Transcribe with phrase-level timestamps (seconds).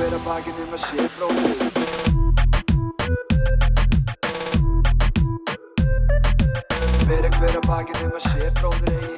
[0.00, 1.58] hver að bakinn um að sé bróðir
[7.04, 9.10] Bera hver að bakinn um að sé bróðir eigi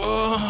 [0.00, 0.46] oh,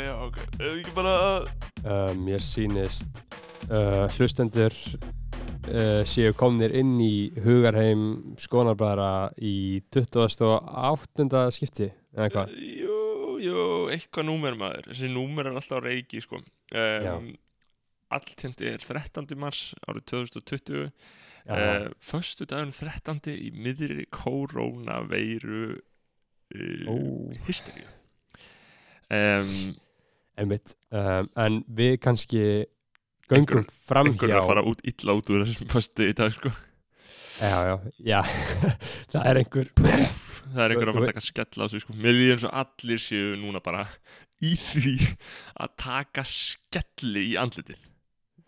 [0.00, 0.38] Já, ok.
[0.56, 3.20] Ef ekki bara uh, mér sýnist
[3.68, 8.08] uh, hlustendur uh, séu komnir inn í hugarheim
[8.40, 11.44] skonarbæðara í 28.
[11.58, 12.56] skipti eða hvað
[13.44, 14.88] Jú, eitthvað númer maður.
[14.92, 16.40] Þessi númer er alltaf á reiki sko.
[16.74, 17.34] Um,
[18.14, 19.34] Alltindi er 13.
[19.40, 20.90] mars árið 2020
[21.44, 23.34] Já, uh, Föstu daginn 13.
[23.36, 26.96] í miðri korónaveiru uh, Ó.
[27.48, 27.88] hysteríu.
[29.12, 29.74] Um,
[30.40, 30.76] einmitt.
[30.88, 32.44] Um, en við kannski
[33.28, 36.52] göngum fram einhver er að fara út illa út úr þessum föstu í dag sko.
[37.42, 38.20] Já, já, já.
[39.12, 39.74] Það er einhver
[40.52, 41.96] það er einhver að fara að taka skell á sig sko.
[42.04, 43.84] mér líður eins og allir séu núna bara
[44.44, 44.94] í því
[45.64, 47.80] að taka skelli í andlitið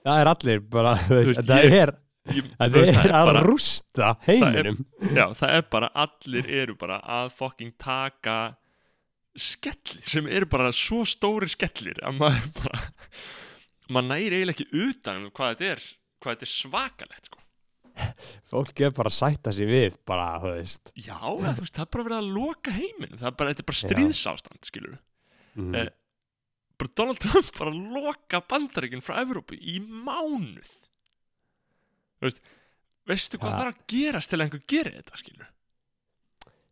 [0.06, 1.94] það er allir bara, veist, veist, það er
[2.26, 4.78] Ég- það veist, er að bara, rústa heiminum
[5.14, 8.38] já, það er bara allir eru bara að fucking taka
[9.36, 12.80] skelli sem eru bara svo stóri skellir að maður bara
[13.94, 15.84] maður næri eiginlega ekki utan um hvað þetta er
[16.24, 17.42] hvað þetta er svakalegt sko.
[18.52, 20.92] Fólk er bara að sætta sig við bara, þú veist.
[20.98, 23.20] Já, þú veist, það er bara verið að loka heiminum.
[23.20, 24.96] Það er bara, þetta er bara stríðsástand skilur
[25.56, 25.76] mm.
[25.80, 25.88] Eh,
[26.76, 30.72] bara Donald Trump bara loka bandaríkinn frá Evrópu í mánuð.
[32.20, 32.42] Þú veist
[33.06, 33.58] veistu hvað Ja.
[33.60, 35.50] þarf að gerast til að einhver gerir þetta skilur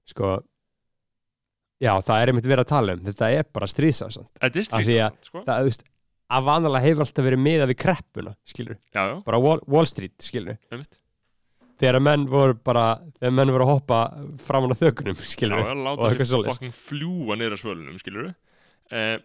[0.05, 0.31] sko
[1.81, 3.03] já, það er einmitt verið að tala um.
[3.07, 4.29] Þetta er bara stríðsástand.
[4.41, 5.43] Þetta er stríðsástand sko.
[5.47, 5.85] það, þú veist,
[6.35, 10.17] að vanalega hefur alltaf verið miða við kreppuna, skilur já, já, bara Wall, Wall Street,
[10.25, 10.99] skilur einmitt
[11.85, 12.87] þegar menn voru bara
[13.21, 14.01] þegar menn voru að hoppa
[14.49, 19.17] framan á þökunum, skilur já, og láta eitthvað sér fucking fljúa að svölunum skilur uh,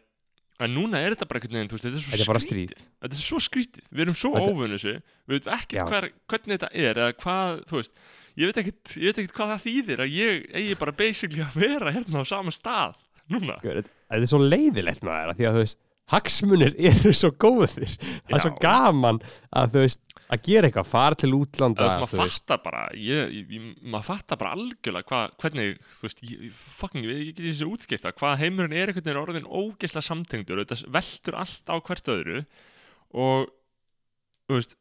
[0.59, 2.79] en núna er þetta bara einhvern veginn, þú veist, þetta er svo Þetta er skrítið.
[3.03, 4.93] þetta er svo skrítið, við erum svo Þetta- óvunni þessu.
[5.29, 7.93] Við veitum ekkert hver, hvernig þetta er eða hvað, þú veist.
[8.39, 11.55] Ég veit ekkert, ég veit ekkert hvað það þýðir að ég eigi bara basically að
[11.63, 12.97] vera hérna á sama stað
[13.31, 13.55] núna.
[13.63, 15.79] Þetta er svo leiðilegt maður af því að þú veist,
[16.09, 17.95] hagsmunir eru svo góðir.
[18.27, 18.59] Það er svo Já.
[18.67, 19.21] gaman
[19.55, 24.09] að þú veist, að gera eitthvað, fara til útlanda maður fattar bara ég, ég, maður
[24.11, 28.75] fattar bara algjörlega hva, hvernig, þú veist, ég, fucking ég get þessi útskipta, hvað heimurinn
[28.77, 32.43] er einhvern veginn orðin ógeðslega samtengdur þetta veltur allt á hvert öðru
[33.17, 33.49] og,
[34.49, 34.77] þú veist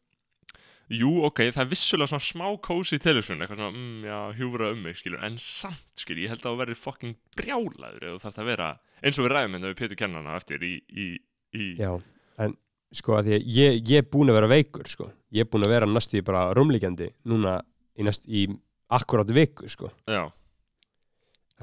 [0.89, 4.85] jú, ok, það er vissulega svona smá kósi television, eitthvað svona, mm, já, hjúfra um
[4.85, 8.41] mig, skilur, en samt, skilur, ég held að þú verður fucking brjálaður eða þú þarf
[8.45, 8.71] að vera,
[9.03, 11.11] eins og við ræðum hérna við Pétur Kennana eftir í, í,
[11.57, 11.93] í já,
[12.41, 12.57] en
[12.93, 15.75] sko að að ég, ég er búin að vera veikur sko, ég er búin að
[15.75, 17.59] vera næstu í bara rúmlíkjandi núna
[17.99, 18.47] í næst í
[18.91, 19.91] akkurát viku sko.
[20.09, 20.23] Já,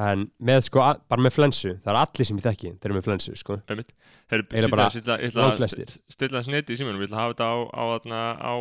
[0.05, 2.97] en með sko, a- bara með flensu það er allir sem ég þekki, þeir eru
[2.99, 3.57] með flensu sko.
[3.71, 5.89] Eiginlega bara ég ég að langflestir.
[5.89, 6.99] st- stilla þess neti í símanum.
[7.01, 8.53] Ég ætla að hafa þetta á á, þarna, á,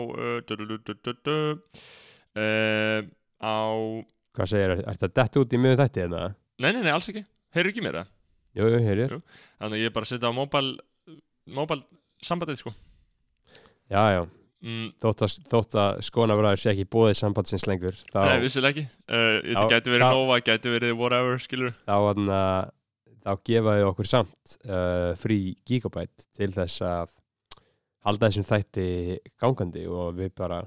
[2.35, 3.03] uh,
[3.45, 3.55] á
[4.35, 6.23] hvað segir, er þetta dett út í miður þætti hérna?
[6.59, 8.09] nei, nei, nei, alls ekki, heyrðu ekki mér það
[8.55, 8.67] Jú,
[9.11, 9.21] Jú.
[9.59, 10.69] þannig að ég er bara að setja á móbal
[11.51, 11.81] móbal
[12.27, 12.73] sambandið sko.
[13.93, 14.23] Já, já.
[14.65, 18.85] Mm, þótt þótt að skonabræður sé ekki bóðið sambandsins lengur þá, nei, vissilega ekki.
[19.05, 20.05] Uh, þetta gæti verið.
[20.07, 22.39] Nova, gæti verið whatever skilur þá, þarna,
[23.27, 27.13] þá gefaði okkur samt uh, frí gigabæt til þess að
[28.09, 28.89] halda þessum þætti
[29.41, 30.63] gangandi og við bara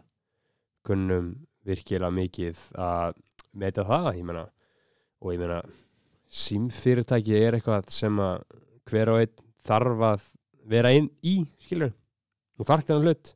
[0.86, 1.34] kunnum
[1.68, 3.18] virkilega mikið að
[3.58, 4.46] meta það, ég meina.
[5.26, 5.62] Og ég meina
[6.38, 8.44] símfyrirtæki er eitthvað sem að
[8.88, 10.34] hver og einn þarf að
[10.68, 11.94] vera inn í, skilur
[12.58, 13.34] og þarf þennan hlut.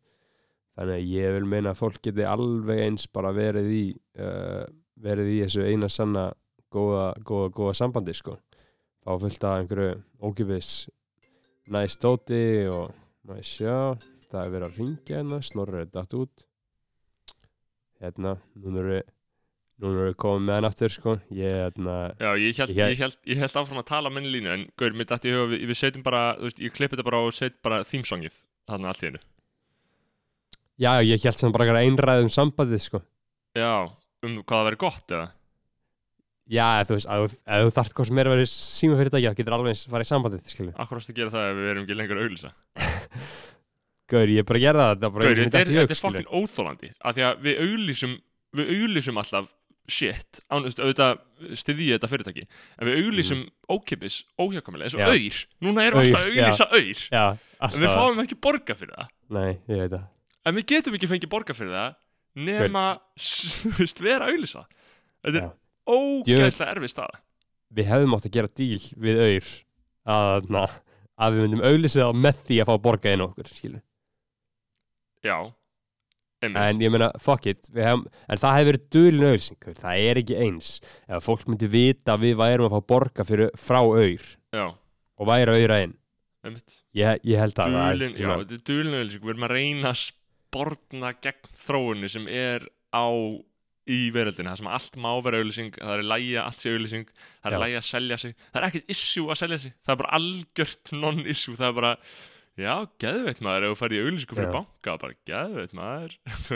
[0.77, 3.83] Þannig að ég vil meina að fólk geti alveg eins bara verið í
[4.23, 4.63] uh,
[5.01, 6.29] verið í þessu eina sanna
[6.71, 8.37] góða, góða, góða sambandi sko.
[9.01, 10.71] Fá fullt af einhverju ókipis
[11.71, 12.91] næst stóti og
[13.27, 13.77] maður sjá,
[14.29, 16.45] það er verið að ringja hérna, snorrið er datt út.
[18.01, 19.01] Hérna, núna eru
[19.81, 21.15] núna eru við komið með hann aftur sko.
[21.33, 24.53] Ég, hérna, já, ég held, Ég- ég, held, ég held áfram að tala minni línu
[24.53, 27.07] en gaur, mér dætti í huga, við, við setjum bara þú veist, ég klippi þetta
[27.09, 28.39] bara og set bara þýmsongið
[28.69, 29.21] þarna allt í hennu
[30.81, 33.01] já, ég held sem bara einhverja einræð um sambandið sko.
[33.57, 33.71] Já,
[34.25, 35.27] um hvað það verið gott eða?
[36.51, 39.55] Já, þú veist, að, ef þú þarft hvað sem er að vera síma fyrirtækja, getur
[39.55, 41.97] alveg eins farið í sambandið skilju, Akkur ástu að gera það ef við erum ekki
[41.99, 42.51] lengur að auglýsa.
[44.11, 45.99] Gaur, ég er bara að gera það þetta er bara Gaur, Þetta er, þetta er
[46.01, 46.01] skilju.
[46.01, 48.15] fokkin óþólandi af því að við auglýsum
[48.59, 49.47] við auglýsum alltaf
[49.91, 52.43] shit án, þú veist, auðvitað styði ég þetta fyrirtæki.
[52.77, 53.41] En við auglýsum
[53.75, 55.07] ókipis óhjákamilega eins og Mm.
[55.07, 55.15] Já.
[55.15, 57.25] auður núna erum við alltaf að auður já,
[57.67, 59.09] en við fáum ekki borga fyrir það.
[59.37, 60.05] Nei, ég veit það.
[60.45, 61.95] En við getum ekki fengið borga fyrir það
[62.47, 62.85] nema
[63.61, 64.63] þú veist, vera að auglýsa.
[65.21, 65.51] Þetta er
[65.91, 67.19] ógeðslega erfið staða.
[67.71, 69.51] Við hefðum átt að gera díl við auður
[70.11, 70.77] að,
[71.21, 73.83] að við myndum auðlýsið á með því að fá borga inn okkur skilur.
[75.21, 75.35] Já,
[76.57, 80.37] en ég meina, fuck it hef, en það hefur verið dulin auðlýsing það er ekki
[80.41, 80.69] eins.
[81.07, 84.25] Ef fólk myndi vita að við værum að fá að borga fyrir, frá auður
[85.21, 85.93] og væri auðra inn.
[86.43, 86.79] Einmitt.
[86.97, 90.01] Ég, ég held að það svona- þetta er dulin auðlýsing Við erum að reyna að
[90.51, 93.05] sportna gegn þróunni sem er á
[93.91, 97.07] í veröldinu, það sem allt má vera auðlýsing það er lægi að allt sé auðlýsing
[97.43, 99.99] það er lægi að selja sig, það er ekkert issue að selja sig það er
[100.01, 101.93] bara algjört non-issue það er bara,
[102.61, 104.55] já, geðveitt maður ef þú færði auðlýsingu fyrir Já.
[104.55, 106.15] banka bara geðveitt maður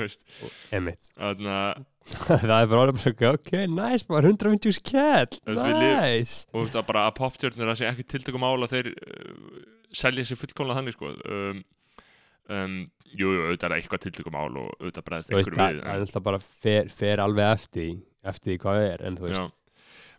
[1.26, 1.86] að
[2.30, 6.44] það er bara orðið bara eitthvað, ok, nice, bara 150 skell, nice.
[6.52, 9.64] og þú veist að bara að popstjörnur það sé ekki tiltökum ála þeir uh,
[9.96, 11.14] selja sig fullkomlega þannig sko.
[11.26, 11.64] Um,
[12.54, 12.76] um,
[13.16, 16.28] jú, auðvitað er eitthvað tiltökum ál og auðvitað bregðast einhverju það við það er alltaf
[16.28, 19.48] bara fer, fer alveg eftir eftir hvað það er, en þú veist já,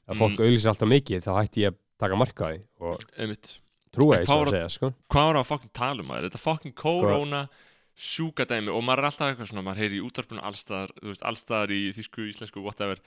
[0.06, 2.60] að fólk auðlýsir alltaf mikið, þá hætti ég að taka marka á því
[2.90, 3.54] og einmitt
[3.96, 6.72] var að að- segja, sko hvað var það að fucking tala um maður, þetta Sko-
[6.76, 7.48] korona
[7.96, 11.80] sjúkadæmi og maður er alltaf eitthvað svona maður heyri í útvarpinu allstaðar, veist, allstaðar í
[11.96, 12.98] þýsku, íslensku, whatever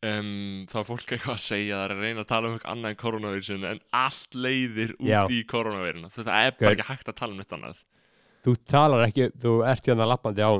[0.00, 2.72] um, þá er fólk eitthvað að segja það er að reyna að tala um eitthvað
[2.72, 5.20] annað en koronavírusin en allt leiðir út Já.
[5.28, 6.76] í koronavíruna þetta er bara Gaur.
[6.78, 7.82] ekki hægt að tala um neitt annað
[8.48, 10.52] þú talar ekki, þú ert hérna lappandi á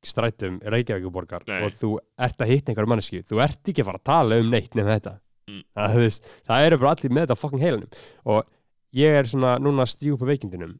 [0.00, 1.58] strætum Reykjavíkuborgar Nei.
[1.66, 1.90] og þú
[2.24, 4.94] ert að hitta einhverjum manneski þú ert ekki að fara að tala um neitt nefn
[4.96, 5.18] þetta
[5.50, 5.64] Mm.
[5.74, 7.94] það, þú veist, það eru bara allir með þetta á fucking heilanum
[8.30, 8.50] og
[8.96, 10.76] ég er svona núna að stíu upp á veikindunum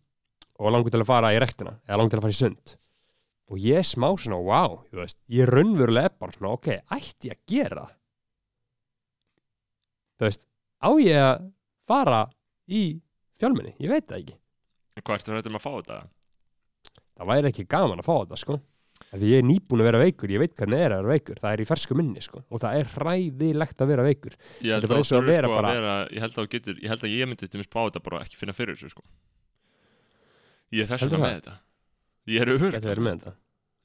[0.61, 2.77] og langur til að fara í rektina eða langur til að fara í sund.
[3.51, 7.39] Og ég smá svona, wow þú veist, ég raunverulega er bara svona, ok, ætti ég
[7.39, 7.89] að gera
[10.21, 10.47] þú veist,
[10.85, 11.51] á ég að
[11.91, 12.23] fara
[12.71, 12.85] í
[13.41, 14.41] fjölmenni, ég veit það ekki.
[14.97, 16.01] En hvað ertu hrættum að fá þetta?
[17.21, 18.57] það væri ekki gaman að fá þetta sko
[19.19, 21.53] því ég er nýbúin að vera veikur, ég veit hvernig er að vera veikur það
[21.57, 24.37] er í fersku minni sko og það er hræðilegt að vera veikur.
[24.63, 27.03] Ég held að að vera sko að bara- vera ég held að getur, ég held
[27.03, 29.03] að ég myndi til mér spá þetta bara ekki finna fyrir þessu sko.
[30.71, 31.55] Ég er vegna með þetta.
[32.31, 33.33] Ég er öruglega með þetta.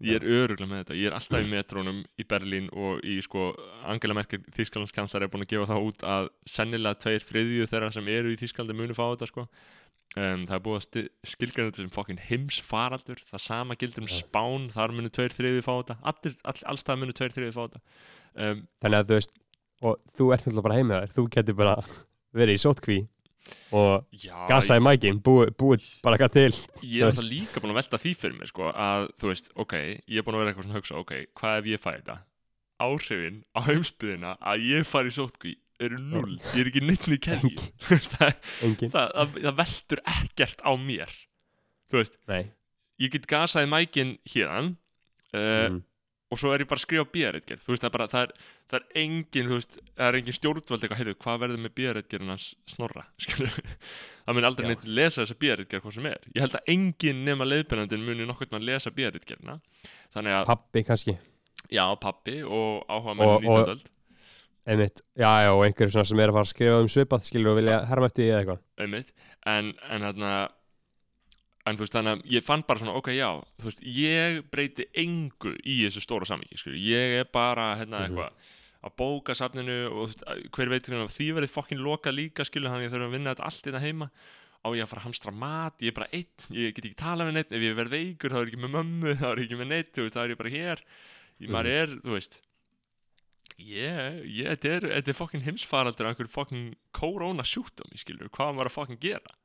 [0.06, 0.95] Ég er öruglega með þetta.
[1.00, 3.45] Ég er alltaf í metrónum í Berlín og í sko
[3.88, 8.07] Angela Merkel, Þýskalandskanslar er búin að gefa það út að sennilega tveir þriðju þeirra sem
[8.13, 9.48] eru í Þýskalandi munu fá þetta sko
[10.17, 13.23] um, Það er búið að skilgræna þetta sem fokkin heimsfaraldur.
[13.31, 14.11] Það sama gildur um.
[14.11, 15.97] Spán, þar munu tveir þriðju fá þetta.
[16.11, 17.83] All, allstað munu tveir þriðju fá þetta.
[18.35, 19.35] Um, þannig að þú veist,
[19.85, 21.75] og þú ert náttúrulega bara heima þér þú getur bara
[22.39, 22.97] verið í sótkví
[23.77, 26.61] og Já, gasa í mækin búið búi bara eitthvað til.
[26.81, 29.75] Ég er alltaf líka búin að velta því fyrir mér sko, að þú veist, ok,
[29.77, 32.17] ég er búin að vera eitthvað svona að hugsa, ok, hvað ef ég fæ þetta?
[32.85, 35.53] Áhrifin á heimsbyðina að ég fari í sótkví
[35.83, 36.36] eru null.
[36.54, 37.18] Ég er ekki neitt í
[37.89, 41.12] veist, það, engin, það, það, veltur ekkert á mér.
[41.92, 42.44] Þú veist, nei.
[43.01, 44.74] ég get gasaði mækin hérðan
[45.36, 45.80] uh, mm.
[46.33, 48.33] og svo er ég bara að skrifa bíaritgerð þú veist, það er bara, það er,
[48.72, 52.33] það er engin þú veist, það er engin stjórnvald eitthvað, heyrðu, hvað verður með bíaritgerðin
[52.33, 53.06] hans snorra,
[54.25, 57.50] það mun aldrei neitt lesa þessa bíaritgerð hvað sem er, ég held að engin nema
[57.50, 59.60] leiðbennandin muni nokkuð mann lesa bíaritgerðina
[60.16, 61.18] þannig að, pappi kannski.
[61.74, 63.75] Já, pappi og áhuga og- 19.
[63.75, 63.92] öld
[64.65, 67.51] einmitt, já, já, og einhverjum svona sem er að fara að skrifa um svipað skilur
[67.53, 68.62] og vilja herma eftir eða eitthvað.
[68.85, 69.12] Einmitt,
[69.45, 70.31] en, en þarna
[71.65, 73.29] en þú veist þannig að ég fann bara svona ok já,
[73.62, 76.77] þú veist, ég breyti engu í þessu stóra samvíki, skilur.
[76.77, 78.17] Ég er bara, hérna, Mhm.
[78.17, 78.51] eitthvað
[78.85, 82.69] að bóka safninu og þú veist, hver veit hvernig því verið fokkin loka líka, skilur
[82.69, 84.09] hann ég þurfa að vinna þetta allt þetta heima.
[84.65, 87.25] Á ég að fara að hamstra mat, ég er bara einn ég get ekki tala
[87.25, 89.45] við neitt, ef ég verð veikur þá er ég ekki með mömmu, þá er ég
[89.45, 90.79] ekki með neitt þú veist, þá er ég bara hér,
[91.41, 91.81] ég, maður Mhm.
[91.81, 92.39] er þú veist
[93.61, 98.53] ég, ég, þetta er, þetta er fokkin heimsfaraldur af einhver fokkin korona sjúkdómi, skilur, hvað
[98.57, 99.35] maður að fokkin gera?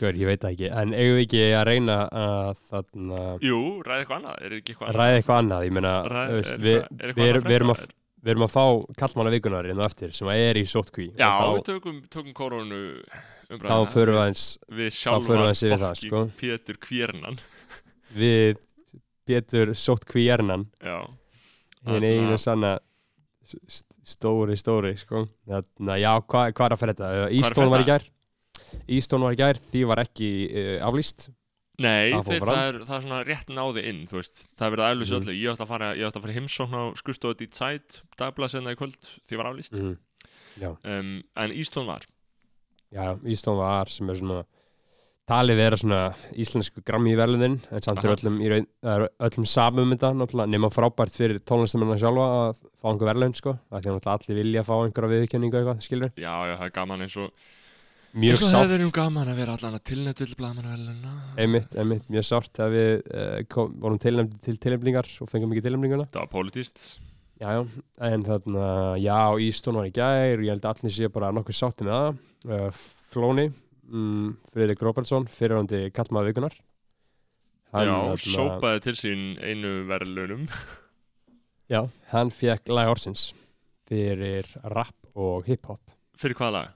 [0.00, 4.00] Gaur, ég veit það ekki, en eigum við ekki að reyna að þarna Jú, ræði
[4.02, 6.80] eitthvað annað, er ekki eitthvað ræða eitthvað annað, ég meina er við, er við,
[7.14, 7.84] annað erum- við, að,
[8.24, 8.64] við erum að fá
[9.04, 12.80] kallmanna vikunar inn á eftir sem er í sótkví Já, og við tökum, tökum koronu
[13.06, 16.22] þá, þá umræðina förum við aðeins Við förum við sjálfa aðeins yfir það, sko.
[16.42, 17.38] Pétur Kvérnan
[18.18, 18.58] við
[19.30, 20.98] Pétur sótkví ernan Já
[21.84, 22.74] Þarna- einu sanna
[24.14, 25.24] stóri, stóri, sko.
[25.48, 27.10] Þannig að já, hvað hva er að fyrir þetta?
[27.40, 28.06] Ístón var í gær.
[28.98, 31.28] Ístón var í gær, því var ekki uh, aflýst.
[31.82, 34.02] Nei, Það þeir, það, er, það er svona rétt náði inn
[34.54, 35.22] það er verið að aflýsa Mhm.
[35.24, 35.32] öllu.
[35.40, 35.88] Ég átti að fara,
[36.22, 39.80] fara heimsókn á skrifstofu í Zeit Dagblað senna í kvöld, því var aflýst.
[39.80, 39.96] Mm.
[40.86, 42.06] Um, En Ístón var.
[42.94, 44.44] Já, Ístón var sem er svona
[45.28, 46.00] talið vera svona
[46.40, 50.12] íslensku grammi í verðlunin en samt er öllum, í raun, það er öllum samum þetta
[50.18, 54.16] náttúrulega, nema frábært fyrir tónlistamennina sjálfa að fá einhver verðlun sko, að því að náttúrulega
[54.18, 57.30] allir vilja fá einhverja viðurkenningu eitthvað, skilur Já, já, það er gaman eins og
[58.14, 61.14] mjög Eins og sárt, það er um gaman að vera allan að tilnætt til blaðmannaveluna
[61.40, 65.64] einmitt, einmitt, mjög sárt að við uh, kom, vorum tilnæmdi til tilnefningar og fengum ekki
[65.64, 66.10] tilnefninguna.
[66.12, 66.84] Það var pólitíst
[67.40, 67.64] já, já,
[68.10, 68.68] en þarna,
[69.00, 72.22] já, Ístón var í gær ég held að allir sé bara nokkuð sátti með það.
[72.44, 72.82] Uh,
[73.14, 73.48] Flóni,
[73.88, 76.56] mm, Friðrik Robertsson fyrirhandi kallmaður vikunar
[77.74, 80.44] Hann, Já, þarna- sópaði til sín einu verðlunum
[81.72, 81.80] Já,
[82.12, 83.32] hann fekk lag ársins
[83.88, 85.80] fyrir rap og hip-hop.
[86.18, 86.72] Fyrir hvaða lag?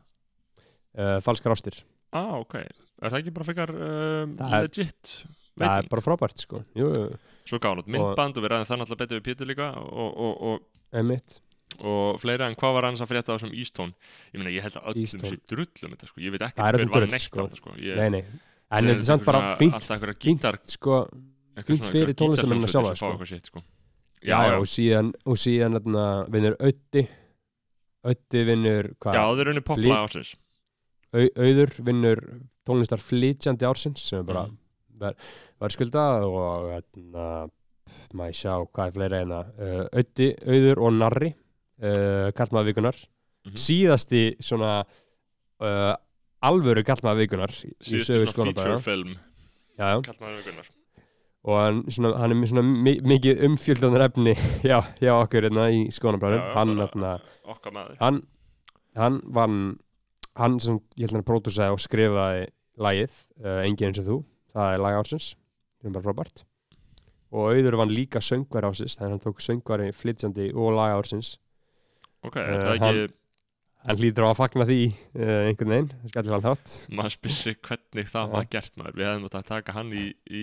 [0.99, 1.77] uh, Falskar ástir.
[2.17, 2.55] Ah, ok.
[2.57, 5.12] Er það ekki bara um, Það er- legit?
[5.59, 6.62] Það er bara frábært sko.
[6.79, 7.05] Jú, jú,
[7.49, 10.67] Svo út myndband og við ræðum það náttúrulega betur við Pétur líka og, og, og,
[11.85, 13.93] og fleira en hvað var hans að frétta á þessum Ístón
[14.33, 17.07] ég ég held að öllum sé drullum þetta sko ég veit ekki er hver var
[17.13, 17.49] neitt sko.
[17.57, 17.71] sko.
[17.79, 17.97] ég,
[18.71, 20.97] En þetta er samt bara fínt fínt, sko
[21.93, 23.43] fyrir gítarhljómsveitir sjálfa, sko.
[23.45, 23.63] sko.
[24.23, 25.73] Já, og síðan, og síðan
[26.35, 27.05] vinnur Öddi
[28.05, 29.23] Öddi vinnur já,
[29.53, 30.35] unni Flý- popla ásins
[31.15, 32.21] Au, Auður vinnur
[32.69, 34.57] tónlistar flytjandi ársins sem er bara Mhm.
[35.01, 35.15] ver,
[35.61, 37.51] verðskuldað og hérna
[38.13, 41.35] maður sjá hvað er fleira hérna uh, Öddi, Auður og Narri
[41.82, 42.99] uh, Karlmaður vikunar
[43.47, 43.54] Mhm.
[43.54, 44.85] síðasti svona
[45.62, 45.94] uh,
[46.44, 46.82] alvöru
[47.80, 49.14] síðustu sögu svona feature film
[50.42, 50.66] vikunar
[51.49, 54.35] og hann, svona, hann er svona mi mikið umfjöldunar efni
[54.66, 55.87] já, já okkur hérna í
[56.37, 57.12] já, hann, bara- hérna,
[58.02, 58.20] hann
[58.99, 59.78] hann vann
[60.37, 62.47] hann sem ég held hann pródúsaði og skrifaði
[62.78, 64.18] lagið, uh, engin eins og þú
[64.54, 65.32] það er lag ársins,
[65.80, 66.44] sem er bara frábært.
[67.32, 71.38] Og auður vann líka söngvar ársins, þannig að hann tók söngvari flytjandi og lag ársins
[72.27, 73.09] ok, er Eh, það ekki
[73.89, 78.11] hann hlýtur á að fagna því uh, einhvern veginn, skallir hann hátt maður spyrir hvernig
[78.11, 78.99] það var gert maður.
[78.99, 80.43] Við hefðum átt að taka hann í, í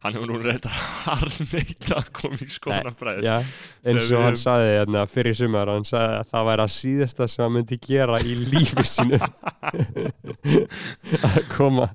[0.00, 3.36] hann hefur nú reyndar harneita að koma í skónabræður Já,
[3.84, 7.44] eins og hann saði hérna, fyrir sumar, hann saði að það væri að síðasta sem
[7.44, 9.20] hann myndi gera í lífi sínu.
[11.30, 11.90] Að koma.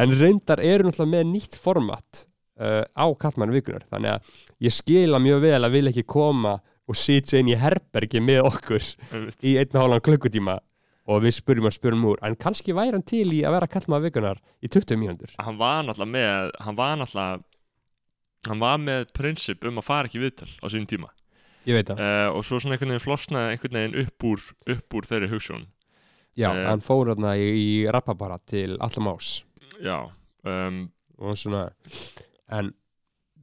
[0.00, 2.24] En reyndar eru náttúrulega með nýtt format
[2.58, 4.32] uh, á Kallmann vikunar þannig að
[4.66, 6.56] ég skila mjög vel að vil ekki koma
[6.88, 8.86] og sitja inn í herbergi með okkur
[9.44, 10.58] í einn og hálfan klukkutíma.
[11.04, 14.04] Og við spurjum og spurjum úr en kannski væri hann til í að vera Kallmann
[14.06, 15.34] vikunar í 20 mínútur?
[15.36, 17.42] Hann var náttúrulega með hann var náttúrulega
[18.48, 21.12] hann var með prinsip um að fara ekki viðtal á sínum tíma.
[21.64, 25.68] Uh, og svo svona einhvern veginn flosnaði einhvern veginn upp úr, upp úr þeirri hugsun.
[26.36, 29.44] Já, eh, hann fór hérna í, í rappabara til Allamás
[29.80, 30.10] já
[30.44, 30.88] um,
[31.18, 31.68] og svona
[32.50, 32.72] en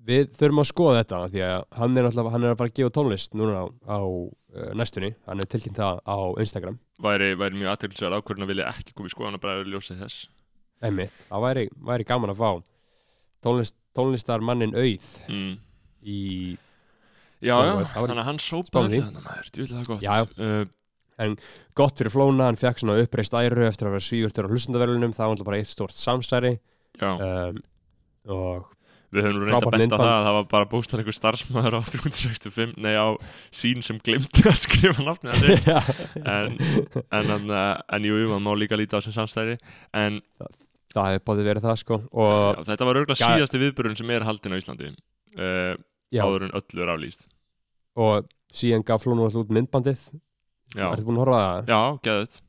[0.08, 2.93] við þurfum að skoða þetta því að hann er hann er að fara að gefa
[2.96, 6.79] tónlist núna á, á uh, næstunni, hann er tilkynnt það á Instagram.
[7.01, 10.25] Væri, væri mjög aðtilsverð ákvörðin að vilja ekki koma í skoðan að bræður ljósið þess.
[10.81, 12.51] Einmitt, það væri, væri gaman að fá
[13.46, 15.55] tónlist, tónlistarmannin auð mm.
[16.01, 16.20] í,
[17.41, 18.43] já, Það já, það þannig að hann
[18.93, 19.01] því.
[19.05, 20.05] þetta maður, djúlega gott.
[20.05, 20.15] Já.
[20.41, 20.63] Uh,
[21.77, 25.34] gott fyrir Flóna, hann fekk svona uppreist æru eftir að vera svífurtur á hlustendaverlunum það
[25.36, 26.55] var bara eitt stort samsæri.
[27.01, 27.60] Um,
[28.31, 28.70] og
[29.12, 31.82] við höfum nú reynd að benda það að það var bara bústar einhver starfsmæður á
[31.94, 33.08] 365 nei á
[33.51, 35.72] sín sem glimti að skrifa að þig
[36.38, 36.58] en,
[37.12, 39.58] en, en, en jú, maður má líka líta á sem samstæri
[39.91, 40.22] en
[40.91, 43.15] það hefði bóðið verið það sko já, og þetta var Já.
[43.24, 45.74] síðasti viðburun sem er haldin á Íslandi uh,
[46.12, 47.27] já, áður en öllu er aflýst.
[48.00, 50.06] Og síðan gaf Flóna alltaf út myndbandið.
[50.75, 51.72] Já, ertu búin að horfa það?
[51.72, 52.39] já, geðut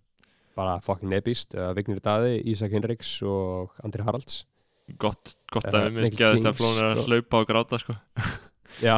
[0.53, 4.43] bara fucking nepist, uh, Vignir Daði, Ísak Hinriks og Andri Haralds
[5.01, 7.97] gott, gott að við minnst Mikil geðut Kings, að flónur að hlaupa og gráta sko.
[8.83, 8.95] Já,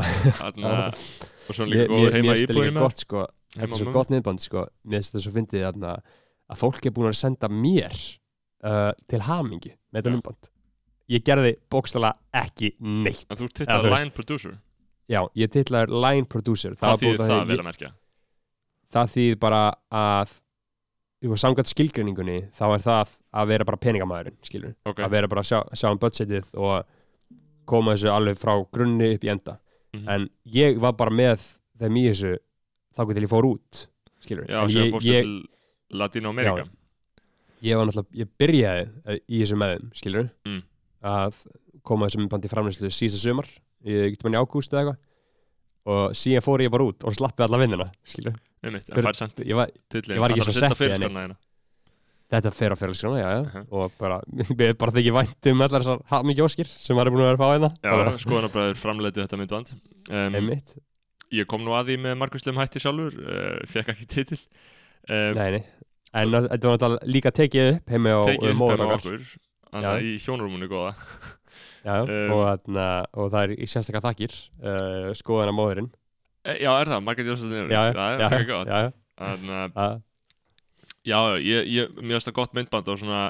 [1.49, 3.27] og svo líka góður heima þetta gott sko.
[3.55, 4.67] Þetta er svo gott nefnband sko.
[4.83, 5.95] Mér finnst þetta svo fyndið þarna
[6.51, 10.51] að fólk er búin að senda mér uh, til hamingi með þetta nefnband
[11.13, 13.27] ég gerði bókstala ekki neitt.
[13.31, 13.93] En þú veist.
[13.93, 14.57] line producer.
[15.11, 16.77] Já, ég titlaður line producer.
[16.81, 17.91] Var búið þýðir það vel að merkja.
[18.95, 20.35] Það þýðir bara að
[21.41, 25.49] samkvæmt skilgreiningunni þá er það að vera bara peningamæðurinn skilur, ok, að vera bara að
[25.51, 26.85] sjá, sjá um budgetið og
[27.65, 29.59] koma þessu alveg frá grunni upp í enda.
[29.95, 30.09] Mhm.
[30.11, 31.45] en ég var bara með
[31.79, 32.37] þeim í þessu
[32.97, 33.87] þá til ég fór út
[34.21, 35.29] skilur, já, en ég, ég,
[35.95, 36.67] Latino-Amerika
[37.63, 40.63] ég var náttúrulega, ég byrjaði eh, í þessu með þeim, skilur Mm.
[41.05, 41.35] að
[41.85, 43.49] koma þessum bandi framlýslu síðasta sumar,
[43.85, 44.99] ég getur mann í ágúst eða eitthvað.
[45.85, 48.35] Og síðan fór ég bara út og slappið alla vinnuna, skilur
[48.69, 51.37] einmitt, en fær samt ég var, ég var ekki svo en fyrir eitt.
[52.35, 53.43] þetta fer á félagsgrána, já, já.
[53.45, 53.67] Mhm.
[53.71, 54.21] og bara,
[54.61, 57.39] við bara þykir vænt um allar þessar hafmikið óskir sem maður er búin að vera
[57.39, 57.71] að fá hérna.
[57.85, 59.75] Já, skoðanabræður framleitu þetta myndband.
[60.05, 60.75] Um, einmitt,
[61.33, 64.37] ég kom nú að því með margvíslegum hætti sjálfur uh, fekk ekki titil.
[65.09, 65.63] Um, nei, nei.
[66.13, 69.25] En þetta var náttúrulega líka tekið upp heimi á okkar okkur
[69.71, 70.93] þannig að í hjónarúmunu góða.
[70.93, 71.35] Já,
[71.85, 72.69] Um, og,
[73.13, 74.33] og það er í sérstakka þakkir
[74.65, 76.04] uh, skoðana móðurinn e,
[76.45, 78.73] já, er það, Jónsdóttir já, það er frekar gott
[79.21, 79.95] þannig að
[81.05, 83.23] já, ég, ég, mér finnst það gott myndband og svona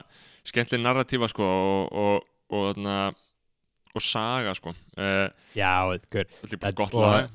[0.47, 2.97] skemmtileg narratífa sko og, og, og, þarna,
[3.95, 4.75] og saga sko.
[4.99, 5.71] Uh, já,
[6.11, 7.31] Þetta er bara gott lag.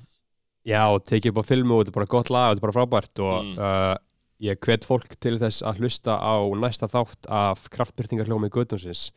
[0.68, 2.68] Já, og tekið upp á filmu og þetta er bara gott lag og þetta er
[2.68, 3.56] bara frábært og Mm.
[3.58, 3.96] uh,
[4.44, 9.10] ég hvet fólk til þess að hlusta á næsta þátt af kraftbyrtingarhljómi Guðdómsins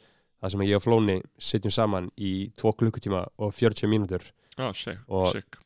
[0.42, 4.24] þar sem ég og Flóni sitjum saman í 2 klukkutíma og 40 mínútur.
[4.58, 5.58] Já, sick, Og- sick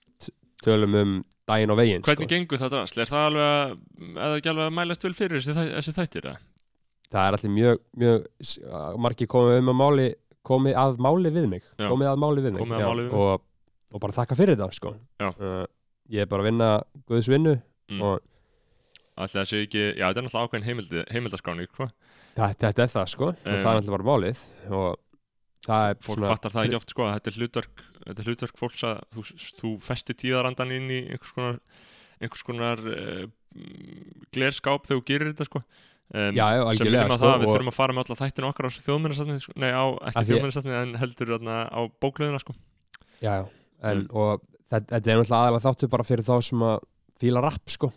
[0.64, 1.14] tölum um
[1.46, 2.32] daginn og veginn Hvernig sko.
[2.34, 3.00] gengur það drasl?
[3.04, 3.74] Er það alveg að,
[4.16, 6.28] eða ekki alveg að mælast vel fyrir þessi, þessi þættir?
[6.32, 6.38] eða?
[7.12, 8.24] það er allir mjög, mjög
[9.06, 10.06] margir komið um að máli
[10.46, 13.20] komið að máli við mig komið að máli við mig, að Já, máli við mig.
[13.20, 13.44] og,
[13.94, 14.92] og bara þakka fyrir það sko.
[15.22, 15.62] Uh,
[16.10, 16.70] ég er bara að vinna
[17.08, 18.00] Guðs vinnu Mm.
[18.02, 18.18] og
[19.16, 21.92] Ætli það sé ekki, já þetta er náttúrulega ákveðin heimildi, heimildaskráning, hvað?
[22.34, 24.40] þetta, þetta er það sko, Um, það er alltaf bara málið
[24.74, 24.96] og
[25.68, 28.60] það er Fólk fattar það ekki oft, sko, að þetta er hlutverk, þetta er hlutverk
[28.60, 29.26] fólks að þú,
[29.60, 31.58] þú festir tíðarandan inn í einhvers konar,
[32.22, 33.26] einhvers konar uh,
[34.34, 35.62] glerskáp þegar þú gerir þetta, sko.
[36.14, 38.66] Um, Já, já, sem að sko, það, við þurfum að fara með alla þættinu okkar
[38.66, 42.54] á þjóðminnarsafni, sko, nei á, ekki þjóðminnarsafni en heldur þarna á bóklöðina, sko.
[43.18, 43.46] já, já,
[43.82, 44.12] en Mm.
[44.14, 46.76] og þetta, þetta er náttúrulega aðalega þáttu bara fyrir þá sem að
[47.20, 47.90] fíla rapp sko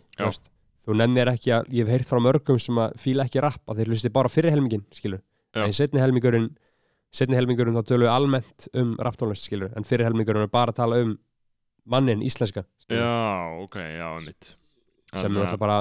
[0.86, 3.78] þú nennir ekki að, ég hef heyrt frá mörgum sem að fíla ekki rapp, að
[3.80, 5.22] þeir hlusti bara fyrir helmingin skilur,
[5.54, 6.50] en setni helmingurinn
[7.14, 10.80] setni helmingurinn þá tölum við almennt um rapptónlist skilur, en fyrir helmingurinn er bara að
[10.82, 11.14] tala um
[11.90, 14.52] mannin íslenska skilur, Já, ok, já, mitt.
[15.14, 15.78] sem er náttúrulega bara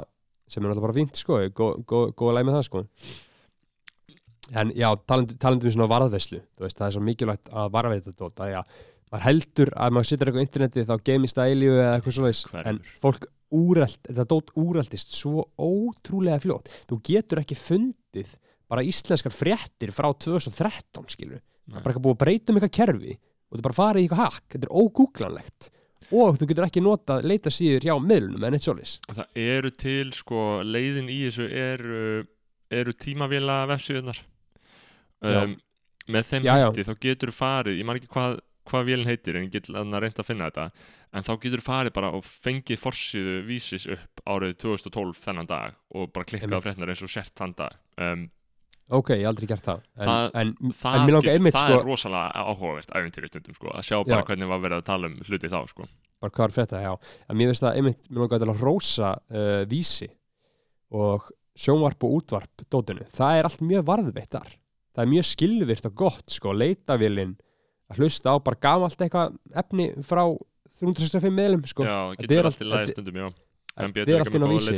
[0.50, 2.86] sem er náttúrulega bara fínt sko, góð gó, gó, leið með það sko.
[4.60, 8.54] En já, talandi, talandi um svona veist, það er svo mikilvægt að varðveita þetta að
[8.56, 8.62] já,
[9.12, 12.42] maður heldur að maður situr eitthvað á interneti þá geimist það eilíu eða eitthvað svoleiðis
[12.72, 13.28] en fólk
[13.60, 16.70] úrælt, þetta dót úræltist svo ótrúlega fljótt.
[16.90, 18.34] Þú getur ekki fundið
[18.70, 22.76] bara íslenskar fréttir frá 2013 skilur, það er bara eitthvað búið að breyta um eitthvað
[22.80, 25.70] kerfi og þetta er bara farið í eitthvað hakk þetta er ógúglanlegt
[26.10, 28.96] og þú getur ekki notað leita síður hjá miðlunum en eitt svoleiðis.
[29.14, 32.04] Það eru til, sko, leiðin í þessu eru,
[32.74, 34.22] eru tímavila vefsíðunar
[35.22, 35.44] Já.
[35.44, 35.58] um,
[36.10, 36.68] með þeim Já, já.
[36.70, 40.00] hætti þá getur farið, ég man ekki hvað, hvað vélinn heitir en ég get að
[40.02, 40.66] reynda að finna þetta
[41.14, 46.10] en þá getur farið bara og fengið forsíðu vísis upp árið 2012 þennan dag og
[46.14, 47.78] bara klikkað frétnar eins og sért þann dag.
[48.02, 48.28] Um,
[48.90, 51.68] ok, ég hef aldrei gert það en, Það- en, það, en mér langar einmitt það
[51.70, 54.26] sko, er rosalega áhugavert æfintýri stundum sko, að sjá bara Já.
[54.30, 55.88] hvernig var verið að tala um hluti þá sko.
[56.20, 56.94] bara hvað er frétta, já
[57.30, 60.10] en mér finnst það einmitt, mér langar að rósa uh, vísi
[60.92, 64.50] og sjónvarp og útvarp dótinu, það er allt mjög varðveitt þar
[64.96, 67.36] það er mjög skilvirt og gott sko, leitavélin
[67.90, 70.24] að hlusta á bara gamalt eitthvað efni frá
[70.80, 71.84] 365 meðlum sko.
[71.84, 73.30] já, Þetta getur allt í allt- lagi þetta- stundum já.
[73.86, 74.78] En betur er ekki allt inn á vísi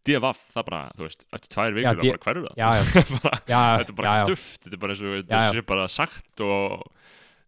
[0.00, 2.60] DFF, það bara, þú veist, eftir tvær vikur D- bara hverju það
[3.80, 6.86] þetta er bara duft, þetta er bara eins og þetta sé bara sagt og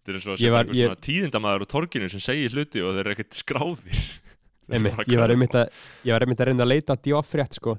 [0.03, 2.93] þetta er eins og að var- ég- svona tíðindamaður á torginu sem segir hluti og
[2.97, 4.03] þeir eru ekkert skráðir.
[4.73, 5.67] Einmitt, ég var einmitt að
[6.07, 7.75] ég var einmitt að reyna að leita að djóf frétt sko,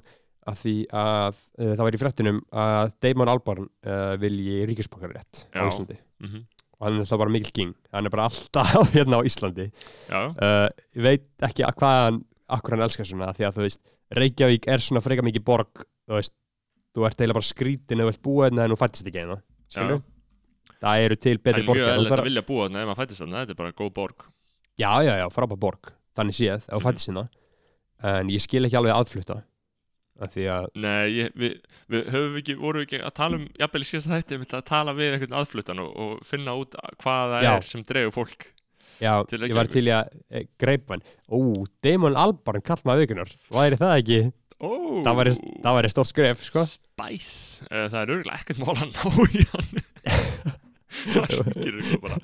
[0.46, 5.64] af því að uh, það var í fréttinum að Damon Albarn uh, vilji ríkisbókarétt á
[5.64, 5.70] Já.
[5.70, 5.96] Íslandi.
[6.22, 6.42] Mhm.
[6.74, 7.72] og hann er það bara mikil king.
[7.94, 9.66] Hann er bara alltaf hérna á Íslandi.
[10.12, 13.80] Uh, ég veit ekki að hvað hann akkur hann elskar svona því að þú veist
[14.14, 16.34] Reykjavík er svona freka mikið borg þú veist,
[16.94, 19.38] þú ert eiginlega bara skrítin eða vilt búa hérna en þú fættist ekki hérna
[19.72, 20.02] skilur
[20.84, 22.66] það eru til það betri er mjög borgar og eðlilegt það að er- vilja búa
[22.68, 24.26] þarna ef maður fættist þarna, þetta er bara góð borg
[24.78, 26.86] já já já, frábær borg þannig séð, ef þú Mhm.
[26.88, 27.24] fættist hérna
[28.04, 29.42] en ég skil ekki alveg aðflutta
[30.14, 31.54] því að, Nei, ég, við,
[31.90, 33.48] við höfum ekki, vorum við ekki að tala um,
[33.82, 37.50] síðasta þætti, við að tala við einhvern aðfluttan og, og finna út hvað það Já.
[37.56, 38.46] er sem dregur fólk.
[39.02, 43.34] Já, ég var til í að e, greipa hann, ú, Damon Albarn kall maður vikunar,
[43.54, 44.20] væri það ekki
[44.64, 44.68] Ó,
[45.04, 45.32] það væri,
[45.64, 49.46] það væri stórt skref, sko Spice, uh, það er örgulega ekkert mál að ná í
[49.50, 49.80] hann.
[51.14, 52.20] það ringir ykkur bara.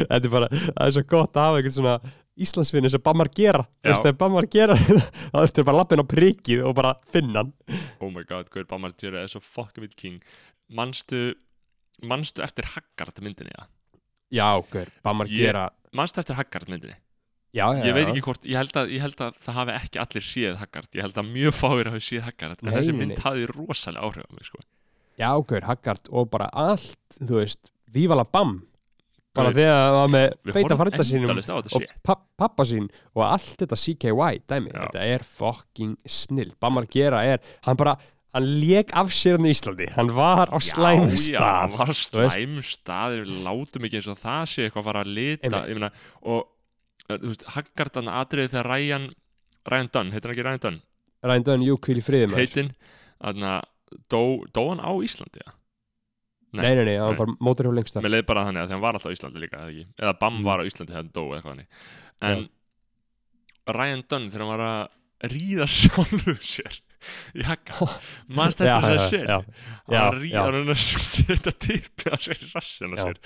[0.00, 1.94] þetta er bara, það er svo gott að hafa eitthvað svona
[2.40, 3.90] Íslandsvinni sem Bammar gera Já.
[3.90, 4.76] veist, ef Bammar gera
[5.32, 7.52] þá ertu bara lappin á prikið og bara finna hann
[8.00, 10.18] Oh my god, Gaur Bámar Djura er svo fucking vill king.
[10.72, 11.34] Manstu,
[12.06, 13.66] manstu eftir Haggard myndinni, já?
[14.32, 16.94] Já, hver, Bammar Ég- gera Manstu eftir Haggard myndinni?
[17.52, 19.98] já, já, Ég veit ekki hvort, ég held, að, ég held að það hafi ekki
[20.04, 23.14] allir séð Haggard, ég held að mjög fáir hafi séð Haggard, en Nei, þessi mynd
[23.16, 23.22] nei.
[23.24, 24.58] hafði rosalega áhrif á mig, sko.
[25.18, 28.60] já, hver, Haggard og bara allt þú veist, Vívala Bam
[29.34, 33.76] bara þegar það var með feita frænda sínum og papp, pappa sín og allt þetta
[33.78, 34.80] CKY dæmi, Já.
[34.86, 37.96] þetta er fucking snill Bammar gera er, hann bara
[38.34, 39.88] hann lék af sér hann í Íslandi.
[39.96, 41.60] Hann var á slæm Já, já, stað.
[41.60, 42.36] hann var þú veist.
[42.36, 43.16] slæm stað.
[43.20, 45.62] Við látum ekki eins og það sé eitthvað að fara að lita.
[45.70, 45.90] Meina,
[46.22, 49.08] og uh, þú veist, Haggardan atriði þegar Ryan
[49.70, 50.78] Ryan Dunn, heitir hann ekki Ryan Dunn?
[51.20, 52.70] Rændun, jú, hvíl í friðum heitinn,
[53.20, 54.20] þannig að dó,
[54.56, 55.50] dó hann á Íslandi ja?
[56.56, 56.62] nei.
[56.64, 58.80] nei, nei, nei, hann var bara mótorhjól lengst þar mér leið bara þannig að hann
[58.86, 60.46] var alltaf á Íslandi líka eða, Bam Mm.
[60.48, 61.68] var á Íslandi þegar hann dó eitthvað þannig.
[62.30, 62.46] En
[63.76, 66.80] Ryan Dunn þegar hann var að ríða sjálfu sér
[67.46, 67.94] Haggar
[68.36, 69.46] mannst þetta þess að sér hann
[69.90, 73.04] var að setja tippi á sér í rassin á Já.
[73.06, 73.18] sér.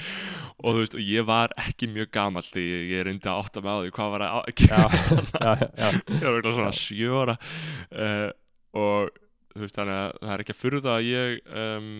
[0.60, 3.74] Og þú veist, og ég var ekki mjög gamall því ég, reyndi að átta mig
[3.74, 4.80] á því hvað var að já,
[6.14, 8.30] ég var eitthvað svona sjóra uh,
[8.78, 9.12] og
[9.54, 11.92] þú veist þannig að það er ekki að furða að ég um,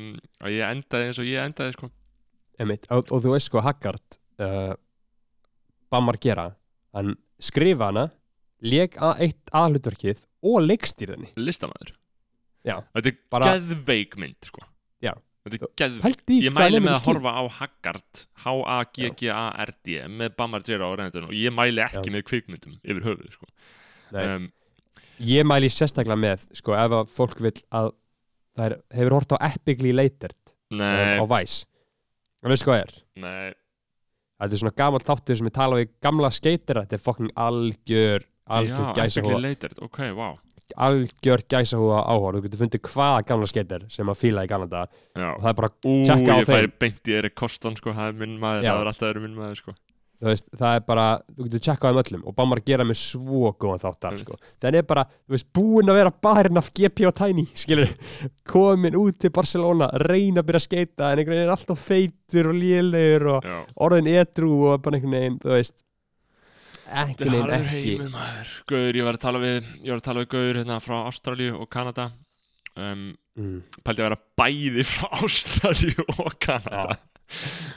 [0.43, 1.91] að ég endaði eins og ég endaði sko.
[2.59, 4.75] Einmitt, og, og þú veist sko Haggard uh,
[5.91, 6.49] Bammar gera
[6.95, 8.09] hann skrifa hana
[8.65, 11.33] leik að eitt aðhlutverkið og leikstýrðinni.
[11.41, 11.95] Listamæður
[12.65, 14.63] Já, þetta er bara- geðveik mynd sko.
[15.45, 16.21] Þetta er geðveik.
[16.33, 21.35] Í ég mæli með að horfa á Haggard H-A-G-G-A-R-D með Bamar Gera á reynendun og
[21.37, 22.15] ég mæli ekki Já.
[22.15, 23.49] með kvikmyndum yfir höfuð sko.
[24.15, 24.47] Um,
[25.21, 27.91] Ég mæli sérstaklega með sko ef að fólk vil að
[28.57, 31.67] það er, hefur hort á Epically Latered um, á Vice.
[32.43, 32.97] Og veistu hvað er?
[33.21, 33.53] nei.
[34.41, 38.25] Þetta er svona gammal þáttur sem ég tala við gamla skeitira þetta er fucking algjör
[38.47, 40.35] algjör já, gæsa epically later, ok, wow
[40.77, 44.85] algjör gæsa húa áhór þú getur fundið hvaða gamla skeitir sem að fíla í Kanada.
[45.15, 46.77] Og það er bara, ú, Tjekka á ég færi þeim.
[46.85, 48.71] beint í Erik Kostan sko, það er minn maður, Já.
[48.73, 49.75] það er alltaf verið minn maður sko.
[50.25, 53.51] þú veist, það er bara þú getur tjekkað um öllum og Bámar gera með svo
[53.61, 54.37] góðan þáttar, sko.
[54.63, 57.91] þannig er bara, þú veist, búinn að vera barinn af GP og Tiny, skilur
[58.49, 62.49] komin út til Barcelona, reyna að byrja að skeita en einhvern veginn er alltaf feitur
[62.49, 63.59] og lélegur og já.
[63.85, 65.85] orðin edru og bara einhvern veginn, þú veist
[66.85, 68.53] Ekki heimur maður.
[68.69, 71.57] Gauður, ég var að tala við Ég var að tala við Gauður hérna frá Ástralíu
[71.57, 72.07] og Kanada.
[72.75, 73.03] Um,
[73.39, 76.99] mm, Pældi að vera bæði frá Ástralíu og Kanada.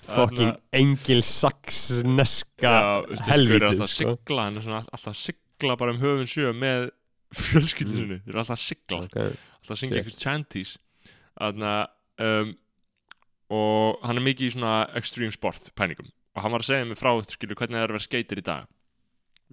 [0.07, 4.65] Fucking engil saks neska Já, veistu, Gauður er helvítið, alltaf að sko sigla Hann er
[4.65, 6.89] svona alltaf að sigla bara um höfun sjö með
[7.47, 8.19] fjölskyldu Mm.
[8.23, 8.99] Þeir eru alltaf að sigla.
[9.07, 9.33] Okay.
[9.57, 10.77] alltaf að syngja eitthvað chanties.
[11.37, 12.55] Þannig að um,
[13.57, 16.99] og hann er mikið í svona extreme sport pæningum og hann var að segja mig
[16.99, 18.67] frá skilu, hvernig það er að vera skeitir í dag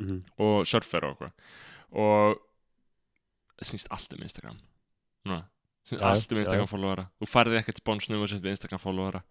[0.01, 1.33] mm og surfer og eitthvað.
[1.95, 2.39] Og
[3.61, 4.59] það snýst allt um Instagram.
[5.25, 5.41] Núna,
[5.87, 6.43] snýst Já, allt um.
[6.43, 7.07] Instagram followera.
[7.21, 9.23] Þú færði ekkert sponsnum og sett við Instagram followera.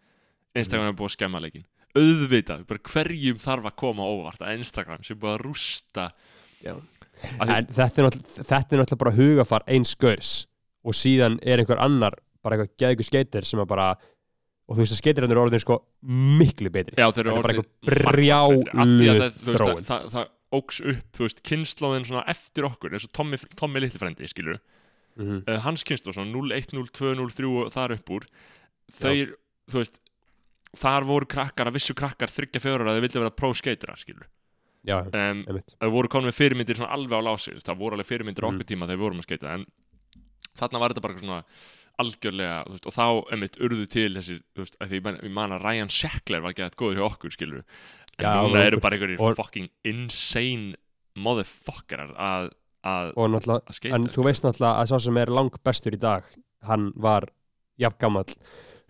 [0.56, 5.20] Instagram er búið að skemma leikin auðvitað, hverjum þarf að koma óvart að Instagram sem
[5.20, 6.08] búið að rústa.
[6.64, 6.74] Já.
[7.44, 10.32] En þetta er, náttúrulega, er bara hugafar eins gaurs
[10.84, 14.96] og síðan er einhver annar bara eitthvað geðugur skeitir sem að bara og þú veist
[14.96, 15.78] að skeitirinn eru orðin sko
[16.40, 16.98] miklu betri.
[16.98, 18.72] Já, þeir eru er því að brjáluð
[19.54, 23.82] það- það, það, óks upp, þú veist, kynnslóðin svona eftir okkur eins og Tommy, Tommy
[23.84, 24.60] Littlefrendi, skilur
[25.16, 25.42] mm -hmm.
[25.48, 28.24] uh, hans kynnslóð, svona 0, 1, 0, 2, 0, 3 og þar upp úr
[28.92, 29.36] þeir,
[29.72, 30.00] þú veist
[30.78, 34.28] þar voru krakkar, að vissu krakkar þryggja fjórar að þeir vilja vera pro-skatera, skilur
[34.84, 35.46] Já, um,
[35.80, 38.50] það voru konum með fyrirmyndir svona alveg á lási það voru alveg fyrirmyndir Mm.
[38.50, 39.66] okkur tíma þegar við vorum að skeita en
[40.60, 41.44] þarna var þetta bara svona
[42.02, 45.66] algjörlega, veist, og þá einmitt urðu til þessi, þú veist, að því ég man, að
[45.68, 47.64] Ryan Sheckler var að góður hjá okkur, skilur
[48.20, 50.76] en Já, núna eru bara einhverjir fucking insane
[51.18, 52.52] motherfuckerar að,
[53.78, 56.24] skeita en þú veist náttúrulega að sá sem er lang bestur í dag
[56.68, 57.28] hann var
[57.80, 58.34] jafn gamall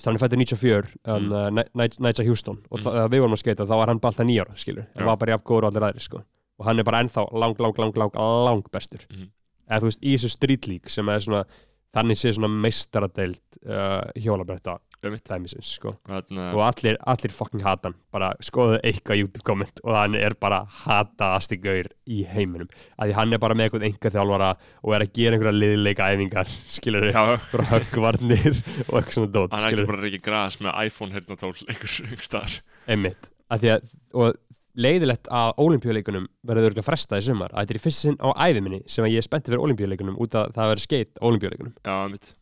[0.03, 1.29] hann er fættur 94 Mm.
[1.29, 1.57] mm.
[1.57, 2.85] uh, Nigel Houston og Mm.
[2.91, 3.09] mm.
[3.13, 5.45] við vorum að skeita þá var hann bara alltaf nýjára skilur, en var bara jafn
[5.45, 6.23] góður og allir aðrir sko.
[6.59, 8.11] og hann er bara ennþá lang, lang, lang, lang,
[8.45, 9.29] lang bestur Mhm.
[9.69, 11.45] eða þú veist, í þessu street league sem er svona,
[11.93, 15.95] þannig sé svona meistaradeild uh, hjólabretta dæmisins, sko.
[16.07, 17.97] Og allir, allir fucking hata hann.
[18.13, 22.69] Bara skoðu eitthvað YouTube komment og hann er bara hataðasti gaur í heiminum.
[22.97, 24.49] Að því hann er bara með eitthvað enga þjálfara
[24.81, 29.57] og er að gera einhverja liðleika æfingar skilur já, bara höggvarnir og eitthvað svona dót,
[29.57, 32.57] hann er ekki bara reykja gras með iPhone heyrnatól einhvers einhvers staðar.
[32.87, 34.41] Einmitt, að því að og
[34.75, 38.29] leiðilegt að olimpíuleikunum verður örgulega frestað í sumar, að þetta er í fyrst sinn á
[38.47, 41.23] æfi minni sem að ég er spenntið fyrir olimpíuleikunum út að það verður skeitt á
[41.29, 42.33] olimpíuleikunum já, mitt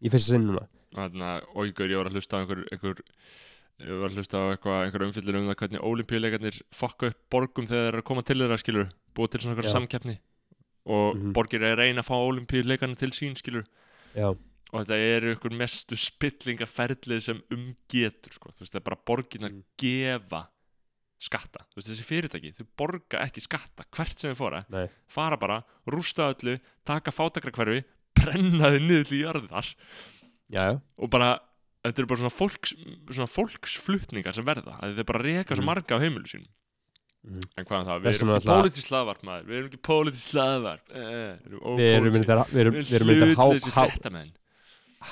[0.00, 3.02] í fyrst sinn núna þarna, og ykkur, ég var að hlusta á einhver, einhver
[3.80, 7.82] ég var að hlusta á einhver umfyllir um það hvernig olimpíuleikarnir fokka upp borgum þegar
[7.86, 9.76] þeir eru að koma til þeirra skilur búið til svona einhverja Já.
[9.78, 10.16] samkeppni
[10.90, 11.32] og Mhm.
[11.36, 13.64] borgir er að reyna að fá olimpíuleikarnir til sín skilur
[14.16, 18.50] já, og þetta eru einhver mestu spillingaferlið sem umgetur sko.
[18.50, 19.62] þú veist það er bara borgirnar Mm.
[19.78, 20.46] gefa
[21.20, 23.84] skatta, þú veist þessi fyrirtæki þau borga ekki skatta.
[23.92, 25.58] Hvert sem þau fóra nei, fara bara,
[25.92, 26.54] rústa öllu
[26.88, 27.82] taka fátakrakverfi,
[28.16, 29.68] brenna þau niður til jarðar.
[30.50, 30.64] Já,
[30.98, 31.34] og bara,
[31.84, 32.72] þetta eru bara svona, fólks,
[33.12, 34.78] svona fólksflutningar sem verða.
[34.80, 35.70] Þeir bara reka svo Mhm.
[35.70, 36.46] marga á heimilu sín
[37.20, 37.42] Mhm.
[37.58, 39.44] en hvað er það, við erum ekki pólitísk slaðvarp maður.
[39.44, 43.44] Við erum ekki pólitísk slaðvarp eh, við erum við við við við erum myndar há,
[43.44, 44.32] hlutleysi há, fréttamenn.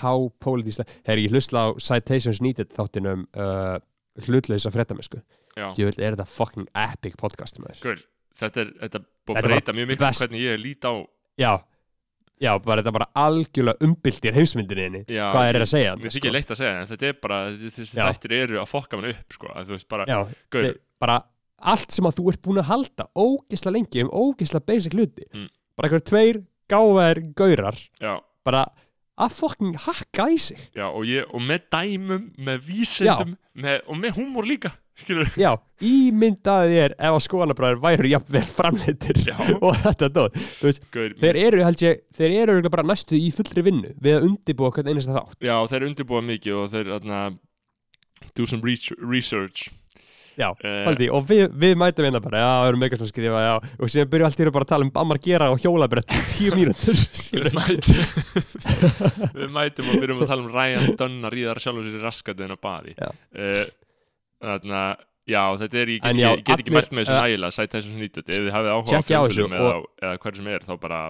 [0.01, 3.79] hápólitísla Herri, ég hlustla á Citations Needed þáttinum uh,
[4.27, 5.21] hlutleysa fréttamennsku.
[5.59, 8.03] Já, Djöfull er þetta fucking epic podcast Gaur,
[8.39, 10.85] þetta er, þetta er búið Þetta að er breyta mjög miklu um hvernig ég lít
[10.89, 10.93] á
[11.39, 11.53] Já,
[12.43, 16.33] já, bara þetta bara algjörlega umbyltir heimsmyndinni já, Hvað er að segja Mér finnst ekki
[16.35, 19.67] leitt að segja, en þetta er bara þættir eru að fokka mann upp sko, að
[19.73, 20.07] þú veist bara,
[20.55, 21.19] við- bara
[21.59, 25.25] allt sem að þú ert búin að halda ógisla lengi um ógisla basic hluti.
[25.35, 25.49] Mm.
[25.79, 26.37] bara eitthvað tveir
[26.71, 27.77] gáðar gaurar.
[28.03, 28.13] Já,
[28.47, 28.65] bara
[29.19, 30.61] að fucking hakka í sig.
[30.77, 35.53] Já, og, ég, og með dæmum, með vísendum með, og með húmor líka skilur Já,
[35.85, 39.21] ímyndaði þér ef að skoðanabræður væru jafnvel framleitir
[39.65, 40.41] og þetta dóð
[41.23, 44.91] þeir eru, held ég, þeir eru bara næstu í fullri vinnu við að undibúa hvern
[44.91, 45.39] einasta þátt.
[45.47, 46.95] Já, þeir undirbúa mikið og þeir
[48.35, 49.71] do some research.
[50.39, 53.41] Já, Eh, haldi, og við, við mætum hérna bara, já, við erum meikast að skrifa,
[53.43, 53.55] já.
[53.79, 56.21] Og síðan byrjum allt í einu bara að tala um Ammar Gera og hjólabrett í
[56.31, 56.95] tíu mínútur.
[57.43, 57.99] Við mætum
[59.35, 62.55] Við mætum og byrjum að tala um Ryan Dunn að ríða sjálfur sér í raskatinn
[62.55, 63.67] á baði uh,
[64.39, 67.13] Þannig að Já, þetta er, ég get, En já, ég, get ekki mælt með þessu
[67.13, 70.47] eh, nægilega sætt þessu snýtut, ef þið hafið áhuga á fjölmiðlum eða, eða hverju sem
[70.55, 71.01] er, þá bara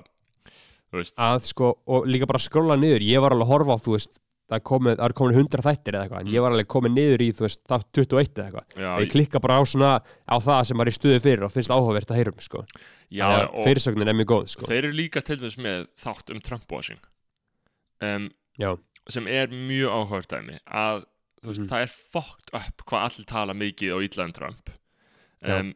[0.88, 3.04] þú veist, að sko, og líka bara skróla niður.
[3.06, 6.04] Ég var alveg að horfa á, þú veist það komið, er komin 100 þættir eða
[6.06, 8.90] eitthvað en ég var alveg komin niður í, þú veist, þátt 21 eða eitthvað já,
[9.04, 9.90] ég klikka bara á svona,
[10.24, 13.26] á það sem maður er í stuði fyrir og finnst áhugavert að heyrum, sko já,
[13.28, 16.32] Þannig að og fyrirsögnin er mjög góð, sko þeir eru líka til dæmis með þátt
[16.32, 17.02] um Trump-washing
[18.08, 18.72] um, Já.
[19.08, 21.04] sem er mjög áhugavert dæmi að
[21.42, 21.68] þú veist, Mhm.
[21.70, 24.70] það er fucked up hvað allir tala mikið og illa um Trump
[25.44, 25.60] Já.
[25.60, 25.74] um,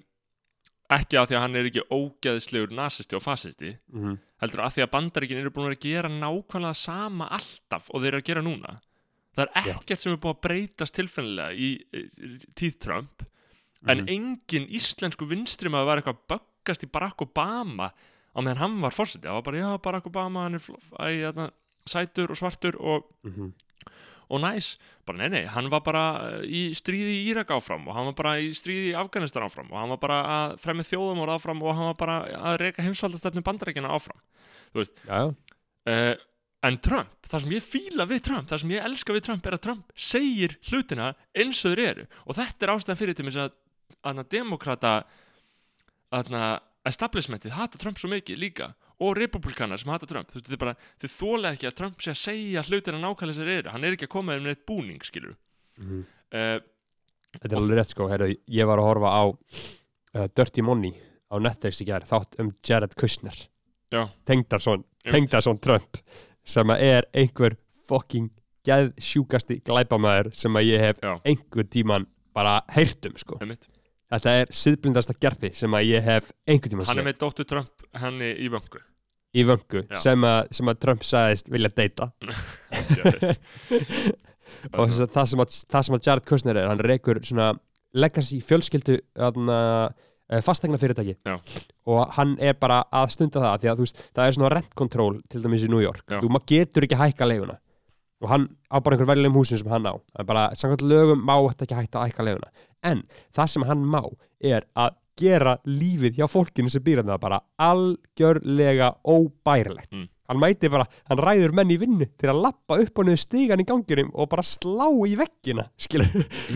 [0.91, 4.19] ekki af því að hann er ekki ógeðslegur nasisti og fasisti Mhm.
[4.43, 8.21] heldur af því að bandaríkin eru búin að gera nákvæmlega sama alltaf og þeir eru
[8.21, 8.81] að gera núna
[9.37, 9.75] það er Já.
[9.75, 13.23] ekkert sem er búin að breytast tilfennilega í, í tíð Trump
[13.89, 14.09] en Mhm.
[14.09, 17.93] engin íslensku vinstri maður var eitthvað að böggast í Barack Obama
[18.37, 21.51] á meðan hann var fórseti það var bara, já, Barack Obama, hann er æ, þarna,
[21.87, 23.53] sætur og svartur og, Mhm.
[24.33, 24.73] Og næs.
[25.07, 28.19] Bara nei, nei, hann var bara uh, í stríði í Írak áfram og hann var
[28.19, 31.77] bara í stríði í Afganistan áfram og hann var bara að fremja þjóðumór áfram og
[31.77, 32.19] hann var bara
[32.53, 34.21] að reyka heimsvaldastefni bandarækina áfram.
[34.73, 35.23] Já, já,
[35.93, 36.15] uh,
[36.63, 39.57] en Trump, það sem ég fíla við Trump það sem ég elska við Trump er
[39.59, 42.07] að Trump segir hlutina eins og þeir eru.
[42.27, 43.57] Og þetta er ástæðan fyrir til mér að,
[44.07, 44.95] að demokrata
[46.13, 46.37] að
[46.89, 50.29] establishmentið hata Trump svo mikið líka og republikanar sem hata Trump.
[50.31, 53.39] Þú veist, þetta er bara, þið þóla ekki að Trump sé að segja hlutina nákvæmlega
[53.39, 55.35] sér eru, hann er ekki að koma með neitt búning, skilur
[55.81, 56.03] Mhm.
[56.33, 56.59] uh,
[57.39, 58.09] þetta er alveg rétt, sko.
[58.13, 60.93] Heru, ég var að horfa á uh, Dirty Money
[61.33, 63.37] á Netflix í gær, þátt um Jared Kushner.
[64.25, 64.85] Tengdarsson.
[65.05, 65.99] Tengdarsson Trump
[66.45, 67.57] sem að er einhver
[67.89, 68.31] fucking
[68.65, 71.17] geðsjúkasti glæpamaður sem að ég hef Já.
[71.27, 73.37] einhver tíman bara heyrt um sko.
[73.43, 73.67] einmitt.
[74.13, 77.85] Þetta er siðblindasta gerfi sem að ég hef einhver tíman hann er með dóttur Trump
[78.01, 78.81] henni í vöngu
[79.33, 82.11] í vöngu sem að, sem að Trump sagðist vilja deyta.
[84.79, 87.53] Og þess að það sem að, það sem að Jared Kushner er, hann rekur svona
[87.99, 89.01] legacy fjölskyldu
[90.41, 91.35] fastegna fyrirtæki Já.
[91.87, 95.19] og hann er bara að stunda það því að veist, það er svona rent control
[95.29, 96.21] til dæmis í New York, Já.
[96.23, 97.59] þú getur ekki hækka leiguna.
[98.23, 101.25] Og hann á bara einhver veljulegum húsin sem hann á, það er bara, samkvæmt lögum
[101.27, 102.53] má þetta ekki hækka leiguna,
[102.87, 103.03] en
[103.35, 104.01] það sem hann má
[104.41, 110.09] er að gera lífið hjá fólkinu sem býr hann það bara algjörlega óbærilegt Mm.
[110.29, 113.61] hann mæti bara, hann ræður menn í vinnu til að lappa upp og niður stigan
[113.61, 116.09] í ganginum og bara slá í veggina skilur,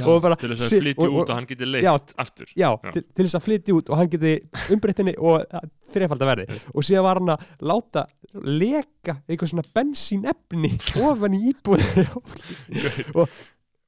[0.06, 1.92] og bara til þess að flytja út og- hann geti leitt Já.
[2.16, 2.92] aftur já, Já.
[2.94, 4.32] Til, til þess að flytja út og hann geti
[4.72, 5.44] umbreyttinni og
[5.92, 8.06] þreifalda verði og síðan var hann að láta
[8.46, 10.72] leka eitthvað svona bensínefni
[11.04, 12.06] ofan í íbúðinu
[13.20, 13.28] og,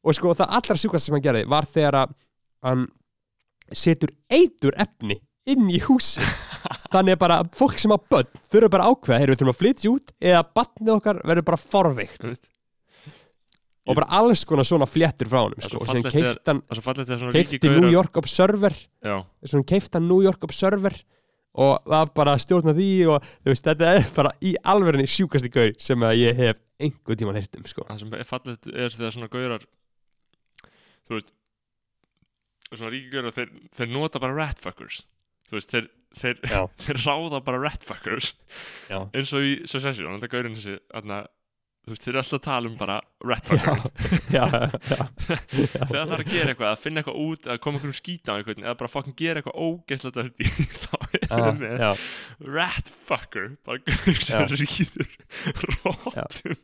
[0.04, 2.14] og sko það allra sjúkast sem hann gerði var þegar að
[2.68, 2.86] hann
[3.72, 6.20] setur eitur efni inn í húsi
[6.92, 9.92] þannig að bara fólk sem á börn þurfa bara ákveða, þeir við þurfum að flytja
[9.94, 12.24] út eða barnið okkar verður bara forveikt
[13.88, 15.78] og bara alls konar svona fléttur frá honum Það sko.
[15.80, 18.74] og fallegt þegar- keifti það New York Observer
[19.64, 20.98] keifti hann New York Observer
[21.58, 26.04] og var bara stjórna því og veist, þetta er bara í alverinni sjúkasti gau sem
[26.20, 27.86] ég hef einhver tíman heyrt um sko.
[27.88, 29.64] það sem er fallegt er þegar svona gaurar
[31.08, 31.32] þú veist
[32.76, 35.02] svona gaurar þeir, þeir nota bara ratfuckers
[35.48, 35.88] þú veist, þeir,
[36.20, 36.38] þeir,
[36.84, 38.34] þeir ráða bara ratfuckers
[38.90, 39.00] Já.
[39.16, 41.22] eins og í Succession, þetta gaurinn þessi aðna,
[41.86, 42.98] þú veist, þeir eru alltaf að tala um bara
[43.32, 43.82] ratfucker
[44.28, 48.38] þegar það er að gera eitthvað, að finna eitthvað út að koma einhverjum skýta á
[48.38, 50.28] einhvern eða bara fucking gera eitthvað ógeðslega
[50.84, 52.06] þá er það með
[52.58, 55.14] ratfucker bara gaur sem rýður
[56.12, 56.58] gaur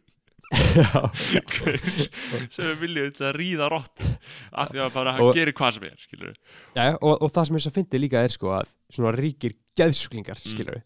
[2.54, 4.10] sem viljið til að ríða róttum
[4.52, 5.96] af því að bara hann gerir hvað sem er
[6.74, 10.38] já og, og það sem er svo fyndið líka er sko að svona ríkir geðsjúklingar
[10.44, 10.52] Mm.
[10.54, 10.82] skilur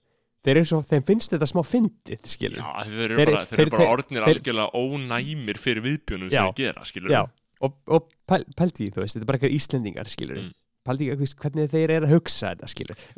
[0.46, 3.88] þeir eru svo, þeim finnst þetta smá fyndið þeir eru bara, þeir þeir- eru bara
[3.96, 6.38] orðnir þeir- algjörlega ónæmir fyrir viðbjónum Já.
[6.38, 7.22] sem þeir gera já,
[7.60, 10.52] og, og pæl, pældi því, þú veist, þetta er bara eitthvað Íslendingar Mm.
[10.88, 12.68] ekki hvernig þeir eru að hugsa þetta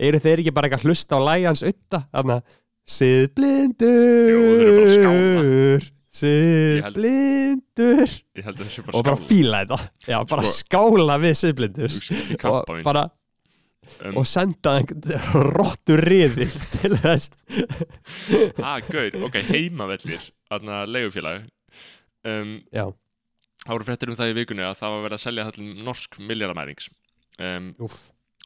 [0.08, 2.42] eru þeir ekki bara eitthvað að hlusta á lægans utta þannig að
[2.90, 5.90] siðblindur Jú,
[8.42, 9.78] bara og bara fíla þetta.
[10.10, 11.96] Já, bara Sko- skála við siðblindur.
[11.96, 13.04] Í og bara
[14.04, 14.78] um, og senda
[15.54, 16.48] rottur riði
[16.80, 17.30] til þess.
[18.58, 21.46] Að gaur, ok, heimavellir aðna leigufélag.
[22.26, 22.88] Um, Já,
[23.64, 26.18] það voru fréttir um það í vikunni að það var verið að selja til norsk
[26.20, 26.90] miljardamærings
[27.40, 27.70] um,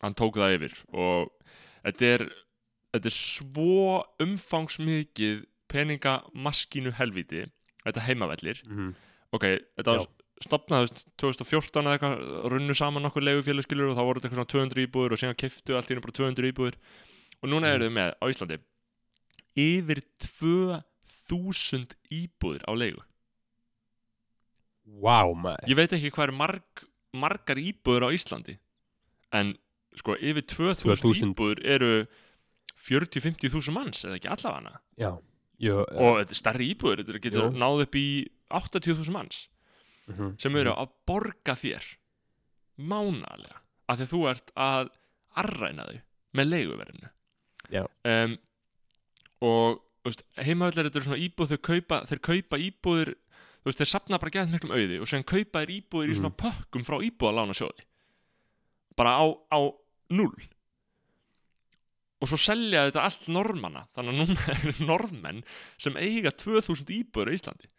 [0.03, 1.33] hann tók það yfir og
[1.85, 2.25] þetta er,
[2.95, 7.45] þetta er svo umfangsmikið peningamaskínu helviti
[7.85, 8.63] þetta heimavellir.
[8.69, 8.95] Mm
[9.35, 9.47] ok,
[9.79, 10.07] þetta var
[10.45, 14.55] stopnaðist 2014 eða eitthvað, runnu saman nokkur leigufélag skilur og þá voru þetta eitthvað svona
[14.55, 16.79] 200 íbúður og síðan keftu allt í einu bara 200 íbúður
[17.41, 18.59] og núna eru þau með á Íslandi
[19.65, 20.03] yfir
[20.43, 23.05] 2000 íbúður á leigu.
[24.85, 25.71] Vá, maður.
[25.71, 28.59] Ég veit ekki hvað er marg, margar íbúður á Íslandi
[29.35, 29.55] en
[29.95, 31.31] sko yfir 2000, 2000.
[31.33, 31.93] íbúður eru
[32.85, 34.83] 40-50 þúsund manns eða ekki allavega.
[35.01, 35.15] Já,
[35.65, 37.51] jú, og þetta er stærri íbúður, þetta getur Jú.
[37.63, 38.07] náð upp í
[38.55, 39.39] 80 þúsund manns
[40.11, 41.87] mhm, sem eru að borga þér
[42.91, 44.91] mánalega af því að þú ert að
[45.45, 45.99] arræna þau
[46.35, 47.11] með leiguverðinu.
[48.05, 48.33] Um,
[49.45, 49.81] og
[50.45, 54.33] heimavellir þetta er svona íbúð þau kaupa, þeir kaupa íbúðir þú veist, þeir sapna bara
[54.35, 56.19] gæðan miklum auði og sem kaupa þeir íbúðir í Mhm.
[56.21, 57.87] svona pökkum frá íbúðalána sjóði
[58.97, 59.59] bara á, á
[60.11, 60.37] null
[62.23, 65.41] og svo selja þetta allt normanna þannig að núna eru norðmenn
[65.81, 67.73] sem eiga 2000 íbúður á Íslandi.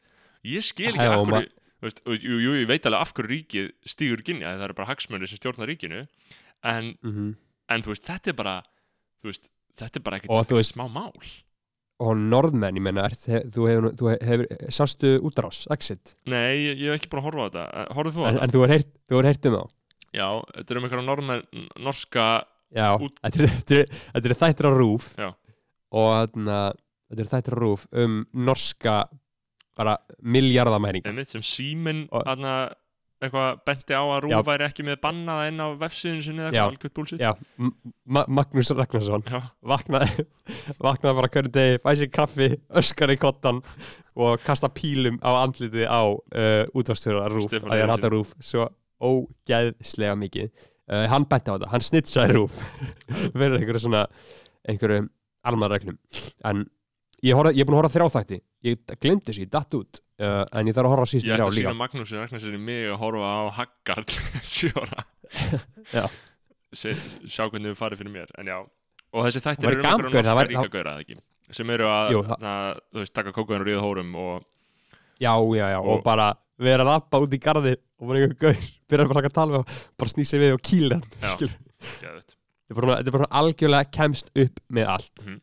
[0.46, 1.54] Ég skil ekki Já, af hverju
[1.86, 5.32] veist, jú, jú, ég veit alveg af hverju ríkið stígur ginja, það eru bara hagsmöndir
[5.32, 6.06] sem stjórna ríkinu.
[6.66, 7.34] En, mhm.
[7.72, 8.56] en þú veist, þetta er bara
[9.26, 11.12] veist, þetta er bara ekkert smá mál.
[12.04, 14.42] Og norðmenn, ég menna, þú hefur, þú hefur,
[14.76, 16.18] sástu útrás, exit?
[16.28, 17.64] Nei, ég, ég hef ekki búin að horfa á þetta.
[17.72, 18.44] Eh, Horfðu þú á En, þetta?
[18.44, 19.64] en þú hefur heyrt um þá?
[20.16, 22.26] Já, þetta er um einhverja norðmenn, norska
[22.76, 25.30] Já, þetta er, þetta er, þetta er þættir á rúf Já.
[25.96, 28.96] Og þetta er þættir á rúf um norska
[29.76, 32.06] bara miljardamæringa einmitt sem síminn
[33.26, 34.38] eitthvað benti á að Já.
[34.38, 36.64] Rúf væri ekki með bannaða inn á vefsíðun sinni eða Já.
[36.68, 37.32] eitthvað búlsitt Já,
[38.12, 39.40] Ma Magnús Ragnarsson Já,
[39.72, 40.26] vaknaði,
[40.84, 42.50] vaknaði bara hvernig degi, fæði sér kaffi,
[42.82, 43.62] öskar í kottan
[44.16, 47.96] og kasta pílum á andlitið á uh, útvarstjóra rúf Stefán að ég Einarsson.
[47.96, 48.68] rata rúf svo
[49.00, 50.52] ógæðslega mikið
[50.92, 52.58] uh, hann benti á þetta, hann snitsaði rúf
[53.40, 54.06] verður einhverju svona
[54.70, 55.08] einhverju
[55.46, 55.98] almanreglum
[56.50, 56.66] en
[57.26, 58.40] ég, horf, ég er búin að horfa þrjá þætti.
[58.66, 60.00] Ég glemdi þessu, ég datt út.
[60.16, 61.72] Uh, en ég þarf að horfa á síðustu ég ætla þrjá að líka.
[61.72, 64.14] sína Magnúsi Ragnarssoni mig að horfa á Haggard
[64.56, 65.06] sjóra
[66.76, 68.32] sjá hvernig við farið fyrir mér.
[68.40, 68.58] En já,
[69.16, 71.18] og þessi þættir eru um það norska ekki?
[71.56, 74.46] Sem eru að, Jú, að þú veist, taka kókaðan og ríða hórum og
[75.22, 78.38] já, já, já, og, Og- bara vera að lappa út í garði og bara einhver
[78.40, 78.60] gaur
[78.92, 81.02] byrja bara að tala og bara snýsa við og kýla.
[81.22, 81.50] Þetta
[82.70, 85.26] er bara, bara algjörlega kemst upp með allt.
[85.26, 85.42] Mhm.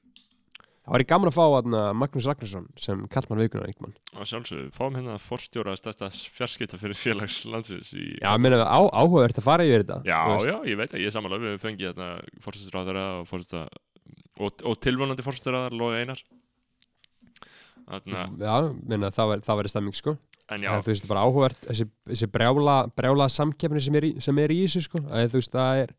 [0.82, 4.72] Það var í gaman að fá aðna, Magnús Ragnarsson sem kallmann vikunar einhvern og sjálfsögðu,
[4.74, 9.62] fáum hérna forstjóra stærsta fjarskipta fyrir félags landsins í Já, meina á, áhugavert að fara
[9.62, 12.02] yfir þetta Já, já, ég veit að ég er samanlega við fengið
[12.42, 13.30] fórsættisráðara og
[14.42, 16.24] og, og tilvonandi fórsættisráðara Lói Einar.
[17.86, 18.56] Þarna, Já,
[19.30, 20.16] væri- það væri stemming sko
[20.54, 24.12] en já, En, Þú veist, bara áhugavert þessi, þessi brjála, brjála samkeppni sem er í,
[24.22, 25.02] sem er í þessu sko.
[25.06, 25.96] Þú veist, það er,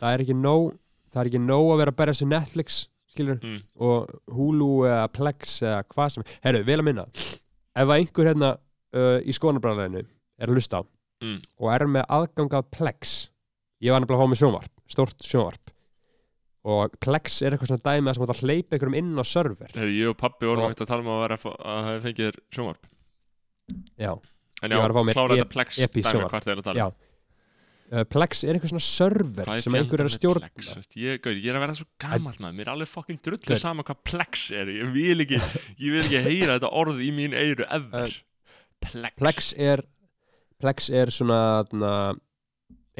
[0.00, 0.70] það er ekki nóg
[1.10, 5.08] það er ekki nóg að vera að berja sér Netflix skilur, mm, og Hulu eða
[5.14, 10.04] Plex eða hvað sem Herru, vel að minna Ef að einhver hérna uh, í skoðanabræðinu
[10.04, 10.82] er að hlusta á
[11.24, 13.18] mm, og er með aðgang að Plex
[13.82, 15.74] ég var nefnilega að fá með sjónvarp, stórt sjónvarp
[16.70, 19.70] og Plex er eitthvað svona dæmi að hleypa einhverjum inn á server.
[19.72, 22.89] Heri, ég og pappi vorum ekkert að tala um að að að fengið þér sjónvarp
[24.00, 24.12] já,
[24.60, 24.80] En já,
[25.14, 26.98] klára þetta plex dæmi, hvað er já um?
[27.90, 30.50] uh, Plex er eitthvað svona server sem einhver er að stjórna.
[30.54, 31.88] Plex, ég, gaur, ég er að vera svo
[32.40, 32.56] maður.
[32.58, 33.62] Mér er alveg fokkin drullu Gaur.
[33.62, 34.72] sama hvað Plex er.
[34.80, 35.40] Ég vil ekki,
[35.80, 38.14] ég vil ekki heyra þetta orð í mín eyru ever.
[38.80, 39.84] Plex, Plex er
[40.60, 41.40] Plex er svona
[41.72, 41.92] na,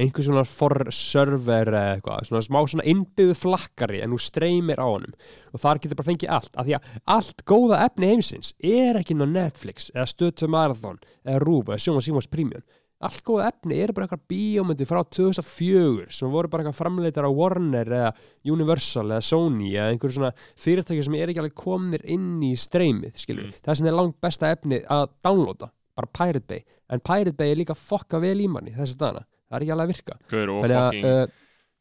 [0.00, 4.86] einhver svona for server eða eitthvað, svona smá svona innbyggðu flakkari en þú streymir á
[4.88, 5.14] honum.
[5.54, 9.14] Og þar getur bara fengið allt, af því að allt góða efni heimsins er ekki
[9.16, 12.62] inn á Netflix eða Stötu Marathon eða Rúf eða Sjóma Símons Premium.
[13.00, 17.32] Allt góða efni er bara eitthvað bíómyndi frá 2004 sem voru bara eitthvað framleitar á
[17.32, 18.10] Warner eða
[18.52, 23.16] Universal eða Sony eða einhverju svona fyrirtæki sem er ekki alveg komnir inn í streymið
[23.22, 23.54] skilur, Mm.
[23.64, 26.64] það sem er langt besta efni að downloada, bara Pirate Bay.
[26.90, 29.84] En Pirate Bay er líka fokka vel í manni þessi dagana, það er ekki alveg
[29.84, 30.16] að virka.
[30.40, 31.36] Og þannig að uh,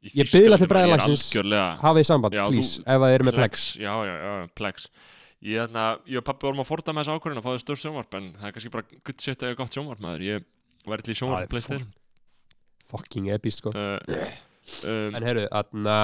[0.10, 3.66] ég Ég er algjörlega hafið samband, Já, please, ef það eru með Plex.
[3.78, 4.90] Já, já, já, Plex.
[5.40, 7.80] Ég, ætla, ég og pappi vorum að forda með þessu ákvörðin að fá þau stór
[7.80, 10.26] sjónvarp en það er kannski bara gutt sitt eða gott sjónvarp maður.
[10.28, 10.48] Ég
[10.90, 11.86] væri til í sjónvarp Playstation.
[12.90, 13.72] fucking epist sko.
[13.76, 14.00] Uh,
[14.88, 15.96] um, en herru, aðna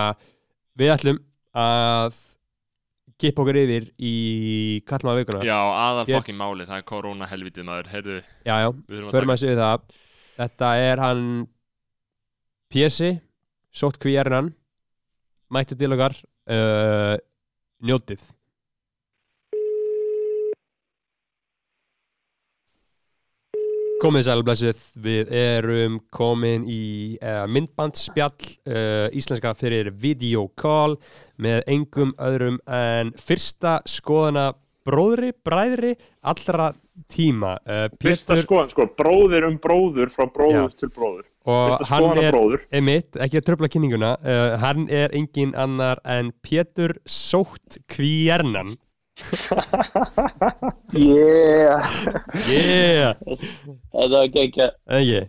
[0.79, 1.19] við ætlum
[1.55, 2.21] að
[3.19, 4.13] gipa okkur yfir í
[4.87, 7.91] kallmaða vikuna Já, aðal Ég- fokkin máli, það er korona helvitið maður.
[7.93, 8.69] Heyrðu, já, já,
[9.15, 9.99] förum að séu það.
[10.35, 11.27] Þetta er hann
[12.75, 13.13] Pési,
[13.71, 14.49] sótt hann
[15.47, 16.11] mættu til okkar
[16.51, 17.15] uh,
[17.79, 18.19] njótið
[24.03, 30.97] Komið sælblessuð, við erum komin í uh, myndbandsspjall uh, íslenska fyrir videocall
[31.39, 34.49] með engum öðrum en fyrsta skoðana
[34.83, 35.93] bróðri, bræðri
[36.27, 36.73] allra
[37.07, 40.77] tíma uh, Fyrsta skoðan, sko, bróðir um bróður frá bróður Já.
[40.83, 41.25] til bróður.
[41.45, 42.37] Og Fyrsta hann er
[42.79, 48.75] emitt, ekki að tröfla kynninguna uh, hann er engin annar en Pétur Sótt Kvíernan
[50.95, 51.79] Yeah,
[52.49, 53.15] yeah,
[53.93, 54.67] þetta var geggja.
[54.91, 55.21] ekki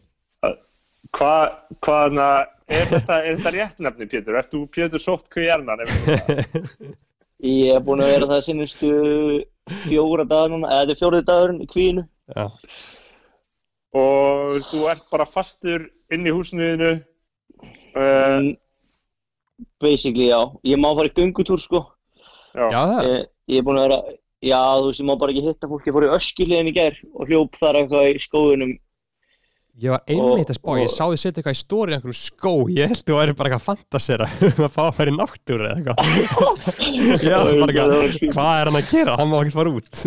[1.14, 1.52] Hvað,
[1.84, 2.16] hvað,
[2.66, 4.38] er þetta, er þetta rétt nefni, Pétur?
[4.40, 5.84] Ert þú Pétur Sótt Kvíarnan?
[7.46, 8.90] Ég er búinn að vera það sinnistu
[9.84, 12.04] fjóra dagar núna, eða þetta er fjórið dagurinn í kvíinu.
[12.32, 12.46] Já.
[13.96, 16.94] Og þú ert bara fastur inn í húsnuðinu.
[17.96, 18.52] Uh,
[19.56, 20.40] Mm, Basically, já.
[20.68, 21.78] Ég má fara í göngutúr, sko.
[22.52, 22.66] já.
[22.68, 23.98] Já, það Ég, ég er búinn að vera,
[24.44, 25.86] já, þú veist, ég má bara ekki hitta fólk.
[25.88, 28.74] Ég fór í öskiliðin í gær og hljóp þar eitthvað í skóðunum.
[29.80, 32.52] Ég var einmitt að spá, ég sá þið setja eitthvað í stóri í einhverjum skó,
[32.72, 35.66] ég held þú væri bara eitthvað að fantasera um að fá að fara í náttúru
[35.66, 35.98] eða eitthvað
[37.28, 40.04] Já, bara eitthvað, hvað er hann að gera, hann má ekkert fara út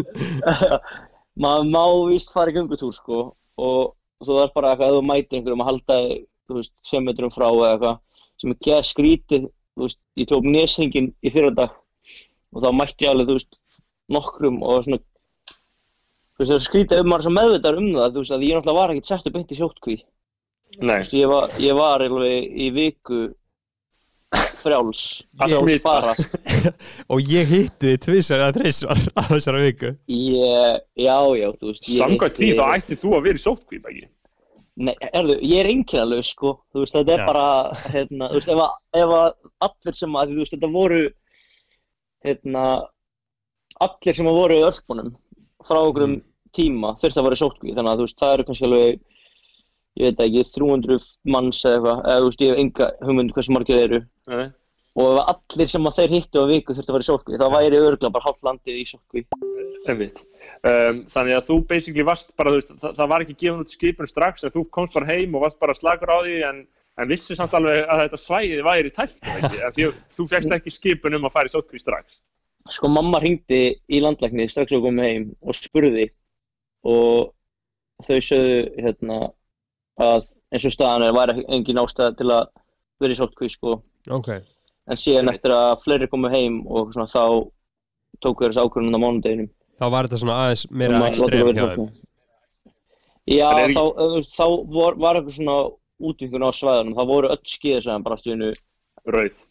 [1.46, 3.20] Maður má víst fara í göngutúr, sko.
[3.60, 7.06] Og þú er bara eitthvað, ef þú mætir einhverjum að halda, þig, þú veist, 5
[7.08, 8.00] metrum frá eða eitthvað,
[8.40, 11.78] sem er geða skrítið, þú veist, ég tók nesringin í fyrra dag
[12.50, 13.60] og þá mætti ég alveg, þú veist,
[14.10, 15.02] nokkrum og svona,
[15.50, 18.80] þú veist, það skrítið ef maður svo meðvitaður um það, þú veist, að ég náttúrulega
[18.80, 19.98] var ekkert sett upp beint í sjóttkví.
[20.76, 20.96] Þú Nei.
[20.96, 23.22] veist, ég var, ég var alveg í viku
[24.60, 25.02] frjáls,
[25.40, 26.14] Að frjáls fara.
[27.12, 29.92] Og ég hitti þið tvisar eða þreysvar á þessara viku.
[30.14, 33.90] Ég, já, já, þú veist, ég Samkvæmt því þá ætti þú að vera í sótkvíp,
[33.90, 34.10] ekki?
[34.80, 37.28] Nei, erðu, ég er einkennalaus, sko, þú veist, þetta er Já.
[37.28, 37.48] bara,
[37.92, 39.26] hérna, þú veist, ef að, ef að
[39.68, 41.00] allir sem að, þú veist, þetta voru,
[42.28, 42.64] hérna,
[43.88, 45.10] allir sem að voru í ölpunum
[45.68, 46.16] frá okkur um
[46.56, 49.04] tíma þurfti að vera í sótkví, þannig að, þú veist, það eru kannski alveg,
[49.98, 53.56] ég veit ekki, 300 manns eða eitthvað, eða, þú veist, ég hef enga hugmynd hversu
[53.56, 54.48] margir þeir eru, Nei.
[55.00, 57.48] og ef allir sem að þeir hittu á viku þurfti að vera í sótkví, þá
[57.56, 59.26] væri örgulega bara hálft landið í sótkví.
[59.90, 60.20] Einmitt.
[60.68, 63.72] Um, þannig að þú basically varst bara, þú veist, það, það var ekki gefin út
[63.74, 66.60] skipun strax þú komst bara heim og varst bara slagur á því en,
[67.00, 69.88] en vissi samt alveg að þetta svæði væri tæft, því,
[70.18, 72.20] þú fegst ekki skipun um að fara í sótkví strax.
[72.70, 76.10] Sko mamma ringdi í landlæknið strax og komið heim og spurði
[76.88, 77.32] og
[78.06, 79.20] þau sögðu hérna
[80.00, 82.50] að eins og staðan er væri engin ástæða til að
[83.00, 83.80] vera í sótkví sko.
[84.10, 84.30] Ok,
[84.90, 87.24] en síðan eftir að fleiri komu heim og svona þá
[88.24, 89.52] tóku þér þessu ákvörðun á mánudeginum.
[89.80, 91.90] Þá var þetta svona aðeins meira um láta ekstrem hjá þeim.
[93.30, 93.84] Já, En er þá,
[94.34, 95.58] þá var, var eitthvað svona
[96.10, 98.54] útvikun á svæðunum, það voru öll skíðasvæðan bara allt í einu
[99.10, 99.42] Rauð.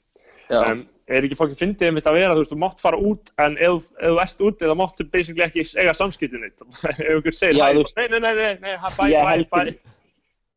[0.49, 2.99] Já, Um, er ekki fólki fyndið um þetta að vera, þú veist, þú mátt fara
[3.01, 6.65] út en ef, ef þú ert úti þá máttu basically ekki eiga samskiptin þitt.
[6.89, 9.98] ef ykkur segir, nei, nei, nei, nei, nei, hæ, bæ, bæ, bæ,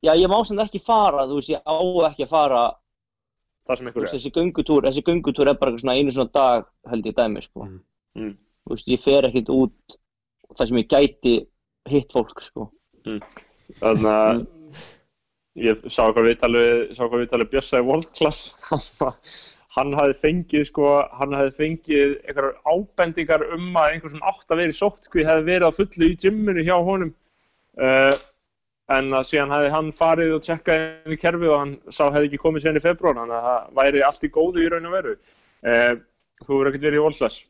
[0.05, 1.75] já ég má sem ekki fara, þú veist, ég á
[2.09, 2.61] ekki að fara
[3.67, 4.19] það sem ykkur veist, er.
[4.19, 7.67] þessi göngutúr, þessi göngutúr er bara eitthvað svona einu svona dag held ég dæmi sko.
[7.67, 7.83] Mm.
[8.17, 8.33] Mm.
[8.65, 9.97] Þú veist, ég fer ekkert út
[10.57, 11.35] þar sem ég gæti
[11.91, 12.67] hitt fólk sko.
[13.81, 14.43] Þannig að
[15.61, 18.51] ég sá hvað Bjössa í World Class.
[19.75, 24.61] hann hafði fengið, sko, hann hafði fengið einhverjar ábendingar um að einhver sem átt að
[24.61, 27.13] vera í sóttkví hefði verið á fullu í gymminu hjá honum.
[27.79, 28.11] Uh,
[28.91, 32.29] en að síðan hefði hann farið og tjekkað inn í kerfið og hann sá hefði
[32.29, 34.95] ekki komið síðan í februar, þannig að það væri allt í góðu í raun og
[34.97, 35.15] veru.
[35.61, 35.91] Uh,
[36.45, 37.41] þú verður ekkert verið í World Class.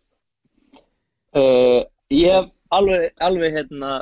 [1.31, 1.79] Uh,
[2.11, 3.93] ég hef alveg, alveg hérna,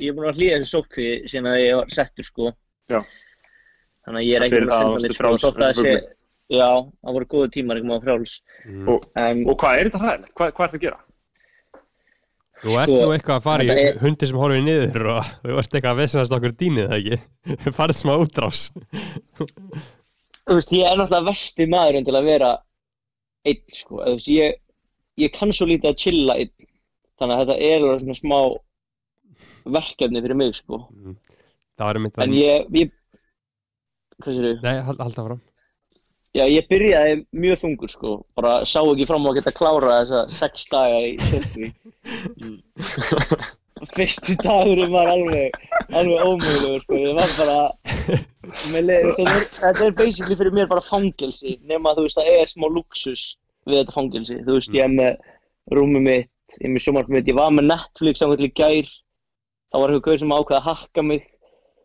[0.00, 2.50] ég er búin að hlýja þessi sótkví síðan að ég var settur sko.
[2.90, 3.00] Já.
[4.02, 5.32] Þannig að ég er búin að finna neitt sko.
[5.44, 5.94] Þótt að þessi,
[6.52, 8.36] já, það voru góðu tímar ekki maður frjáls.
[8.66, 8.84] Mm.
[8.90, 10.34] Og, En, og hvað er þetta hræðilegt?
[10.34, 11.00] Hvað, hvað er þetta að gera?
[12.62, 15.56] Þú ert Sko, nú eitthvað að fara í er- hundi sem horfið niður og þú
[15.58, 17.18] ert eitthvað að vesenast okkur dýnið, það ekki?
[17.78, 18.60] Farið smá útrás
[19.40, 22.50] þú veist, ég er náttúrulega vesti maðurinn til að vera
[23.50, 23.98] einn sko.
[24.04, 24.56] Þú veist, ég,
[25.24, 26.52] ég kann svo lítið að chilla einn.
[27.18, 28.38] Þannig að þetta er alveg svona smá
[29.76, 30.80] verkefni fyrir mig sko.
[31.78, 32.92] Það var einmitt En að ég, ég
[34.22, 35.40] hvað sér Nei, hald, halda fram
[36.32, 40.20] Já, ég byrjaði mjög þungur sko, bara sá ekki fram á að geta klárað þessa
[40.32, 41.66] sex daga í sölvi.
[43.92, 45.52] Fyrsti dagurinn var alveg,
[45.90, 47.56] alveg ómögulegur sko, ég var bara,
[48.78, 52.48] leið, þetta er, þetta er basically fyrir mér bara fangelsi, nema þú veist það er
[52.48, 53.24] smá luxus
[53.68, 55.12] við þetta fangelsi, þú veist ég er með
[55.76, 58.88] rúmið mitt, ég er með sjómarfið mitt, ég var með Netflix á til í gær,
[59.68, 61.28] þá var einhver gauð sem ákveði að hakka mig,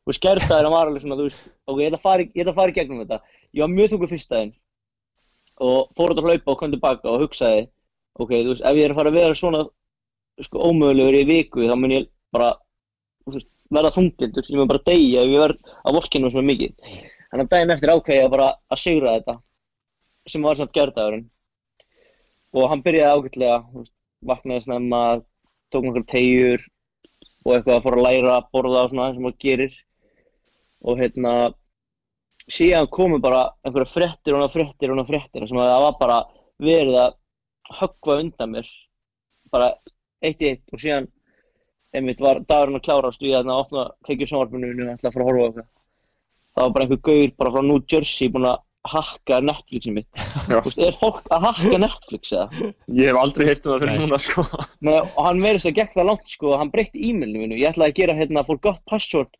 [0.07, 2.71] og skertaður hann var alveg svona, þú veist, ok, ég að ég ætla að fara
[2.71, 3.19] í gegnum þetta,
[3.57, 4.53] ég var mjög þungur fyrst daginn
[5.67, 7.65] og fór út að hlaupa og kom tilbaka og hugsaði
[8.17, 9.65] ok, þú veist, ef ég er að fara að vera svona
[10.45, 12.53] sko ómögulegur í viku þá mun ég bara
[13.27, 16.75] veist, verða þungindur, ég mun bara deyja ef ég verð að vorkinu svona mikið.
[17.27, 19.35] Þannig að daginn eftir ákveði ég bara að sigra þetta,
[20.31, 21.25] sem var samt gerðdagurinn.
[22.55, 23.57] Og hann byrjaði ágætlega,
[24.27, 25.01] vaknaði snemma,
[25.73, 26.63] tók nokkur tegjur
[27.43, 29.75] og eitthvað að fór að læra að borða og svona sem maður gerir.
[30.87, 31.33] Og hérna,
[32.51, 35.97] síðan komu bara einhverja fréttir og hana fréttir og hana fréttir sem að það var
[36.01, 36.17] bara
[36.63, 37.17] verið að
[37.81, 38.69] höggva undan mér
[39.51, 39.71] bara
[40.23, 41.09] eitt í eitt og síðan
[41.95, 45.25] einmitt var dagurinn að klárast og ég að opna kveikju sjónvarpinu og ætla að fara
[45.25, 45.67] að horfa á eitthvað
[46.57, 50.19] það var bara einhver gaur bara frá New Jersey búinn að hakka Netflixin mitt.
[50.47, 52.69] Þú veist, er fólk að hakka Netflix eða?
[52.95, 54.03] Ég hef aldrei heyrt um það fyrir Nei.
[54.03, 54.45] núna, sko.
[54.87, 57.73] Nei, og hann verið þess að gekk það langt sko, hann breytti e-mailinu mínu, ég
[57.73, 59.35] ætlaði að gera hérna forgot password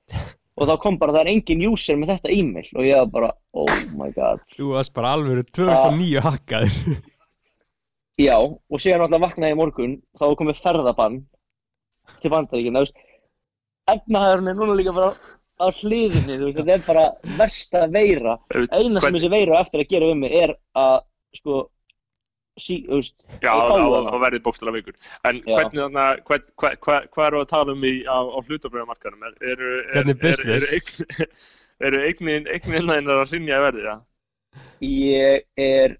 [0.58, 2.68] og þá kom bara það er engin user með þetta e-mail.
[2.74, 4.42] Og ég var bara, oh my god.
[4.56, 6.98] Þú varst bara alveg 2009 hakkaður.
[8.28, 11.18] Já, og síðan alltaf vaknaði í morgun, þá var komið ferðabann
[12.24, 12.82] til bandaríkina,
[13.94, 15.12] efnahæðurinn er núna líka bara
[15.62, 17.04] á hliðinni, þú veist, þetta er bara
[17.38, 18.38] versta veira.
[18.74, 20.98] Eina sem þessi veira eftir að gera um mig er að,
[21.38, 21.62] sko,
[22.62, 24.10] sí, veist, Já, hana.
[24.10, 24.98] á verðið bókstala vikur.
[25.28, 25.54] En Já.
[25.54, 29.28] hvernig þannig að, hvað, hvað, hvað, hvað eru að tala um í, á, á hlutabröðamarkaðum?
[29.30, 30.12] Er, eru, er?
[30.18, 31.38] Er, er,
[31.88, 32.50] eru eignin,
[32.90, 33.96] þæginar að rinja í verðið, já?
[34.88, 35.98] ég er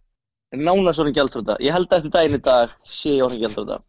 [0.56, 1.58] nánast orðin gjaldrúta.
[1.64, 3.80] Ég held að eftir daginn í dag sé ég orðin gjaldrúta.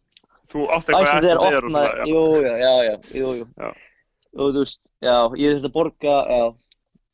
[0.49, 2.63] Þú átt eitthvað eftir þegar og opnað, svona, já.
[2.63, 2.73] já,
[3.13, 3.69] já, já.
[4.39, 6.15] Og þú veist, já, ég þurfti að borga,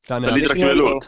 [0.06, 1.08] Það að, lítur ekki vel út.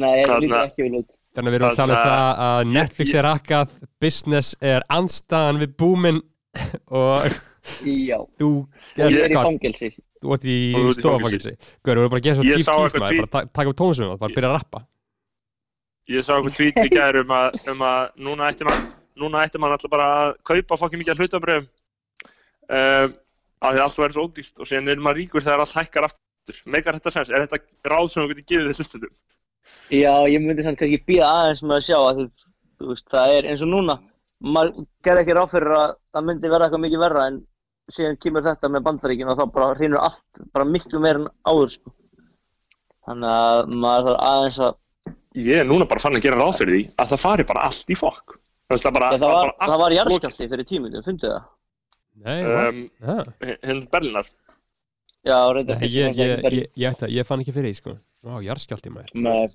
[0.00, 1.18] nei, það lítur ekki vel út.
[1.32, 5.60] Þannig að við erum að tala um það að Netflix er hakkað Business er andstaðan
[5.62, 6.22] við búminn
[7.02, 7.32] og
[7.86, 8.48] Já, þú
[8.98, 9.92] ég er í hvað, fangelsi.
[10.22, 12.46] þú ert í Og þú ert í stofafangilsi Guður, við erum bara að gera svo
[12.48, 14.80] Keef eitthvað maður, bara ta- taka upp tónlismum og bara byrja að rappa
[16.10, 18.88] Ég sá eitthvað tweet í gær um að, um að núna ætti mann,
[19.22, 21.68] núna ætti mann alltaf bara að kaupa fokkin mikið hlutabröðum.
[22.66, 23.14] Um,
[23.62, 26.08] af því að allt verður svo ódýrt og síðan er maður ríkur þegar allt hækkar
[26.08, 26.58] aftur.
[26.74, 27.30] Megar þetta sens?
[27.30, 29.14] Er þetta ráð sem þú getur gefið þess hlustundum?
[29.90, 32.26] Já, ég myndi samt kannski býða aðeins með að sjá að þú,
[32.80, 33.96] þú veist, það er eins og núna,
[34.42, 37.40] maður gerði ekki ráð fyrir að það myndi verða eitthvað mikið verra en
[37.92, 41.74] síðan kemur þetta með bandaríkin og þá bara hrýnur allt bara miklu meir en áður,
[41.76, 41.94] sko.
[43.02, 44.78] Þannig að maður þarf aðeins að,
[45.32, 47.88] Ég er núna bara fann að gera ráð fyrir því að það fari bara allt
[47.90, 48.34] í fokk.
[48.68, 51.46] Það bara, það var, var allt jarðskjálfti fyrir tíminu, fundu það?
[52.22, 52.78] Nei, Um?
[53.00, 53.22] Ah.
[53.24, 53.56] lokið.
[53.64, 54.28] Hinn Berlinar.
[55.22, 57.92] Já, reyndar ég, ég, ég, ég, fann ekki fyrir því sko
[58.26, 59.52] Vá, jarðskjálfti maður Nei.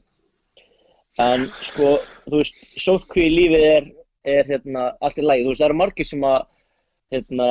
[1.24, 1.96] En sko,
[2.28, 3.88] þú veist, sótkví í lífið er,
[4.28, 5.46] er hérna, allt í lagi.
[5.46, 6.40] Þú veist, það eru margir sem að
[7.16, 7.48] hérna,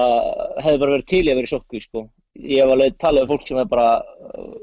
[0.62, 2.04] hefði bara verið til í að vera í sótkví, sko.
[2.36, 4.56] Ég hef alveg talað um fólk sem er bara uh,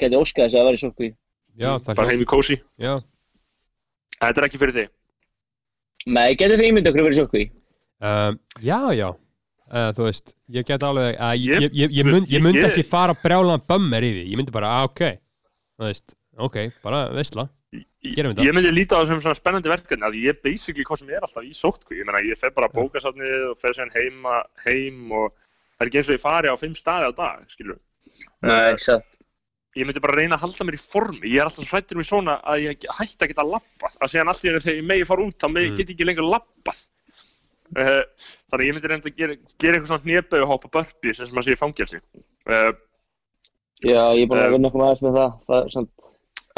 [0.00, 1.08] geti óskað þess að vera í sótkví.
[1.58, 2.58] Já, það Bara er heim í kósi.
[2.78, 2.92] Já,
[4.18, 4.88] Þetta er ekki fyrir þig.
[6.14, 7.44] Nei, getur þið ímyndið okkur að vera í sótkví?
[8.08, 12.30] um, já, já uh, Þú veist, ég get alveg uh, ég, Ég- ég, ég, mynd,
[12.44, 15.02] myndi ég- ekki fara brjálan bömmir í því Ég myndi bara, ah, ok
[15.78, 17.86] Þú veist, ok, bara veistla Ég-.
[18.16, 21.10] Ég myndi líta á það sem svona spennandi verkefni að ég er basically hvað sem
[21.12, 21.98] er alltaf í sótkví.
[22.00, 25.90] Ég meina, ég fer bara að bókasafnið og fer síðan heima, heim og það er
[25.90, 27.78] ekki eins og ég fari á fimm staði á dag, skilur.
[28.46, 29.04] Nei, satt.
[29.76, 31.28] Ég myndi bara reyna að halda mér í formi.
[31.28, 33.98] Ég er alltaf svo hrættur um svona að ég hætti að geta labbað.
[34.00, 35.76] Að í einu þegar ég megi fara út, þá megi Mm.
[35.76, 36.80] get ég ekki lengur labbað.
[37.76, 38.02] Uh,
[38.48, 41.28] þannig að ég myndi reynda að gera, gera eitthvað svona hnéböð og hoppa börpi sem
[41.36, 42.00] maður sé í fangelsi.
[42.48, 42.72] Uh,
[43.84, 44.46] Já, ég er búin Eh.
[44.48, 45.34] að vinna okkur með aðeins með það.
[45.46, 45.88] Það er svona,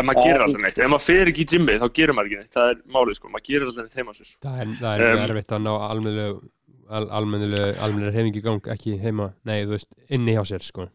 [0.00, 0.78] en maður gerir alltaf neitt.
[0.80, 2.54] Ef maður fer ekki í gymmi, þá gerir maður ekki neitt.
[2.56, 3.28] Það er málið, sko.
[3.34, 4.32] Maður gerir alltaf neitt heima sér.
[4.46, 6.40] Það er, það er Um, erfitt að ná almennilegu
[6.90, 10.88] al, almennilegu, almennilegu hefingi gang ekki heima, nei, þú veist, inni hjá sér sko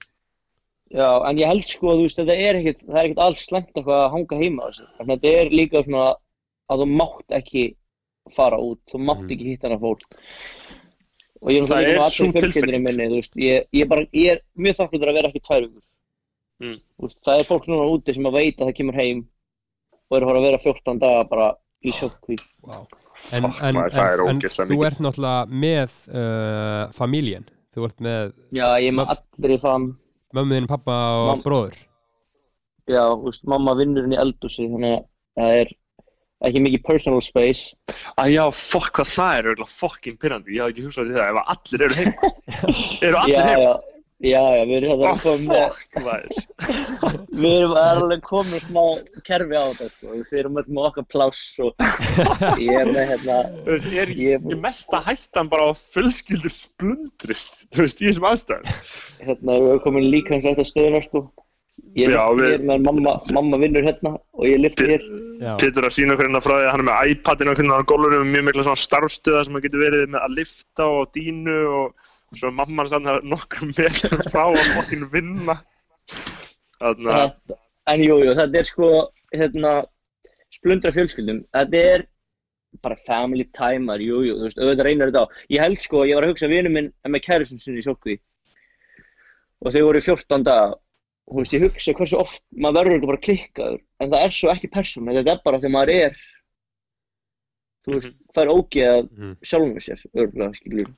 [0.92, 3.72] já, en ég held sko, þú veist, þetta er ekkit, það er ekkit alls slengt
[3.74, 4.86] eitthvað að hanga heima á þessu.
[5.00, 6.04] Þannig að þetta er líka svona
[6.70, 7.64] að þú mátt ekki
[8.36, 9.32] fara út, þú mátt Mhm.
[9.36, 10.06] ekki hitta hana fólk.
[11.42, 13.88] Og ég er Það náttúrulega líka sú með allir fjölskyldinni minni, þú veist, ég, ég,
[13.88, 15.85] bara, ég er mjög þakklútur að vera ekki tvær vikur.
[16.66, 16.78] Mm.
[17.04, 19.24] Veist, það er fólk núna úti sem að veit að það kemur heim
[20.10, 21.50] og er að vera 14 daga bara
[21.86, 22.38] í sjókkví.
[22.66, 22.86] wow.
[23.32, 27.88] en, Fuck, en, maður, það er en, en þú ert náttúrulega með uh, famílien þú
[27.90, 29.90] ert með Já, ég er með allir í fam,
[30.36, 31.80] mömmuðin, pappa og Mam- bróður
[32.90, 35.04] já, veist, mamma vinnur henni í eldúsi, þannig að
[35.42, 35.74] það er
[36.46, 37.74] ekki mikið personal space.
[38.22, 40.56] Að já, fokk hvað það er auðvitað fokkin pyrrandi.
[40.56, 41.30] Ég hafði ekki hugsað til það.
[41.32, 42.32] Ef að allir eru heima.
[43.08, 43.64] eru allir já, heima?
[43.64, 46.28] já, já, já, við erum hérna fokk, maður.
[47.42, 48.84] við erum alveg komin smá
[49.28, 51.86] kerfi á þetta, sko, við erum öll með okkar pláss og
[52.64, 54.60] ég er með hérna, Þú veist, er Ég- ég...
[54.64, 58.78] mesta hættan bara á að fjölskyldur splundrist, þú veist, í þessum aðstæðum.
[59.26, 61.26] hérna, við erum komin líka hans eftir stöðuna, sko.
[61.96, 65.04] Ég Já, lyfti við- hér með mamma, mamma vinnur hérna og ég lyfti hér.
[65.44, 67.78] já, Pétur að sína okkur hérna frá því að hann er með iPadin og hérna
[67.80, 71.56] á gólunum mjög mikla svona starfstöða sem hann getur verið með að lifta og dínu
[71.68, 75.56] og svo er mamman sann að nokkur metrum frá að fokkin vinna
[76.80, 77.56] þannig að
[77.88, 78.88] En jú, jú, þetta er sko,
[79.30, 79.72] hérna,
[80.50, 81.44] splundra fjölskyldum.
[81.54, 82.04] Þetta er
[82.82, 85.28] bara family timer, jú, jú, þú veist, auðvitað reynir þetta á.
[85.54, 88.16] Ég held sko, ég var að hugsa, vinur minn er með kærusum sinni í sjókví
[89.62, 92.98] og þau voru í 14 daga og þú veist, ég hugsa hversu oft maður verður
[92.98, 96.18] ekki bara klikkaður, en það er svo ekki persónu, þetta er bara þegar maður er,
[97.86, 99.38] þú veist, það er ógeð Mhm.
[99.46, 100.92] sjálfum við sér, örgulega, skilur.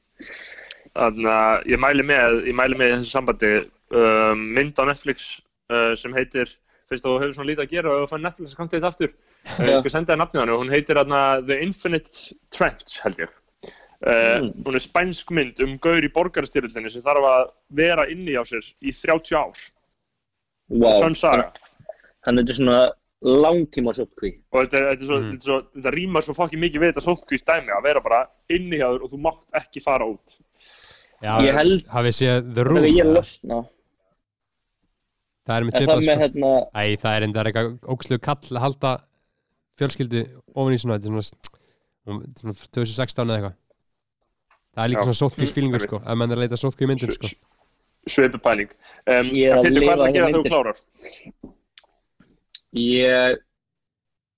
[0.97, 3.51] Þannig að ég mæli með, ég mæli með í þessu sambandi
[3.93, 5.27] um, mynd á Netflix
[5.69, 6.49] uh, sem heitir,
[6.89, 9.13] fyrst þú hefur svona lítið að gera og þú fann Netflix að konta þetta aftur.
[9.59, 13.21] Uh, ég skal senda þér nafnið hann og hún heitir þarna The Infinite Trench held
[13.27, 13.29] ég.
[13.33, 13.43] Uh,
[14.37, 14.51] Mm.
[14.61, 17.47] Hún er spænsk mynd um gaur í borgarstyrjöldinni sem þarf að
[17.79, 19.57] vera inni á sér í 30 ár.
[20.69, 21.47] Vá, Sönn saga.
[22.27, 22.77] þannig þetta er svona
[23.41, 24.29] langtíma sjókví.
[24.53, 25.31] Og þetta, er- þetta, er svo, Mhm.
[25.31, 28.19] þetta, svo, þetta rýmar svo fokkin mikið við þetta sótkvist dæmi að vera bara
[28.53, 30.37] inni hjá þér og þú mátt ekki fara út.
[31.23, 33.63] Já, Ég held- hafið séð The Room ég losna,
[35.47, 38.91] Það er með með sko hérna, Æ, það er enda eitthvað ógslu kall að halda
[39.79, 40.21] fjölskyldu
[40.53, 43.55] ofan í svona, þetta er svona, svona 2016 eða eitthvað
[44.77, 45.07] Það er líka Já.
[45.07, 45.87] svona sótkvís fílingur einmitt.
[45.89, 47.31] sko ef mann er að leita sótkvíu myndum sko
[48.07, 48.69] Sveipu pæling.
[49.07, 50.51] Um, Ég er að lifa hvað er það að gera þessar þegar þú myndir.
[50.53, 50.77] klárar?
[52.77, 53.39] Ég,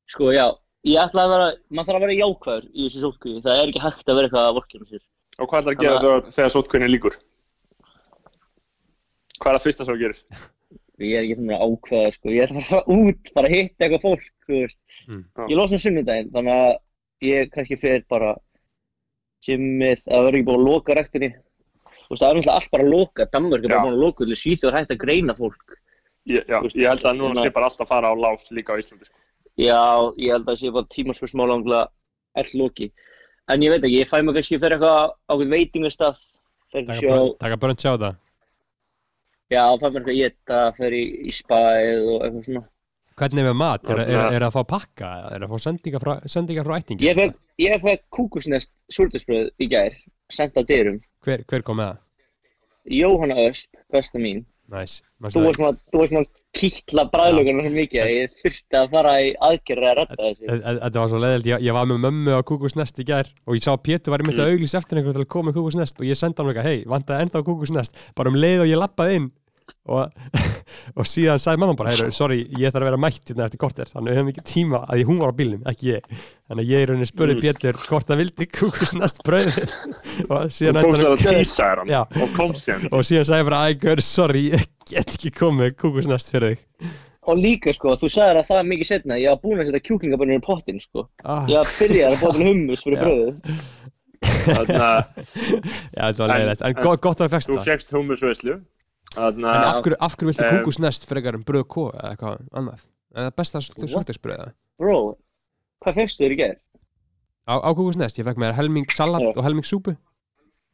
[0.10, 0.46] sko já,
[0.90, 3.84] ég ætla að vera, maður þarf að vera jákvæður í þessu sótkvíði, það er ekki
[3.84, 5.04] hægt að vera eitthvað að vorkjum sér.
[5.40, 7.18] Og hvað er það að gera Þannig þegar, þegar sótkvinni líkur?
[9.40, 10.24] Hvað er það fyrsta sem þú gerir?
[11.00, 14.02] Ég er ekki þannig að ákveða, sko, ég ætla að fara út, bara hitta eitthvað
[14.04, 14.80] fólk, þú veist.
[15.08, 15.22] Mm.
[15.48, 16.74] Ég losna sunnudaginn, þannig að
[17.24, 18.34] ég kannski fer bara
[19.48, 21.30] gymmið, að vera ekki búin að loka rektinni.
[21.30, 24.28] Þú veist, það er náttúrulega allt bara að loka, Danmörk er bara búin að loka,
[24.28, 25.78] þú Svíþjóð er hægt að greina fólk.
[26.28, 28.52] Ég, já, Þú veist, ég held að núna sé bara alltaf að fara á lágt
[28.52, 29.08] líka á Íslandi.
[29.08, 29.24] Sko.
[29.56, 29.80] Já,
[30.20, 31.86] ég held að það sé bara tímaspursmál angla
[32.40, 32.92] all loki.
[33.50, 36.20] En ég veit ekki, ég fæ mig kannski fyrir eitthvað á eitthvað veitingastað,
[37.42, 38.18] Taka bröndt sjá það
[39.50, 42.62] já, fæ mér eitthvað að geta, fyrir í, í spæð og eitthvað svona.
[43.20, 43.88] Hvernig er með mat?
[43.90, 45.08] Er, er, Þarna- er að fá pakka?
[45.36, 47.08] Er að fá sendingar frá, sendingar frá ættingi?
[47.08, 49.98] Ég fekk, ég fekk kúkusnest súrdisbröð í gær,
[50.32, 51.02] sendt á dyrum.
[51.26, 52.06] Hver, hver kom með það?
[53.00, 54.46] Jóhanna Ösp, besta mín.
[54.70, 59.28] Næs Þú varst svona, svona kýtla bræðlugunar svo mikið að ég þurfti að fara í
[59.50, 60.48] aðgerri að redda þessi.
[60.50, 63.66] Þetta var svo leiðilt, ég, ég var með mömmu á kúkusnest í gær og ég
[63.66, 66.08] sá að Pétur var einmitt að auglýsa eftir einhverju til að koma með kúkusnest og
[66.08, 68.02] ég sendi hann eitthvað, hei, vantaði ennþá kúkusnest?
[68.18, 69.30] Bara um leið og ég lappaði inn
[69.90, 70.12] og,
[71.00, 73.90] og síðan sagði mamma bara, heyru, sorry, ég þarf að vera mætt hérna eftir korter.
[73.92, 76.08] Þannig við höfum ekki tíma að ég, hún var á bílnum, ekki ég.
[76.50, 77.44] Þannig að ég er rauninni spurði Mm.
[77.46, 79.76] Pétur hvort það vildi kúkusnest brauðið.
[80.34, 81.94] Og síðan Og komst það að tísa er hann.
[82.24, 86.56] Og og síðan sagði ég bara, æ, gaur, sorry, ég get ekki komið kúkusnest fyrir
[86.56, 86.66] þig.
[87.30, 89.84] Og líka sko, þú sagðir að það er mikið setna, ég var búinn að setja
[89.86, 91.04] kjúklingabönnur í pottin sko.
[91.22, 93.58] ah, Ég var byrjað að bóta með hummus fyrir bröðu.
[94.20, 94.98] Þannig að
[95.94, 97.68] Já, þetta var En- leiðilegt, en, en gott, gott að það fegst þú það.
[97.70, 98.56] fegst hummusveislu.
[99.16, 102.12] Þannig En að af hverju, af hverju viltu Um, kúkusnest frekar en bröð kó eða
[102.14, 102.84] eitthvað annað?
[103.16, 103.90] Er það besta What?
[103.90, 104.52] svolítisbröða?
[104.80, 104.98] Bro,
[105.82, 106.56] hvað fegstu þér í gær?
[107.50, 109.32] Á, á kúkusnest, ég fekk mér helming salat Já.
[109.36, 109.96] og helming súpu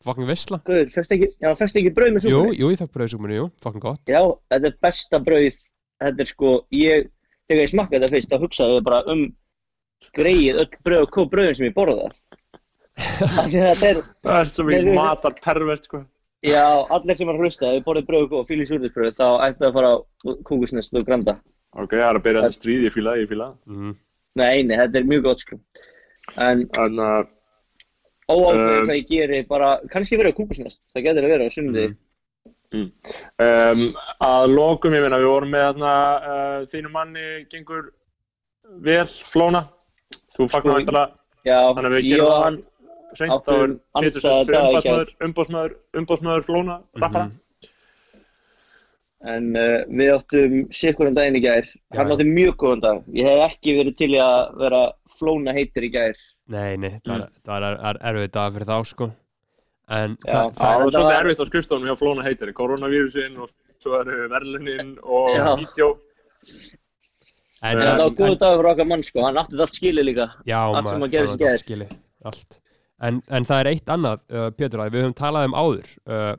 [0.03, 2.57] Fucking veisla Guður, fegstu ekki, já, fegstu ekki brauð með Jú, súpunni?
[2.59, 4.19] jú, ég fekk bröðsúpunni, jú, fucking gott Já,
[4.51, 5.61] þetta er besta brauð,
[6.03, 7.07] þetta er sko, ég,
[7.47, 9.23] þegar ég smakkaði þetta fyrst, þá hugsaði ég bara um
[10.19, 12.11] greið öll brauð og kó brauðin sem ég borða.
[13.23, 16.03] Þannig að þetta er, það er svo mikið við- matar pervert, sko.
[16.47, 16.65] Já,
[16.95, 19.77] allir sem er að hlusta, ef við borðið brauð og fílið súrdisbrauð, þá ættu að
[19.77, 19.95] fara á
[20.49, 21.37] kúkusnest og granda.
[21.75, 23.47] Ok, það er að byrja þetta stríð, ég fíla, það, ég fíla.
[23.51, 23.75] það.
[23.75, 23.95] mm.
[24.35, 25.59] Nei, nei, þetta er mjög gott sko.
[26.35, 27.27] En Þannig að
[28.25, 31.55] óákveðið Um, hvað ég geri, bara, kannski verið á kúkusnest, það getur að vera á
[31.55, 31.85] sundi.
[32.75, 32.87] Mm.
[33.45, 33.83] um,
[34.25, 35.91] að lokum, ég meina, við vorum með þarna,
[36.33, 37.91] uh, þínu manni gengur
[38.83, 39.67] vel, Flóna.
[40.35, 41.11] Þú fagnar Sko, vantilega,
[41.45, 42.55] Já, þannig að við gerum það
[43.15, 47.25] hann, hreint, þá áttum er Pétur andstæða sem daga í umbásmaður, umbásmaður, Flóna, rappara.
[47.25, 47.41] Mhm.
[49.25, 51.65] en uh, við áttum sikkurum daginn í gær.
[51.65, 51.97] Já.
[51.97, 52.97] Hann átti mjög góðan dag.
[53.15, 54.81] Ég hef ekki verið til í að vera
[55.17, 56.17] flóna heitir í gær.
[56.47, 57.21] Nei, nei, það Mm.
[57.23, 59.07] er, það er, er erfið dag fyrir þá, sko
[59.87, 63.49] En Já, það, Það þetta svolítið var- erfitt á skrifstofunum hjá Flóna heitir, koronavírusin og
[63.81, 65.89] svo eru verðlunin og vídeo.
[67.61, 69.77] en, En En það var góð dagur fyrir okkar mann sko, hann átti þetta allt
[69.79, 70.25] skilið líka.
[70.45, 71.49] Já, Allt maður- í gær.
[71.49, 72.59] allt skilið, allt
[73.03, 76.33] en, en það er eitt annað, uh, Pétur, að við höfum talað um áður uh,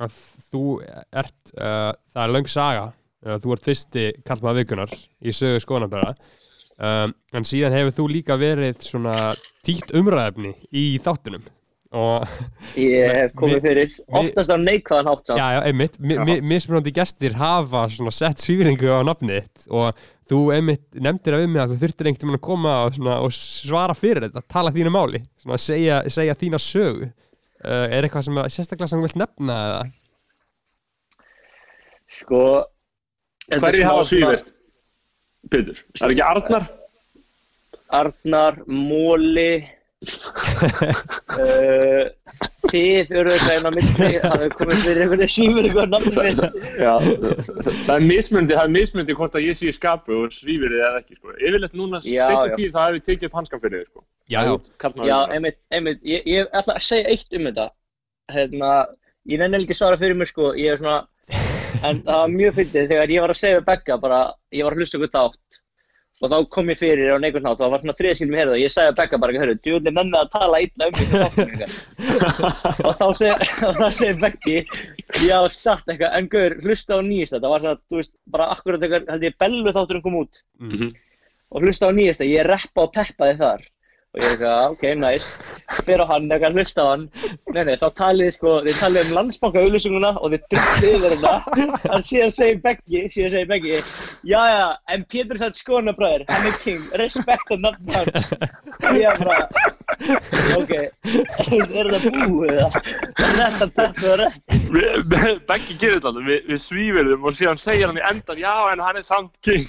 [0.00, 0.18] að
[0.50, 5.62] þú ert, uh, það er löng saga uh, þú ert fyrsti kallmaður vikunar í sögu
[5.62, 6.14] skoðanabæra
[6.80, 9.14] um, en síðan hefur þú líka verið svona
[9.66, 11.44] títt umræðefni í þáttunum.
[12.78, 18.14] Ég hef komið fyrir, oftast á neikvæðan hátt já, já, einmitt, mismunandi gestir hafa svona
[18.14, 22.28] sett svíringu á nafnið og þú einmitt nefndir að við mig að þú þurftir einhvern
[22.30, 26.36] veginn að koma og, svona, og svara fyrir þetta, tala þínu máli svona segja, segja
[26.38, 29.80] þína sögu uh, er eitthvað sem sérstaklega sem þú vilt nefna eða?
[32.10, 32.42] Sko
[33.50, 34.54] er Hverju hafa svífert?
[35.50, 36.66] Pétur, það er ekki Arnar?
[38.00, 39.64] Arnar, Móli
[42.70, 47.92] Þið eru eitthvað einn á milli Það hefur komið fyrir einhvern veginn mitt Já, það
[47.96, 51.02] er mismundi, það er mismundi hvort að ég sé í skapu og svífir þið eða
[51.02, 51.34] ekki, sko.
[51.36, 52.24] Yfirleitt núna, já.
[52.54, 54.00] tíð, það hefur tekið upp hanskan fyrir þið, sko.
[54.30, 54.54] Já, já.
[55.10, 57.68] Já, einmitt, einmitt Ég, ég ætla að segja eitt um þetta
[58.32, 58.72] Hérna,
[59.28, 61.04] ég nenni ekki að svara fyrir mig sko Ég er svona
[61.86, 64.20] En það var mjög fyndið þegar ég var að segja Begga bara
[64.54, 65.59] Ég var að hlusta ykkur þátt
[66.20, 68.60] Og þá kom ég fyrir á neikvæmt nátt og það var svona þriðskilum hérða og
[68.60, 71.76] ég sagði að Begga bara, hörru, djúðlega nenni að tala illa um mig þáttum ykkar.
[72.90, 73.06] Og þá
[73.96, 77.40] segir, Beggi ég hafa sagt eitthvað, en gaur, hlusta á nýjasta.
[77.40, 80.42] Það var svona, þú veist, bara akkurat eitthvað held ég bellu þátturinn kom út.
[80.60, 80.92] Mhm.
[81.50, 83.64] og hlusta á nýjasta, ég reppa og peppa þið þar
[84.10, 85.50] og ég eitthvað, ok, nice.
[85.86, 87.04] Fyrir á hann, eitthvað hlusta á hann.
[87.54, 91.14] Nei, nei, þá talið þið sko, þið talið um landsbanka auðlýsinguna og þið drullið yfir
[91.14, 91.34] hérna
[91.94, 96.58] en síðan segir Beggi, síðan segir Beggi já, já, en Pétur sætt skonabræður hann er
[96.64, 98.32] king, respekt að nafn hans.
[98.80, 99.46] Og ég er bara
[100.56, 100.72] ok,
[101.44, 102.72] þú veist, er þetta búið það
[103.40, 108.04] þetta peppið og rétt Beggi gerir þetta alveg, við, svífirðum og síðan segir hann í
[108.10, 109.66] endan, já, en hann er samt king.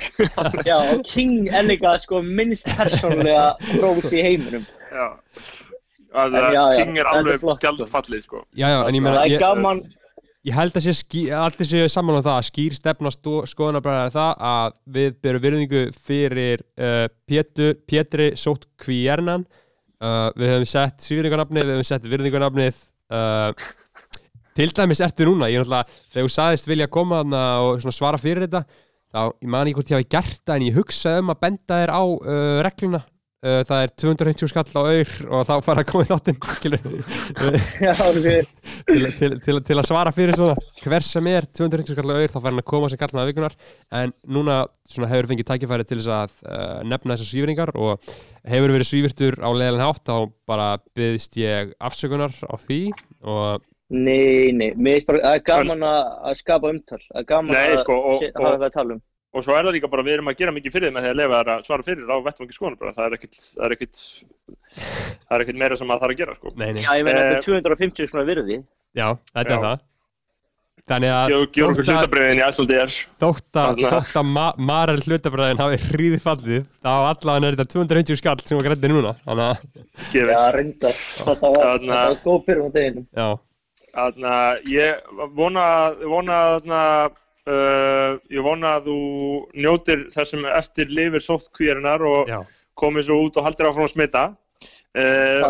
[0.67, 3.47] já, og king er líka sko minnst persónlega
[4.31, 5.07] heiminum já.
[6.11, 7.53] Það En já, já, king er er alveg sko.
[7.63, 8.45] gjaldfallið, sko.
[8.51, 9.79] Já, já, en ég meina, er ég, gaman
[10.47, 14.15] ég held að sé ský, allir séu saman um það að skýr stefna skoðanabræðar er
[14.15, 19.45] það að við berum virðingu fyrir uh, Pétur, Pétri Sótt Kvíernan
[20.01, 22.81] uh, við höfum sett svíringarnafnið, við höfum sett virðingarnafnið
[23.13, 23.69] uh,
[24.57, 28.19] til dæmis ertu núna, ég er náttúrulega þegar þú saðist vilja koma þarna og svara
[28.21, 31.33] fyrir þetta þá, ég man ekki hvort ég hafi gert það en ég hugsaði um
[31.35, 33.05] að benda þér á uh, regluna
[33.41, 36.37] það er 250 skall á auður og þá fara að koma í þáttinn
[39.17, 40.53] til, til, til, að svara fyrir svona
[40.85, 43.55] hver sem er 250 skall á auður þá fær hann að koma sem kallnaða vikunar
[44.01, 44.55] en núna
[44.89, 47.91] svona, hefur fengið tækifæri til þess að uh, nefna þessar svífringar og
[48.53, 50.15] hefur verið svífirtur á leiðan hátt þá
[50.49, 50.67] bara
[50.97, 52.81] byggðist ég afsökunar á því
[53.25, 55.97] og Nei, nei, mér finnst bara, það er gaman að
[56.29, 58.91] að skapa umtal, það er gaman Nei, að sko, og- og- hafa eitthvað að tala
[58.95, 59.01] um.
[59.31, 61.11] Og svo er það líka bara, við erum að gera mikið fyrir þið með því
[61.13, 62.91] að lefa þær að svara fyrir á vettvangi skoðan bara.
[62.97, 64.01] Það er ekkit, það er ekkit,
[65.29, 66.51] það er ekkit meira sem maður þarf að gera, sko.
[66.59, 68.57] nei, nei, Já, ég meina þetta Eh, er 250 svona virði.
[68.99, 69.79] já, þetta er það
[70.91, 76.91] þannig að þótt að- þótt að, þótt að ma Marel hlutabræðin hafi hríði fallið þá
[77.11, 79.57] allavega er þetta 250 skall sem var grætti núna þannig að.
[80.11, 80.99] Já, reyndar.
[81.21, 81.79] Þetta var,
[82.25, 83.07] góð byrjum á deginum.
[83.15, 83.29] já,
[83.91, 85.01] Þannig að ég
[85.35, 85.63] vona,
[86.07, 86.81] vona þarna,
[87.49, 88.97] uh, ég vona að þú
[89.65, 92.41] njótir þessum eftir lifir sóttkvíðarinnar og já
[92.81, 94.23] komið svo út og haldir áfram að smita.
[94.91, 95.43] Uh,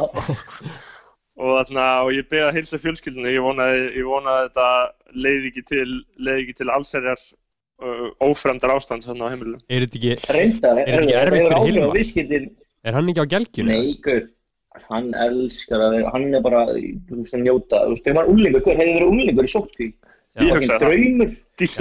[1.42, 4.68] og þarna, og ég beða að heilsa fjölskyldinu, ég vona, ég vona að þetta
[5.26, 5.88] leiði ekki til,
[6.22, 9.64] leiði ekki til allsherjar uh, ófremdar ástand þarna á heimilinu.
[9.66, 11.98] er þetta ekki, Reyndar, Er ekki erfitt fyrir Hilmar?
[11.98, 12.48] Viðskiptin,
[12.86, 13.74] er hann ekki á gelgjunu?
[13.74, 14.30] nei, gaur,
[14.92, 18.30] hann elskar að vera, hann er bara, þú veist, að njóta, þú veist, þegar maður
[18.30, 19.90] er úlingur, gaur, hefði verið úlingur í sótkví.
[20.32, 20.46] Já.
[20.46, 20.86] Ég hugsaði það.
[20.86, 21.32] Draumur,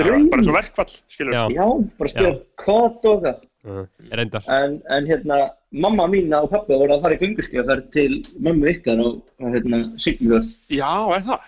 [0.01, 0.31] Draumur.
[0.33, 1.35] bara svo verkfall, skilur.
[1.37, 1.43] Já.
[1.55, 1.67] já,
[2.01, 3.47] bara spila kott og eitthvað.
[3.61, 3.83] Uh,
[4.17, 5.37] reyndar En, en hérna,
[5.85, 9.19] mamma mín og pappa voru að fara í gönguskjöfarð til mömmu ykkar og
[9.53, 10.89] hérna, Siglufjörð Já,
[11.19, 11.43] er það?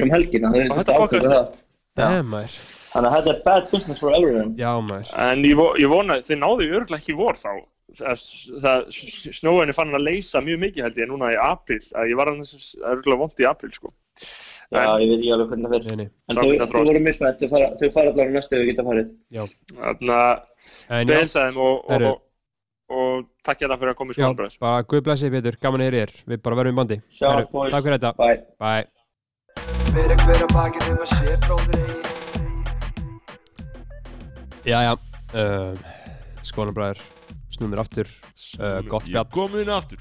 [0.00, 0.50] um helgina.
[0.54, 1.50] Þau Og þetta þetta ákveðu fokkaðist það.
[1.50, 2.00] Já.
[2.00, 2.54] Damn, maður.
[2.90, 4.54] Þannig að þetta er bad business for everyone.
[4.56, 5.12] Já, maður.
[5.26, 7.50] En ég, ég vona, þið náðu í örgulega ekki vor þá.
[8.00, 8.24] Það,
[8.64, 8.88] það
[9.36, 11.82] snjóinni fann að leysa mjög mikið held ég núna í apríl.
[11.92, 13.92] Að Ég var að það er örgulega vond í apríl sko.
[14.70, 15.86] Já, En- ég veit ekki alveg hvernig það fyrir.
[15.90, 16.08] Nei, nei.
[16.30, 19.08] En þau, þau voru mismætt, þau fara, fara allar næstu ef við geta farið.
[19.34, 20.34] Þannig að
[21.10, 22.20] já, þeim og, og, og,
[22.94, 24.60] og takk ég það fyrir að koma í já, skoðanbræðis.
[24.62, 26.12] bara guð blessi Pétur, gaman að heyra þér.
[26.30, 27.00] Við bara verðum í bandi.
[27.18, 27.72] Herru, boys.
[27.74, 28.12] Takk fyrir þetta.
[28.62, 28.86] Bye.
[34.70, 34.94] Jæja,
[35.34, 35.74] uh,
[36.46, 37.02] skonabræður,
[37.50, 38.06] snúmir aftur,
[38.60, 39.98] uh, gott Ég spjall, er komin inn aftur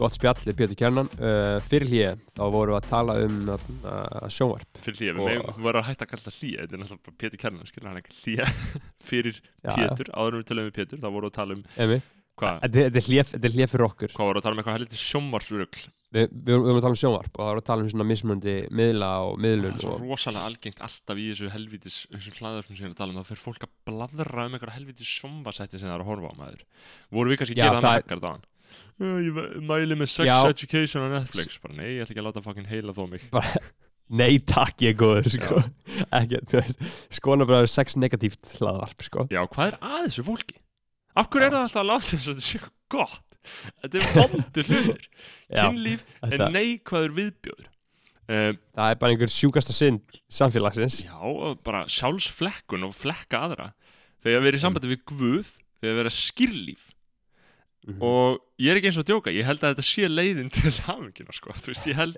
[0.00, 1.10] gott spjall, Pétur Kjarnan.
[1.18, 4.78] Uh, fyrir hlýja, þá vorum við að tala um uh, sjónvarp.
[4.84, 7.18] Fyrir hlýja, Og- við megum vera að hætta að kalla hlýja Þetta er náttúrulega bara
[7.24, 8.48] Pétur Kjarnan, skilur hann ekki hlýja
[9.10, 11.62] Fyrir Já, Pétur, áður en við tölum við Pétur Þá vorum við að tala um,
[11.84, 12.14] Einmitt.
[12.38, 12.64] hvað?
[12.64, 13.24] Þetta er hlýja
[13.66, 14.12] er fyrir okkur.
[14.14, 16.94] Hvað vorum við að tala um eitthvað helviti sjómvarsrugl Vi, við, við vorum að tala
[16.94, 19.84] um sjónvarp og það vorum að tala um svona mismundi miðla og miðlun Það er
[19.84, 23.12] svo og rosalega algengt alltaf í þessu helvitis þessum hlaðarpum sem ég er að tala
[23.12, 26.30] um þá fyrir fólk að bladra um eitthvað helvitis sjómvarsætti sem það er að horfa
[26.32, 26.62] á maður
[27.12, 28.46] Voru við kannski að gera það ekkert á hann?
[28.98, 30.38] Ég ve- mæli með Sex Já.
[30.50, 33.28] Education á Netflix bara nei, ég ætla ekki að láta fucking heila þó mig
[34.18, 35.58] Nei takk ég er góður sko.
[36.16, 36.84] ekki, þú veist,
[37.18, 39.26] skonabræður sex negatíft hlaðvarp sko.
[39.28, 40.56] Já, hvað er að þessu fólki?
[41.18, 42.60] Af hverju er það alltaf að láta þess að þetta sé
[42.94, 43.18] gott?
[43.82, 45.04] þetta er vondur hlutur
[45.58, 51.60] kynlíf þetta- er neikvæður viðbjóður um, það er bara einhver sjúkasta synd samfélagsins já, og
[51.64, 53.70] bara sjálfsflekkun og flekka aðra
[54.24, 56.16] þegar erum í sambandi við Guð þegar við erum
[57.78, 58.02] skýrlíf Mhm.
[58.02, 60.72] og ég er ekki eins og að djóka ég held að þetta sé leiðin til
[60.84, 61.52] hafingina sko.
[61.56, 62.16] þú veist, ég held,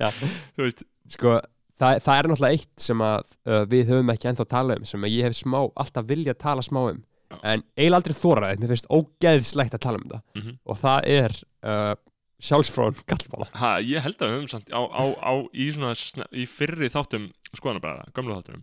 [0.57, 1.35] veist sko,
[1.79, 5.01] það, það er náttúrulega eitt sem að uh, við höfum ekki ennþá talað um sem
[5.07, 7.37] að ég hef smá, alltaf vilja að tala smá um Já.
[7.45, 10.57] en eiginlega aldrei þóraðið mér finnst ógeðslegt að tala um þetta Mhm.
[10.67, 11.95] og það er uh,
[12.41, 15.93] sjálfsfrón gallmála ha, ég held að við höfum samt á, á, á, í, svona,
[16.33, 18.63] í fyrri þáttum skoðanabræða, gamlu þáttum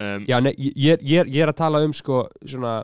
[0.00, 2.80] um, Já, nei, ég, ég, ég er- ég er að tala um sko, svona,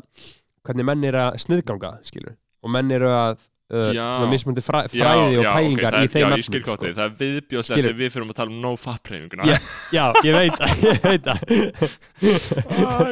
[0.62, 3.34] hvernig menn er að sniðganga, skilur, og menn eru að
[3.72, 4.04] uh, Já.
[4.16, 7.76] svona mismundi fræ, fræði og pælingar það, í þeim já, efnum, þig, það er viðbjóðslega
[7.78, 7.88] Skilur.
[7.88, 9.58] þegar við fyrir að tala um no fat preyfinguna Já.
[9.96, 11.36] Já, ég veit það, ég veit ah,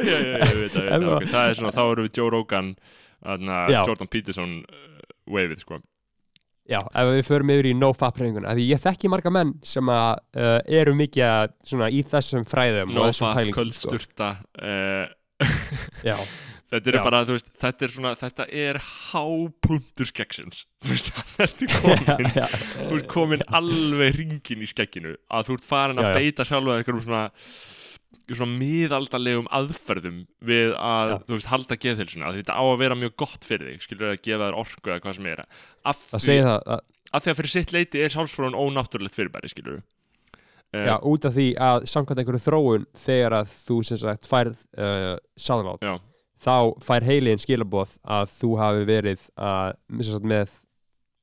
[0.01, 0.41] já, já,
[0.73, 1.31] það- okay.
[1.33, 2.73] það er svona, þá erum við Joe Rogan
[3.21, 3.81] aðna, Já.
[3.85, 5.81] Jordan Peterson uh, waveið, sko
[6.71, 10.59] Já, ef við förum yfir í no-fat-preyfinguna því ég þekki marga menn sem að uh,
[10.81, 13.89] eru mikið að, svona, í þessum fræðum no og þessum fat, pælingum sko.
[13.89, 14.29] kvöldsturta
[14.61, 15.09] uh,
[16.05, 16.15] Já,
[16.71, 17.03] þetta er Já.
[17.05, 18.79] bara, þú veist, þetta er svona þetta er
[19.11, 22.47] hápuntur skeggsins þú veist, það ertu komin já,
[22.79, 26.17] þú ert komin alveg ringin í skegginu að þú ert farin að Já, já.
[26.21, 27.23] beita sjálfa einhverjum svona
[28.31, 31.15] svona miðaldalegum aðferðum við að, Já.
[31.27, 34.45] þú veist, halda geðhilsuna þetta á að vera mjög gott fyrir þig skilur að gefa
[34.47, 37.39] þér orku eða hvað sem er af það því, segir það að, af því að
[37.41, 42.23] fyrir sitt leiti er sjálfsfróðun ónáttúrulegt fyrirbæri skilur uh, Já, út af því að samkvæmt
[42.23, 45.93] einhverju þróun þegar að þú sem sagt færð uh, sáðanátt já,
[46.41, 49.75] þá fær heiliðin skilaboð að þú hafi verið að,
[50.25, 50.55] með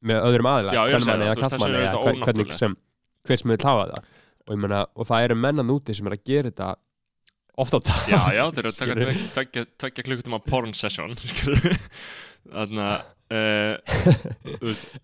[0.09, 2.75] með öðrum aðila, Já, ég að segja kvenmanni það, eða kallmanni eða hvernig sem
[3.27, 4.05] hver sem vil hafa það.
[4.49, 6.69] Og, ég meina, og það eru mennan úti sem er að gera þetta
[7.59, 12.85] oft á dag já, já, þeir eru að taka tvekja klukkutum á porn session þannig
[12.87, 12.99] að
[13.35, 13.75] uh,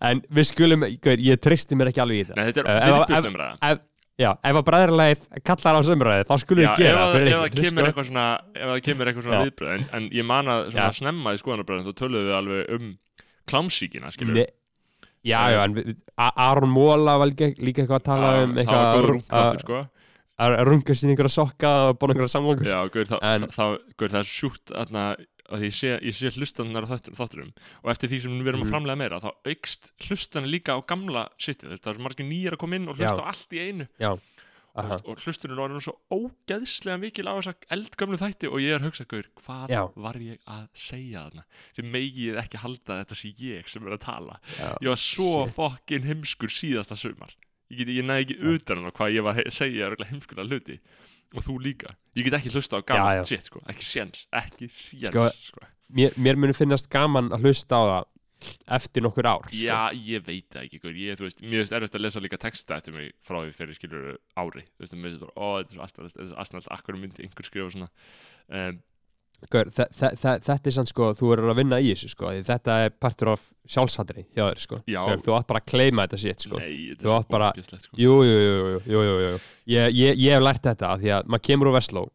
[0.09, 2.95] en við skulum, ég tristi mér ekki alveg í þetta nei, þetta er ef- ef-
[3.11, 3.75] viðbjóðsumræða
[4.21, 7.87] já, ef að bræðarlegið kallar á sömræði þá skulum við gera ef, ef það kemur
[7.89, 10.97] eitthvað svona ef það kemur eitthvað svona viðbröð en, en ég man að svona Já.
[10.99, 12.93] snemma í skoðanarbröðin þá töluðum við alveg um
[13.51, 14.47] klámsíkina skilur Ne-
[15.25, 19.07] Já, já, en við- Aron Móla var líka, líka eitthvað að tala um það var
[19.15, 19.79] eitthvað að- sko.
[20.45, 22.67] að rungast inn einhverja sokka og búin einhverja samlokur.
[22.69, 25.05] Já, gaur, það, En- það, það, gaur, það er sjúkt aðna,
[25.53, 27.51] að ég sé, ég sé hlustanar á þáttur- þátturum
[27.83, 28.73] og eftir því sem við erum að Mhm.
[28.73, 32.75] framlega meira þá aukst hlustanir líka á gamla sittið, það er margir nýjar að koma
[32.75, 33.23] inn og hlusta Já.
[33.23, 33.87] á allt í einu.
[33.99, 34.11] Já,
[34.75, 38.89] veist, og hlustunir orðin svo ógeðslega mikil á þessa eldgamlu þætti og ég er að
[38.89, 39.83] hugsa, gaur, hvað Já.
[39.95, 41.43] var ég að segja þarna?
[41.77, 44.39] Þið megið ekki halda að þetta sé ég sem er að tala.
[44.57, 47.31] Já, ég var svo fokkin heimskur síðasta sumar.
[47.71, 50.79] Ég, ég næði ekki utan um hvað ég var að segja heimskulega hluti
[51.33, 52.89] og þú líka ég get ekki hlusta á Já, já.
[52.93, 53.61] gammalt shit sko.
[53.71, 55.65] ekki séns, ekki séns Sko, sko,
[55.95, 58.11] mér, mér muni finnast gaman að hlusta á það
[58.77, 59.61] eftir nokkur ár sko.
[59.63, 62.77] já, ég veit það ekki ég, þú veist, mér finnst erfitt að lesa líka texta
[62.79, 65.77] eftir mig frá því fyrir skilur ári þú veist, mér finnst bara, ó, þetta er
[65.77, 67.89] svo astanalt þetta er svo astanalt, akkur myndi einhver skrifa svona
[68.51, 68.81] um,
[69.51, 72.29] Gaur, þe þe þe þetta er sann sko, þú verður að vinna í þessu sko,
[72.47, 75.01] þetta er partur af sjálfshatri hjá þér sko, Já.
[75.21, 77.97] Þú átt bara að kleima þetta shit sko, nei, Þú átt bara- ógeðslegt, sko.
[77.99, 79.39] jú, jú, jú, jú, jú, jú.
[79.67, 82.05] Ég, ég, ég hef lært þetta af því að maður kemur úr Vestló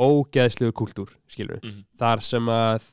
[0.00, 1.84] ógeðslugur kúltúr, skilur Mhm.
[1.98, 2.90] þar sem að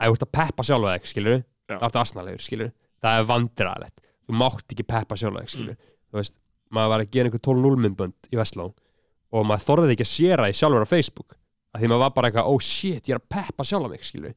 [0.00, 1.76] að þú ert að peppa sjálfa þig, skilur Já.
[1.78, 5.76] það ertu asnalegur, skilur það er vandræðalegt, þú mátt ekki peppa sjálfa þig, skilur
[6.10, 6.38] þú veist,
[6.72, 8.72] maður var að gera einhver 12-0 myndbönd í Vestló
[9.32, 11.36] og maður þorði ekki að séra því sjálfur á Facebook
[11.70, 14.36] að því maður var bara eitthvað, oh shit, ég er að peppa sjálfa mig, skilur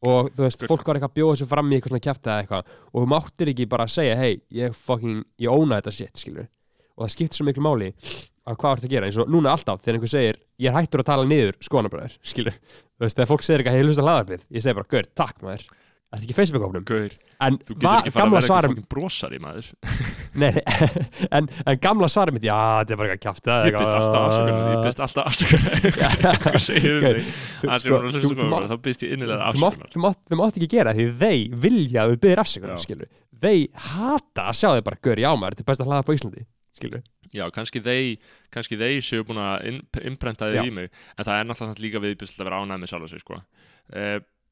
[0.00, 2.42] og þú veist, fólk var eitthvað að bjóða þessu fram í eitthvað svona kjæfta eða
[2.42, 2.70] eitthvað.
[2.88, 6.48] Og þú máttir ekki bara að segja, hey, ég fucking ég óna þetta shit, skilur
[7.00, 7.90] og það skiptir svo miklu máli
[8.48, 11.02] að hvað ertu að gera eins og núna alltaf þegar einhver segir ég er hættur
[11.02, 14.64] að tala niður skoðanabræður skilur, þú veist, þegar fólk segir eitthvað heilust að hlaðarpið ég
[14.64, 15.64] segi bara, gaur, takk maður
[16.10, 17.12] þetta er ekki Facebook-ofnum Gaur,
[17.46, 19.66] en þú getur ekki fara að vera eitthvað brosari maður.
[20.42, 20.54] Nei,
[21.36, 24.70] en, en gamla svarum mitt, já, þetta er bara eitthvað kjafta ég byrst alltaf afsökunar
[24.74, 25.26] ég byrst alltaf um
[27.70, 27.94] að sko,
[28.72, 29.90] þá byrst ég innilega afsökunar.
[29.94, 29.98] þú,
[30.40, 32.82] mátt, ekki gera því þeir vilja að þú byrðir afsökunar, Já.
[32.86, 33.08] skilur
[33.40, 36.16] þeir hata að sjá þig bara, gaur, já maður, þetta er best að hlaða på
[36.18, 36.42] Íslandi
[36.80, 38.10] skilur, já, kannski þeir
[38.54, 39.80] kannski þeir séu búin að inn,
[40.10, 42.50] innprenta þig í mig en það er náttúrulega líka viðbjörslega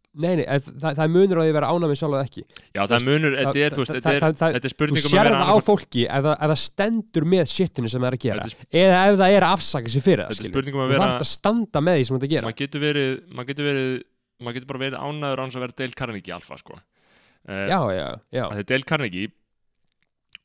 [0.08, 2.44] sjálf nei, nei, það, það munur að vera ánæg með sjálf ekki.
[2.74, 5.52] Já, það munur, þetta er, þú þetta er, þetta er þú spurning um sér það
[5.52, 8.80] á fólki ef það, ef það stendur með shitinu sem það er að gera Þetta
[8.82, 11.30] eða ef það er að afsaka sig fyrir það þetta þú að vera þarf að
[11.32, 12.48] standa með því sem þú ert að gera.
[12.48, 13.92] Maður getur verið maður getur verið
[14.38, 16.78] maður getur bara verið ánæður án að vera Dale Carnegie alfa sko.
[16.78, 19.32] uh, já, já, já, þetta Dale Carnegie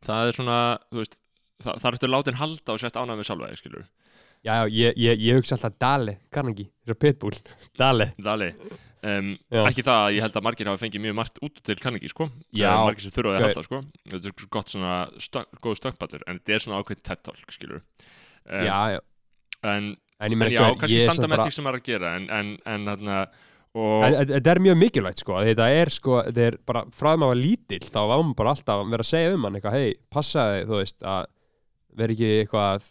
[0.03, 1.19] það er svona þú veist,
[1.63, 3.83] það, það ertu látin halda og sett ánægð með sjálfa þig, skilur
[4.43, 7.37] já, já ég, ég, ég hugsa alltaf Dale, Carnegie, pitbull.
[7.81, 8.49] Dale, Dali,
[9.09, 9.29] um,
[9.63, 12.29] ekki það að ég held að margir hafa fengið mjög margt út til kannski sko.
[12.55, 13.81] Eh, margir sem þurfa að halda sko.
[14.11, 17.55] Þetta er svo gott svona stök, góð stökkballur en þetta er svona ákveðin TED Talk
[17.55, 19.01] skilur um, já, já.
[19.63, 22.29] en, En ég já, gaur, kannski standa með bara því sem er að gera en,
[22.31, 23.17] en, en þarna
[23.73, 27.31] og Þetta er mjög mikilvægt sko, þetta er sko, þetta er bara frá því maður
[27.31, 29.95] var lítill, þá var maður bara alltaf að vera að segja um hann eitthvað, hei,
[30.13, 31.23] passaði, þú veist, að
[31.97, 32.85] vera ekki eitthvað,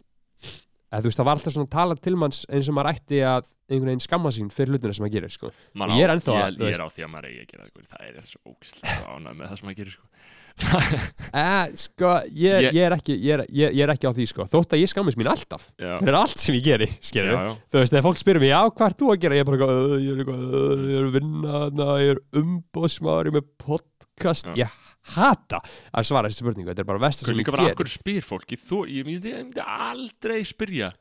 [1.00, 3.46] þú veist, það var alltaf svona að tala til manns eins og maður ætti að
[3.72, 5.52] einhvern veginn skamma sín fyrir hlutina sem maður gerir, sko.
[5.78, 7.64] maður ég er á- ennþá ég, ég er á því að maður eigi að gera
[7.64, 10.06] það það er svo ógislega ánæg með það sem maður gerir sko
[11.32, 14.82] Eh, sko, ég, Ég- er ekki, ég, er, er ekki á því, sko, þótt að
[14.82, 17.54] ég skammist mín alltaf já, fyrir allt sem ég geri, skilur já, já.
[17.72, 19.38] Þú veist, þegar fólk spyrir mig, já, hvað ert þú að gera?
[19.38, 20.44] Ég er bara, eitthvað, "Uh, ég er eitthvað,
[20.92, 22.20] er að vinna, na, ég er
[23.32, 23.48] er með
[24.16, 24.46] podcast.
[24.56, 24.66] Já.
[24.66, 24.68] Ég
[25.16, 25.58] hata
[25.92, 27.74] að svara þessi spurningu, þetta er bara vestar sem líka ég bara ger.
[27.74, 29.32] akkur spyr fólki þú, ég myndi
[29.62, 30.92] aldrei spyrja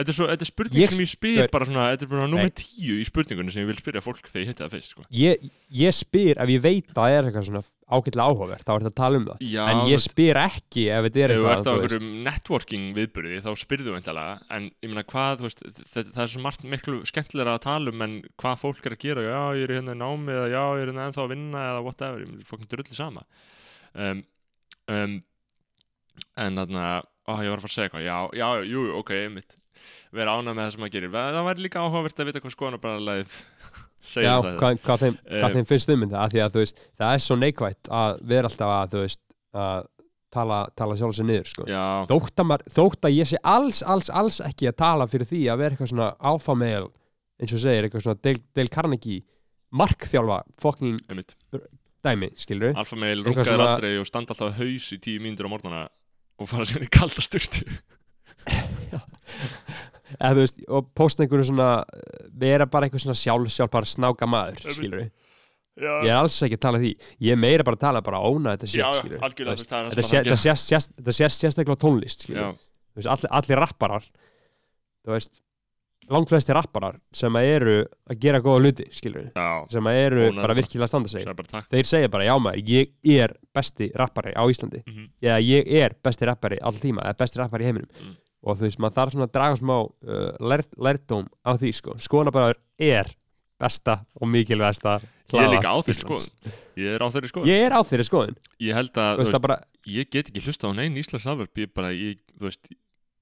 [0.00, 2.08] Þetta er, svo, þetta er spurning Ég- sem ég spyr Gaur- bara svona, þetta er
[2.14, 4.94] bara nummer tíu í spurningunni sem ég vil spyrja fólk þegar ég hitti það fyrst
[4.94, 5.04] sko.
[5.12, 8.80] Ég, ég spyr, ef ég veit að það er eitthvað svona ágætlega áhugavert, þá er
[8.80, 9.42] þetta að tala um það.
[9.50, 12.84] Já, en ég spyr ekki ef þetta er ef þú eitthvað, ert á einhverjum networking
[12.96, 16.98] viðburði þá spyrðu veintalega en ég meina hvað, veist, það, það er svo margt miklu
[17.10, 19.26] skemmtilega að tala um en hvað fólk er að gera.
[19.28, 21.84] Já, ég er hérna í námi eða já, ég er hérna ennþá að vinna eða
[21.84, 23.26] whatever, ég fólk drulli sama.
[23.92, 24.24] Um,
[24.88, 25.16] um,
[26.40, 26.86] en þarna
[27.26, 29.59] ó, ég var að fara að segja eitthvað, já, já, jú, ok, einmitt
[30.16, 31.14] vera ánægð með það sem maður gerir.
[31.16, 33.38] Það væri líka áhugavert að vita hvað skoðanabræðarlagið
[34.10, 34.58] segir Já, það.
[34.60, 37.24] hvað, hvað, þeim, hvað Eh, þeim finnst um þetta, því að þú veist, það er
[37.26, 39.22] svo neikvætt að vera alltaf að, þú veist,
[39.60, 39.88] að
[40.30, 41.66] tala, tala sjálf sér niður, sko.
[42.10, 45.40] þótt að, maður, þótt að ég sé alls, alls, alls ekki að tala fyrir því
[45.50, 46.86] að vera eitthvað svona alfameil
[47.40, 49.20] eins og segir, eitthvað svona Dale, Dale Carnegie
[49.74, 50.38] markþjálfa
[51.10, 51.34] einmitt.
[52.04, 55.52] dæmi, skilur Alfa meil Eitthvað rungaður aldrei og standa alltaf haus í tíu mínútur á
[55.52, 55.82] morgnana
[56.40, 57.66] og fara sér í kalda styrtu
[58.90, 61.70] eða þú veist, og posta einhverju svona
[62.42, 65.10] vera bara eitthvað svona sjálf, sjálf bara snáka maður, skilur
[65.80, 66.88] Já, ég er alls ekki að tala því,
[67.24, 72.26] ég er meira bara að tala bara óna þetta já, skilur þetta sést- sérstaklega tónlist,
[72.26, 72.56] skilur
[72.90, 74.02] Þú veist, allir, allir rapparar
[75.06, 75.38] þú veist,
[76.10, 77.74] langflesti rapparar sem að eru
[78.10, 80.40] að gera góða hluti, skilur já, sem að eru Ónæður.
[80.42, 81.24] bara virkilega að standa sig.
[81.38, 85.06] Bara þeir segja bara, já maður, ég er besti rappari á Íslandi, Mhm.
[85.22, 87.88] eða ég er besti rappari all tíma, eða besti rappari í heiminum.
[88.02, 88.16] Mm.
[88.40, 91.96] Og þú veist, maður þarf svona að draga smá uh, lært, lærdóm á því, sko.
[92.00, 92.60] Skoðanabræður
[92.90, 93.10] er
[93.60, 96.54] besta og mikilvægsta Ég er líka á þeirri skoðun.
[96.80, 97.50] Ég er á þeirri skoðun.
[97.50, 100.70] Ég er á þeirri skoðun, Ég held að, veist, það bara ég get ekki hlusta
[100.70, 102.72] á neinn Íslands alveg Ég bara, ég, þú veist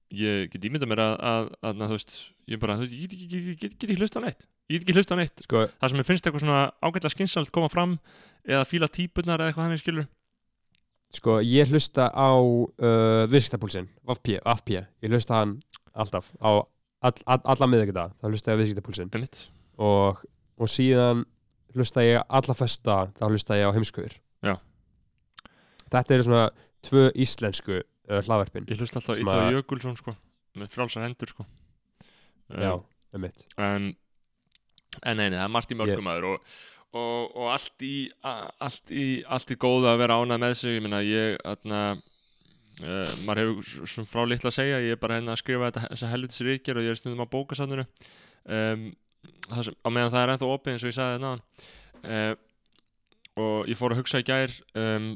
[0.09, 2.15] Ég get ímyndað mér að, að, að, að þú veist
[2.49, 4.47] Ég bara, þú veist, ég get, get, get, get, ekki hlusta á neitt.
[4.71, 5.43] Ég get ekki hlusta á neitt.
[5.45, 7.99] Sko, Það sem ég finnst eitthvað svona ágætlega skynsalt koma fram
[8.47, 10.09] Eða fíla típunar eða eitthvað skilur
[11.13, 15.57] sko, ég hlusta á uh, viðskiptapúlsinn, VFP ég hlusta hann
[15.93, 16.61] alltaf á
[17.01, 19.11] all, all, alla miðvíkudag, þá hlusta ég á viðskiptapúlsinn.
[19.79, 20.23] Og,
[20.59, 21.25] og síðan
[21.75, 24.17] hlusta ég alla fösta þá hlusta ég á heimskuður
[25.89, 26.45] þetta eru svona
[26.85, 30.15] tvö íslensku uh, hlaðverpin Ég hlusta alltaf Sem Ítla Jökulsson sko.
[30.59, 31.45] Með frálsar hendur sko.
[32.49, 33.91] Já, Um, með mitt en
[35.05, 36.53] en nei, nei, það er margt í mörgum aður og,
[36.95, 40.77] og, og allt í allt í, allt í góðu að vera ánað með sig.
[40.77, 41.83] Ég meina ég atna,
[42.81, 45.85] uh, maður hefur svona frá litla að segja ég er bara hérna að skrifa þetta,
[45.93, 47.87] þessa helvitis ríkjar og ég er stundum á bókasafninu.
[48.49, 48.85] Um,
[49.49, 51.41] það sem, á meðan það er ennþá opið eins og ég sagði þetta náðan
[52.09, 52.35] uh,
[53.39, 55.09] og ég fór að hugsa í gær um,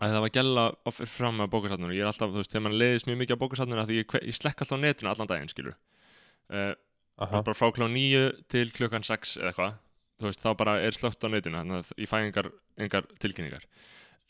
[0.00, 0.66] að það var gæla
[1.10, 1.96] fram að bókasafninu.
[1.96, 4.36] Ég er alltaf, þú veist, þegar mann leiðist mjög mikið á bókasafninu því ég, ég
[4.36, 6.72] slekk alltaf á netinu allan daginn skilur uh,
[7.20, 7.42] Aha.
[7.42, 9.74] bara frá klokkan nýju til klokkan sex eða eitthvað
[10.28, 13.64] veist, þá bara er slögt á netinu þannig að ég fæ engar, tilkynningar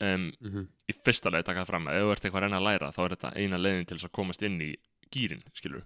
[0.00, 0.66] um, Mhm.
[0.88, 2.92] í fyrsta leið taka það fram að ef þú ert eitthvað að reyna að læra
[2.94, 4.70] þá er þetta eina leiðin til að komast inn í
[5.12, 5.82] gýrin skilur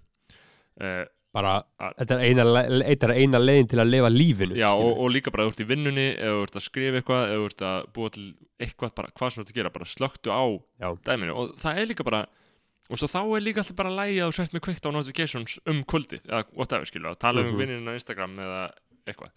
[0.81, 2.43] uh, bara, Að- þetta er eina,
[2.85, 5.55] þetta er eina leiðin til að lifa lífinu já, og, og líka bara ef þú
[5.57, 8.25] ert í vinnunni ef þú ert að skrifa eitthvað, ef þú ert að búa til
[8.63, 10.43] eitthvað, bara hvað sem þú ert að gera, bara slögtu á
[10.79, 10.89] Já.
[11.09, 12.23] dæminu og það er líka bara
[12.85, 16.21] og þá er líka alltaf bara að þú sért með kveikt á notifications um kvöldið
[16.29, 17.57] eða whatever skilur, að tala um Mhm.
[17.59, 18.61] vinninu á Instagram eða
[19.05, 19.31] eitthvað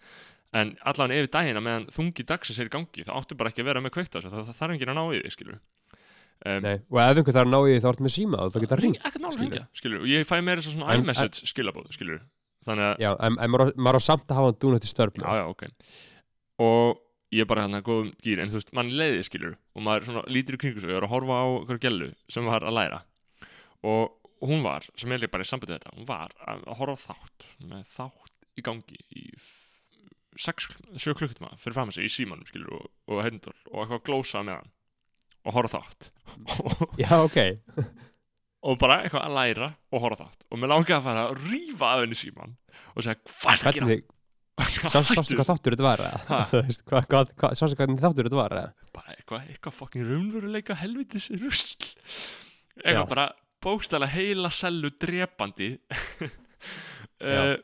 [0.57, 3.61] en allan yfir daginn að meðan þungi dagsins er í gangi þá áttu bara ekki
[3.61, 6.75] að vera með þessu það, það þarf enginn að ná í því skilur um, Nei,
[6.89, 8.97] og ef einhver þarf að ná í því þá ertu með síma þá geta ringt
[9.03, 9.43] ekkert nála skilur.
[9.45, 12.23] hringja, skilur, og ég fæ meira svo svona iMessage skilabóð, skilur
[12.65, 14.89] þannig að já, en, en maður, á- maður á samt að hafa hann dúnut í
[14.89, 15.63] störp já, já, ok.
[16.65, 16.99] Og
[17.35, 20.23] ég er bara hérna góðum gýr en þú veist, mann leiði skilur og maður svona
[20.33, 22.99] lítur í kringu sig og er að horfa á hverju gellu sem var að læra.
[23.85, 24.15] Og
[24.49, 27.05] hún var, sem er líka bara í sambandi við þetta hún var að horfa á
[27.05, 29.25] þátt með þátt í gangi í
[30.39, 34.61] 6-7 klukkutíma fyrir fram sig í símanum skilur og, og heyrndól og eitthvað glósa með
[34.61, 34.71] hann
[35.47, 36.09] og horfa þátt.
[36.99, 37.39] Já, ok.
[38.69, 40.41] Og bara eitthvað að læra og horfa þátt.
[40.51, 42.57] Og mér langaði að fara að rífa af henni síman
[42.91, 43.85] og segja hvað er það að gera?
[43.87, 44.15] Hvernig,
[44.59, 46.01] Sástu hvað þáttur þetta var
[47.55, 48.55] Sástu hvað þáttur þetta var
[48.91, 51.87] bara eitthvað, eitthvað fucking raunveruleika helvitis rusl.
[51.87, 52.83] Já.
[52.83, 53.27] eitthvað bara
[53.63, 55.73] bókstæla heila sellu drepandi.
[57.19, 57.57] Uh,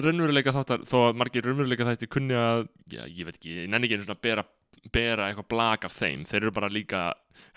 [0.00, 3.98] raunveruleika þáttar þó að margir raunveruleika þætti kunni að já, ég veit ekki, nenni ekki
[3.98, 4.44] einu svona að bera,
[4.94, 7.04] bera eitthvað blag af þeim, þeir eru bara líka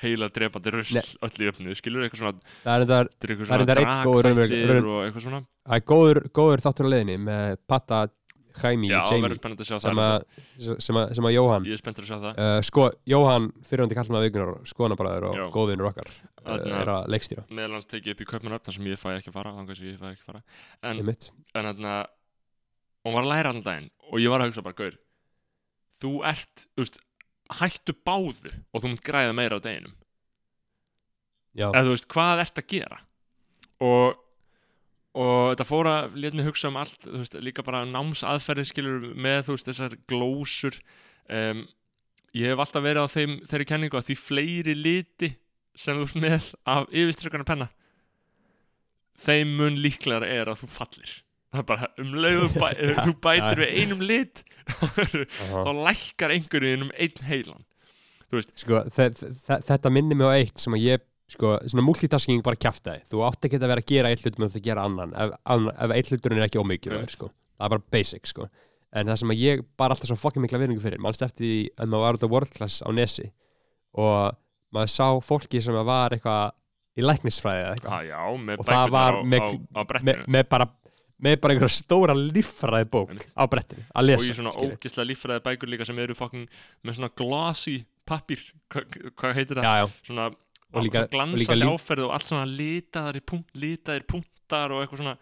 [0.01, 1.07] heila drepandi rusl Nei.
[1.25, 5.41] öll í öfnu, skilur eitthvað svona, Það er er eitthvað drakþættir og eitthvað svona.
[5.67, 8.01] Það er góður, góður þáttur á leiðinni með Patta,
[8.57, 10.15] Jaime, já, Jamie að sem að,
[10.81, 12.39] sem að, sem að Jóhann ég er spenntur að sjá það.
[12.41, 15.43] Uh, sko, Jóhann fyrirhundi kallmaða vikunar skoðanabræður og Já.
[15.53, 16.09] góðvinur okkar
[16.47, 17.45] Þarna- er að leikstýra.
[17.51, 19.89] meðal hans tekið upp í Kaupmannöfn þar sem ég fæ ekki að fara, þannig sem
[19.91, 20.41] ég fæ ekki að fara.
[20.81, 20.97] En
[21.53, 21.93] en þarna
[23.07, 24.97] og var að læra allan daginn og ég var að hugsa bara, gaur
[25.97, 26.99] þú ert, þú veist,
[27.61, 29.95] hættu báðu og þú munt græða meira á deginum.
[31.57, 33.03] Já, eða þú veist, hvað ert að gera?
[33.83, 34.23] Og
[35.17, 39.07] og þetta fór að lét mig hugsa um allt þú veist, líka bara námsaðferði skilur
[39.17, 40.77] með, þú veist, þessar glósur.
[41.25, 41.63] Um,
[42.37, 45.31] ég hef alltaf verið á þeim þeirri kenningu að því fleiri liti
[45.77, 47.69] sem þú ert með af yfirstrykkarnar penna
[49.17, 51.15] þeim mun líklegar er að þú fallir
[51.53, 52.67] það er bara um leiðu bæ,
[53.05, 54.43] þú bætir við einum lit
[55.65, 57.63] þá lækkar einhverjum um einn heilan.
[58.59, 62.59] Sko, þe þe þetta minnir mig á eitt sem að ég sko, svona multitasking bara
[62.59, 65.35] kjaftaði þú átt ekki að vera að gera eitt hlut með að gera annan ef,
[65.47, 67.29] ef eitt hluturinn er ekki ómikið sko.
[67.57, 68.47] það er bara basic sko.
[68.95, 71.91] en það sem að ég bara alltaf svo fokkin mikla virðingu fyrir mannst eftir að
[71.91, 73.27] maður var út á world class á Nesi
[73.97, 74.37] og
[74.75, 76.55] maður sá fólki sem var eitthvað
[76.97, 77.87] í læknisfræði
[78.57, 80.69] Og það var með bara
[81.23, 83.31] með bara einhverja stóra líffræði bók Einmitt.
[83.33, 86.47] á brettinu að og lesa í svona ógislega líffræði bækur líka sem eru fucking
[86.85, 89.63] með svona glossy pappír hvað hva heitir það?
[89.65, 90.27] já, já, svona
[90.75, 95.17] Og líka- og lí- áferð og allt svona litaðir, punkt, litaðir punktar og eitthvað svona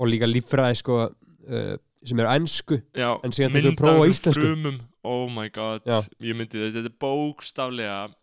[0.00, 2.78] og líka líffræði sko, uh, sem eru ennsku
[3.22, 4.40] En síðan tekur mynd þú próf á af íslensku.
[4.42, 6.00] frumum, oh my god Já.
[6.22, 8.14] ég myndi þetta, þetta er bókstaflega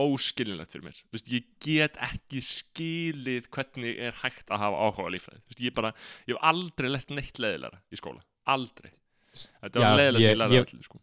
[0.00, 5.14] óskilinlegt fyrir mér Vist, ég get ekki skilið hvernig er hægt að hafa áhuga á
[5.14, 5.92] líffræði Vist, ég, bara,
[6.28, 8.90] ég hef aldrei lett neitt leðilega í skóla, aldrei
[9.34, 11.00] þetta var leðilega sem ég- ég lærði ég- allir sko.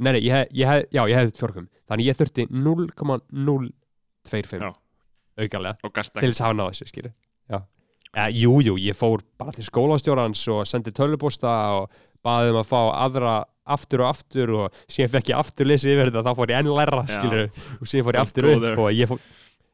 [0.03, 4.71] Nei, nei, ég hef, ég hef, já, ég hefði fjórkum Þannig ég þurfti 0,025 Já.
[5.43, 5.75] aukalega.
[5.85, 7.13] Og gasta til þess að hafa náða þessu, skilur
[7.53, 7.59] Já,
[8.17, 11.85] ja, jú, jú, ég fór bara til skólastjórans og sendi tölvuposta og
[12.25, 13.35] baði um að fá aðra
[13.73, 16.73] aftur og aftur og síðan fekk ég aftur lesið yfir þetta þá fór ég enn
[16.73, 17.09] læra, Já.
[17.19, 17.45] skilur
[17.79, 19.21] og síðan fór ég aftur upp og ég fór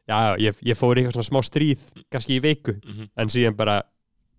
[0.09, 3.11] Já, ég, ég fór eitthvað svona smá stríð kannski í viku, Mhm.
[3.16, 3.82] en síðan bara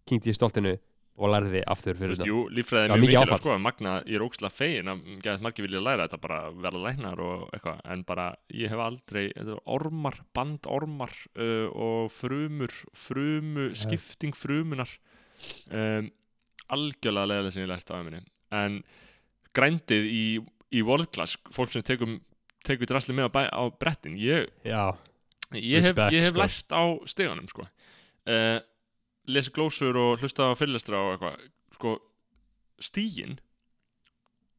[0.10, 0.78] kynnti ég stoltinu
[1.20, 4.24] og lærði aftur fyrir þetta jú, líffræði Já, er mjög mikilvægt sko, magna, ég er
[4.24, 8.28] ógslag fegin að gæðast margir vilja læra þetta bara verða læknar og eitthvað, en bara
[8.56, 9.26] ég hef aldrei,
[9.68, 14.88] ormar, bandormar uh, og frumur frumu, skipting frumunar
[15.76, 16.08] um,
[16.72, 18.24] algjörlega leðilega sem ég lært á minni
[18.56, 18.80] en
[19.54, 20.24] grændið í,
[20.72, 22.20] í world class, fólk sem tekum
[22.64, 24.96] tekur drasli með á, á brettin ég, Já,
[25.54, 26.40] ég, hef, Respect, ég hef sko.
[26.44, 27.68] lært á stegunum sko.
[28.30, 28.60] uh,
[29.30, 31.50] lesi glósur og hlusta á fyrirlestra og eitthvað.
[31.78, 31.96] Sko,
[32.82, 33.40] stígin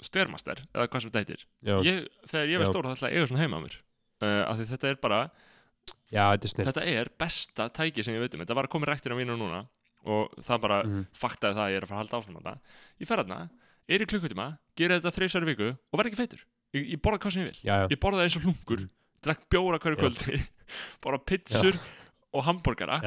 [0.00, 1.42] styrmaster, eða hvað sem þetta heitir.
[1.84, 3.74] Ég, þegar ég var stóra það ætla að eiga svona heima á mér.
[4.20, 5.18] Uh, af því þetta er bara,
[6.12, 8.88] já, þetta er þetta er besta tæki sem ég veit um, þetta var að koma
[8.88, 9.60] rektir á mínu núna
[10.08, 11.02] og það bara Mhm.
[11.12, 12.54] faktaði það að ég er að fara að halda áfram á þetta
[13.00, 13.38] ég fer þarna,
[13.88, 14.46] er í klukkutíma
[14.76, 16.44] gera þetta þreysar viku og verð ekki feitur.
[16.72, 18.90] Ég, ég borða hvað sem ég vil, Já, já, ég borða eins og hlungur Mhm.
[19.20, 20.40] drekk bjóra hverju kvöldi
[21.02, 21.78] borða pizzur
[22.32, 23.00] og hambúrgara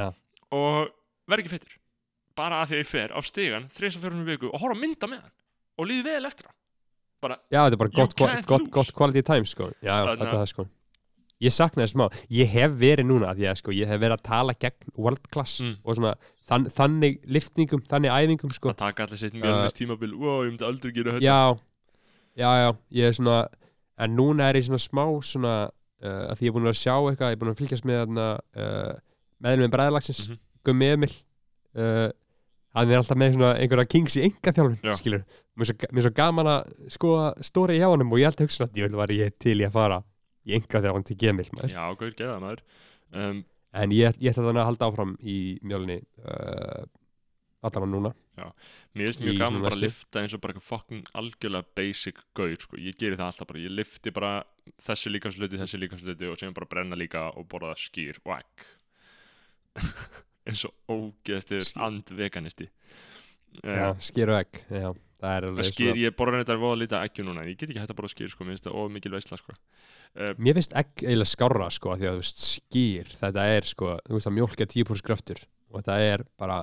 [0.52, 0.90] og
[1.30, 1.78] verð ekki feitur
[2.36, 5.22] bara af því að ég fer á stigan þreysar fjörunum viku og horfa mynda með
[5.22, 5.34] hann
[5.78, 6.56] og líði vel eftir hann.
[7.24, 8.16] Bara, já, þetta er bara gott,
[8.50, 9.70] gott, gott quality time sko.
[9.82, 10.66] Já, þetta er það sko.
[11.44, 14.94] Ég saknaði smá, ég hef verið núna að sko, ég hef verið að tala gegn
[14.96, 15.78] world class Mm.
[15.84, 16.14] og svona
[16.48, 18.70] þann, þannig liftningum, þannig æfingum sko.
[18.70, 20.14] að taka allir sitt mjölnist tímabil.
[20.16, 21.24] Wow, ég myndi aldrei gera þetta.
[21.24, 21.58] Já,
[22.38, 23.48] já, já, ég er svona
[23.98, 25.72] en núna er ég svona smá svona
[26.04, 28.18] uh, að því ég er búin að sjá eitthvað, ég er búin að fylgjast með
[28.24, 28.92] uh,
[29.44, 30.42] meðlum með bræðalagsins, Mhm.
[30.64, 31.12] Gummi Emil
[31.76, 32.10] uh,
[32.74, 34.54] hann er alltaf með einhverja kings í enga Já.
[34.56, 35.24] þjálfun skilur,
[35.60, 38.80] mér er svo, gaman að skoða stóri hjá honum og ég held að hugsa að
[38.82, 40.00] ég var ég til í að fara
[40.48, 41.76] í enga þjálfun til Gemil maður.
[41.76, 42.64] Já, gauð, geða maður
[43.14, 43.44] um,
[43.84, 46.00] en ég, ég ætla þannig að halda áfram í mjölni
[47.64, 48.12] uh, allan núna.
[48.94, 52.58] Mér finnst mjög gaman svona bara að lifta eins og bara fucking algjörlega basic gauð
[52.68, 52.80] sko.
[52.82, 54.34] Ég geri það alltaf bara, ég lifti bara
[54.84, 58.68] þessi líkansluti, þessi líkansluti og sem bara brenna líka og borða skýr egg
[60.48, 62.70] eins og ógeðstur andveganisti.
[63.62, 64.88] Já, um, skýr og egg já,
[65.22, 67.82] það er alveg Skýr, ég borða þetta voða lítið af eggjum núna ég get ekki
[67.82, 69.54] hægt að borða skýr sko, mér finnst það of mikil veisla sko.
[69.54, 73.92] uh, Mér finnst egg eiginlega skárra sko því að þú veist skýr, þetta er sko
[74.00, 76.58] þú veist að mjólk er 10% kraftur og þetta er bara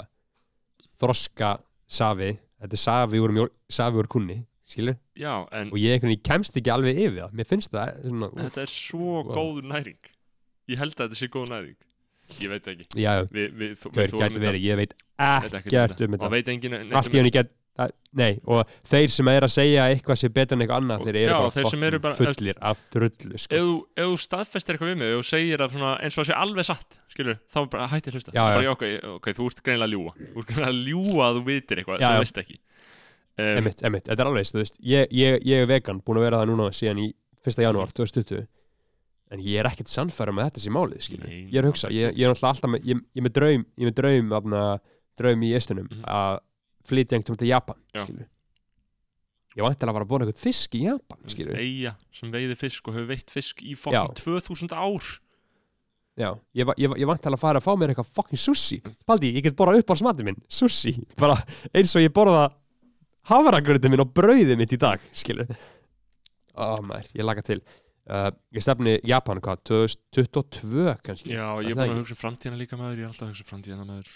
[1.00, 1.50] þroska
[1.90, 4.38] safi, þetta er safi úr, safi úr kunni,
[4.70, 7.32] skilur Já, en og ég veginn kemst ekki alveg yfir það.
[7.40, 9.30] Mér finnst það svona, þetta er svo Wow.
[9.36, 9.98] góð næring.
[10.70, 11.76] Ég held að þetta sé góð næring.
[12.40, 12.84] Ég veit ekki.
[12.94, 16.30] Já, Við, við, hver við verið, ég veit er ekkert um Og þetta.
[16.30, 17.56] veit engin allt í henni get að,
[18.20, 21.06] nei, og þeir sem er að segja að eitthvað sé betur en eitthvað annað Og-
[21.06, 23.54] þeir eru já, bara, þeir sem eru bara- fullir af drullu sko.
[23.54, 26.64] ef þú- staðfestir eitthvað við mig þú segir að svona, eins og það sé alveg
[26.70, 28.54] satt skilur, þá bara hættir hlusta Já, já.
[28.58, 31.44] bara, okay, ok, þú ert greinilega að ljúa þú ert greinilega að ljúa að þú
[31.46, 32.16] vitir eitthvað Já, sem já.
[32.16, 32.56] þú veist ekki
[33.40, 36.26] um, emitt, emitt, þetta er alveg þú veist, ég, ég, ég er vegan, búin að
[36.28, 37.12] vera það núna síðan í
[37.46, 37.62] 1.
[37.64, 38.46] janúar 2020
[39.30, 41.28] en ég er ekkert sannfæra með þetta sem málið skilur.
[41.30, 43.64] Nei, ég er að hugsa, ég, ég er alltaf með, ég, ég er með draum,
[43.78, 44.62] ég er með draum afna,
[45.16, 46.02] draum í estunum Mhm.
[46.04, 46.40] að
[46.88, 47.80] flytja einhvern til Japan
[49.58, 51.58] ég vant að fara að bóna einhvern fisk í Japan skilur.
[51.58, 55.10] eiga sem veiði fisk og hefur veitt fisk í fokkin 2000 ár.
[56.20, 58.80] Já, ég, ég, ég vant að fara að fá mér eitthvað fucking sushi.
[59.08, 61.38] Baldi, ég get borðað upp á smatið minn sushi, bara
[61.72, 62.48] eins og ég borða
[63.30, 65.02] hafragröndið minn og brauðið mitt í dag
[66.60, 67.60] Ó, maður, ég laga til.
[68.10, 71.30] Uh, Ég stefni Japan, hvað, 2022 kannski?
[71.30, 72.98] Já, ég er búin að hugsa um framtíðina líka maður.
[72.98, 74.10] Ég er alltaf að hugsa um framtíðina maður.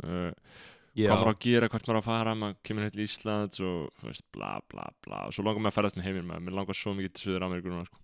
[0.00, 0.62] Uh,
[0.94, 3.04] Já, hvað maður á að gera, hvert maður á að fara maður kemur hérna til
[3.08, 6.28] Íslands og þú veist, bla bla bla og svo langar maður að ferðast með heiminn
[6.28, 8.00] maður mér langar svo mikið til Suður Ameríku núna sko.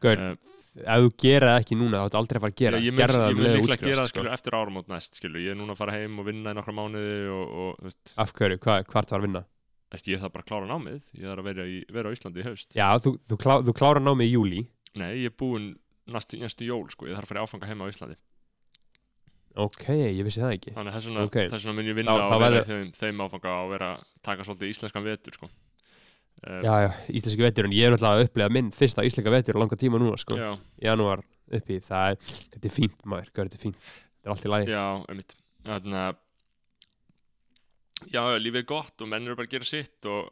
[0.00, 2.78] Gaur, uh, ef þú gera það ekki núna þá ættu aldrei að fara að gera
[2.80, 4.36] ég mun, Gerðu það ég mun um leið og líklega útskrifast, gera það sko.
[4.38, 5.42] eftir áramót næst skilur.
[5.42, 8.32] ég er núna að fara heim og vinna í nokkra mánuði og, og veist, Af
[8.38, 9.42] hverju, hvað, hvart var að vinna?
[9.90, 12.40] eftir, ég þarf bara að klára námið ég þarf að vera, í, vera á Íslandi
[12.40, 14.60] í haust Já, þú, þú, klá, þú klára námið í júli
[14.94, 15.72] nei, ég er búinn
[16.10, 17.08] næstu, næstu jól sko.
[17.10, 18.18] ég þarf að fara í áfanga heima á Íslandi
[19.58, 20.72] Ok, ég vissi það ekki.
[20.76, 21.38] Þannig þess vegna, Ok.
[21.50, 23.88] þess vegna mun ég vinna á að vera þeim, þeim áfanga og vera
[24.22, 25.48] taka svolítið íslenskan vetur sko.
[26.46, 29.58] uh, Já, já, íslenski vetur en ég er náttúrulega að upplega minn fyrsta íslenska vetur
[29.58, 30.38] á langa tíma núna, sko.
[30.80, 33.76] Janúar uppi, það er þetta er fínt maður, hvað er þetta fínt?
[33.90, 34.70] Þetta er allt í lagi.
[34.70, 35.34] Já, einmitt.
[35.66, 36.16] Þannig að
[38.14, 40.30] já, lífið er gott og menn eru bara að gera sitt og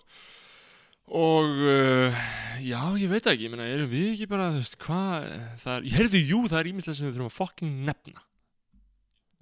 [1.09, 2.17] og uh,
[2.61, 5.29] já, ég veit ekki, ég meina, erum við ekki bara, þú veist, hvað
[5.63, 8.25] það er, ég heyrðu, jú, það er ímislega sem við þurfum að fucking nefna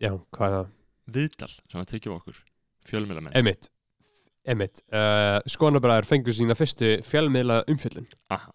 [0.03, 0.69] já, hvað það,
[1.17, 2.43] viðtal sem að tekja okkur
[2.91, 3.37] fjölmiðlamenn.
[3.41, 3.71] Emitt
[4.47, 8.05] emitt, uh, skonabræður fengur sína fyrstu fjölmiðla umfjöllun.
[8.31, 8.53] Aha,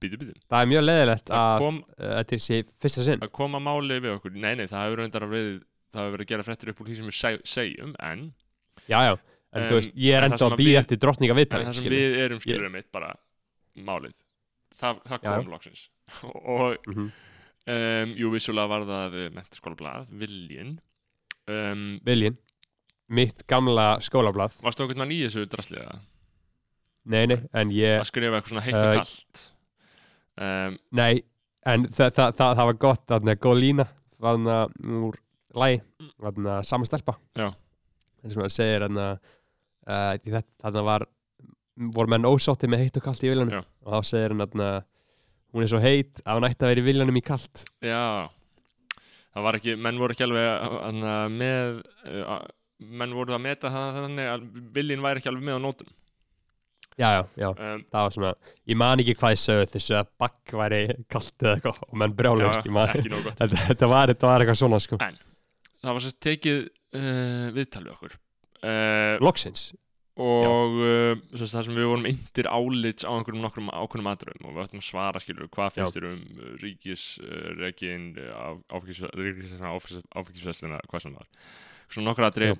[0.00, 3.24] býtu býtu það er mjög leðilegt að uh, þetta sé fyrsta sinn.
[3.26, 5.50] Að koma máli við okkur, nei, nei, það hefur reyndar að verið
[5.92, 8.24] það hefur verið að gera fréttir upp úr því sem við seg, segjum en,
[8.88, 9.12] já, já,
[9.52, 11.76] en Um, þú veist, ég er en enda að býða eftir drottninga en viðtalið það
[11.78, 13.06] sem við erum skilur mitt bara
[13.80, 14.12] málið.
[14.76, 15.84] Það, það kom loksins.
[16.56, 17.06] Og Mhm.
[17.68, 20.76] Um, jú, vissulega var það mentaskóla blað, viljin
[21.48, 22.38] um, viljinn,
[23.14, 24.58] mitt gamla skólablað.
[24.64, 26.00] Varstu okkur mann í þessu drasliða
[27.08, 29.44] nei, nei, en ég, að skrifa eitthvað svona heitt Uh, og kallt
[30.38, 31.12] um, nei
[31.68, 33.88] en það, það, það, það var gott að góð lína
[34.18, 34.58] þarna
[35.08, 35.18] úr
[35.58, 35.80] lægi
[36.18, 37.16] þarna saman stelpa.
[37.38, 37.48] Já.
[38.22, 39.08] en sem að segir þarna
[39.88, 41.06] uh, þarna var
[41.94, 43.62] voru menn ósátti með heitt og kallt í viljanum Já.
[43.86, 44.70] og þá segir hann þarna
[45.54, 48.28] hún er svo heitt að hún ætti að vera í viljanum í kallt já.
[49.38, 50.46] Það var ekki, menn voru ekki alveg
[50.88, 51.80] anna, með
[52.10, 52.38] uh,
[52.78, 55.90] menn voru að meta það þannig að viljin væri ekki alveg með á nótum.
[56.98, 58.30] Já, já, já, um, það var svona
[58.66, 62.16] ég man ekki hvað ég sögðu þessu að bakk væri kallt eða eitthvað og menn
[62.18, 63.42] brjálust já, ég man, ekki nóg gott.
[63.68, 64.98] Þetta, var, eitthvað svona sko.
[64.98, 68.16] Það var sérst tekið uh, viðtal við okkur.
[68.58, 69.68] Uh, loksins,
[70.18, 74.56] og uh, sérst, það sem við vorum yndir álits á einhverjum nokkrum ákveðnum aðröðum og
[74.56, 78.06] við ættum að svara skilur hvað finnst þér um uh, ríkisregin
[80.18, 81.28] áfengisveslina hvað sem var.
[81.88, 82.56] Svona nokkur aðrið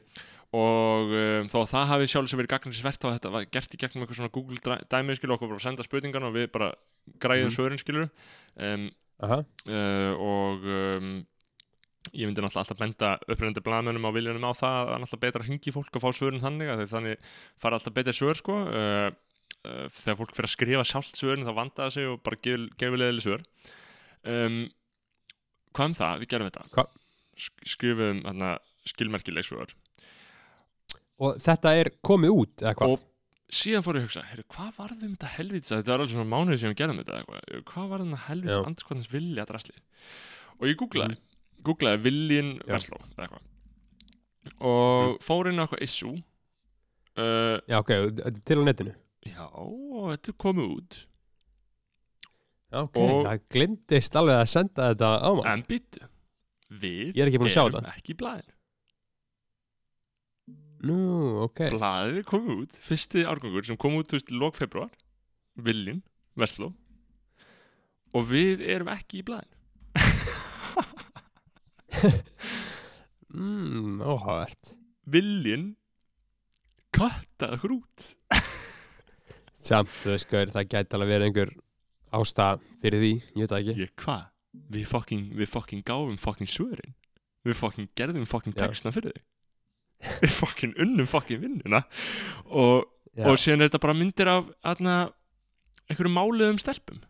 [0.57, 3.81] og um, þó að það hafi sjálf sem verið gagnrinsvert þá þetta var gert í
[3.83, 6.71] gegnum eitthvað svona Google dæ- dæmi skilur okkur bara senda spurningarna og við bara
[7.21, 7.57] græðum Mhm.
[7.59, 8.07] svörin skilur
[8.57, 8.87] um,
[9.21, 11.11] aha, uh, og um,
[12.13, 15.49] ég myndi náttúrulega alltaf benda upprennandi blaðmönnum á viljanum á það að náttúrulega betra að
[15.49, 17.33] hringi fólk og fá svörin þannig að þannig
[17.63, 18.57] fara alltaf betra svör sko.
[18.69, 19.09] Uh,
[19.65, 22.65] uh, þegar fólk fyrir að skrifa sjálft svörin þá vanda það sig og bara gefur
[22.81, 23.45] gef leðileg svör.
[24.29, 24.59] Um,
[25.77, 26.65] hvað um það, við gerum þetta.
[26.75, 26.87] Hva?
[27.39, 28.55] Sk skrifum hérna,
[28.89, 29.77] skilmerkileg svör.
[31.23, 32.95] Og þetta er komið út eða hvað?
[32.95, 32.99] Og
[33.49, 36.59] síðan fór ég að hugsa, heyrðu, hvað varðum þetta helvítis þetta var alveg svona mánuði
[36.61, 37.63] sem við gerðum þetta eða eitthvað.
[37.73, 38.57] hvað var þetta helvítis
[41.67, 43.45] Googlaði viljin eitthvað.
[44.65, 46.15] Og fór inn á eitthvað issue
[47.19, 47.93] uh, já ok,
[48.47, 48.95] til á netinu.
[49.29, 51.01] Já, og þetta komið út.
[52.69, 56.09] Já, ok, það glimtist alveg að senda þetta á maður en byttu
[56.69, 57.93] við Ég er ekki búinn að sjá þetta.
[57.97, 58.55] ekki blæðin
[60.89, 60.99] nú,
[61.47, 61.63] ok.
[61.75, 64.93] Blaðið kom út, fyrsti árgangur sem kom út, þú veist, lók februar
[65.59, 66.03] Viljin,
[66.39, 66.75] Vestló
[68.17, 69.57] og við erum ekki í blaðin
[73.35, 74.77] mm, áhugavert.
[75.09, 75.71] Viljin
[76.95, 78.09] kattað okkur út
[79.69, 81.55] samt, þú veist, gaur, það gæti alveg verið einhver
[82.19, 83.89] ástæð fyrir því, ég veit það ekki.
[84.03, 84.23] Hvað?
[84.75, 86.95] Við fucking, við fucking gáfum fucking svörin.
[87.47, 89.27] Við fucking gerðum fucking textna fyrir þig.
[90.23, 91.83] Við fucking unnum fucking vinnuna.
[92.49, 92.87] Og,
[93.19, 97.03] og síðan er þetta bara myndir af einhverju máliðum stelpum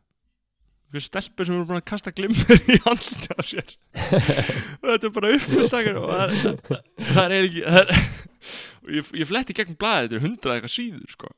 [0.89, 3.75] einhverju stelpur sem eru búin að kasta glimmer í andlita á sér.
[4.81, 6.39] Og þetta er bara uppfylgtakar og það,
[6.69, 8.09] það, það er ekki það er,
[8.89, 11.31] og ég, ég fletti gegn blaðið þetta er hundrað eitthvað síður sko.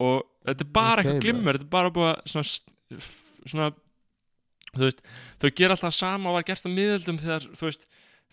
[0.00, 0.18] og
[0.48, 3.06] þetta er bara Ok, eitthvað glimmer þetta er bara búið að svona,
[3.52, 3.70] svona
[4.80, 5.02] veist,
[5.42, 7.86] þau gera alltaf sama og var gert á miðöldum þegar, þú veist,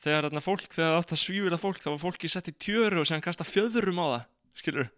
[0.04, 3.02] þegar þarna fólk, þegar það átt að svífila fólk þá var fólki sett í tjöru
[3.04, 4.26] og séðan kasta fjöðurum á það
[4.62, 4.90] skilur,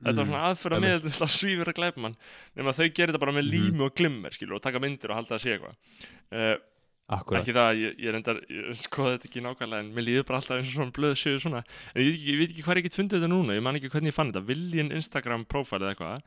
[0.00, 0.90] þetta var svona aðferða einmitt.
[0.90, 2.16] miðöldum til að svífira glæpamann.
[2.56, 3.52] Nema þau gerir þetta bara með Mhm.
[3.54, 5.76] lími og glimmer skilur, og taka myndir og halda það sé eitthvað.
[6.30, 6.56] Uh,
[7.10, 7.42] akkurat.
[7.42, 10.56] ekki það, ég, ég reyndar ég skoði þetta ekki nákvæmlega en mér líður bara alltaf
[10.60, 11.64] eins og svona blöð séu svona.
[11.94, 14.12] En ég ég veit ekki hvað ég get fundið þetta núna ég man ekki hvernig
[14.12, 16.22] ég fann þetta, Viljin Instagram profile eða eitthvað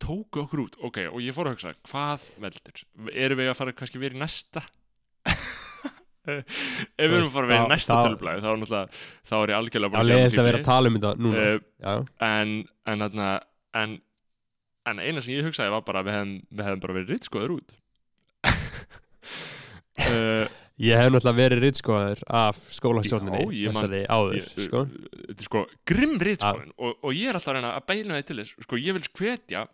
[0.00, 3.72] tóku okkur út, ok, og ég fór að hugsa hvað veldur, erum við að fara
[3.76, 4.62] kannski verið næsta
[6.28, 6.44] ef
[7.00, 9.58] við erum að fara að verið í næsta tölublaði þá er náttúrulega, þá er ég
[9.60, 11.44] algjörlega Já, búin leiðist að vera að tala um þetta núna
[11.80, 11.94] Já,
[12.26, 12.54] en
[12.90, 13.22] en, en,
[13.80, 13.98] en,
[14.90, 17.54] en eina sem ég hugsaði var bara að við hefum, við hefum bara verið rittskoður
[17.58, 17.76] út.
[20.00, 20.46] Uh,
[20.80, 24.80] Ég hef náttúrulega verið rittskoðaður af skólastjórninni þessari áður, ég, sko.
[24.88, 28.24] þetta er sko grimm ritskoðun og, og ég er alltaf að reyna að beina það
[28.30, 29.64] til þess sko ég vil hvetja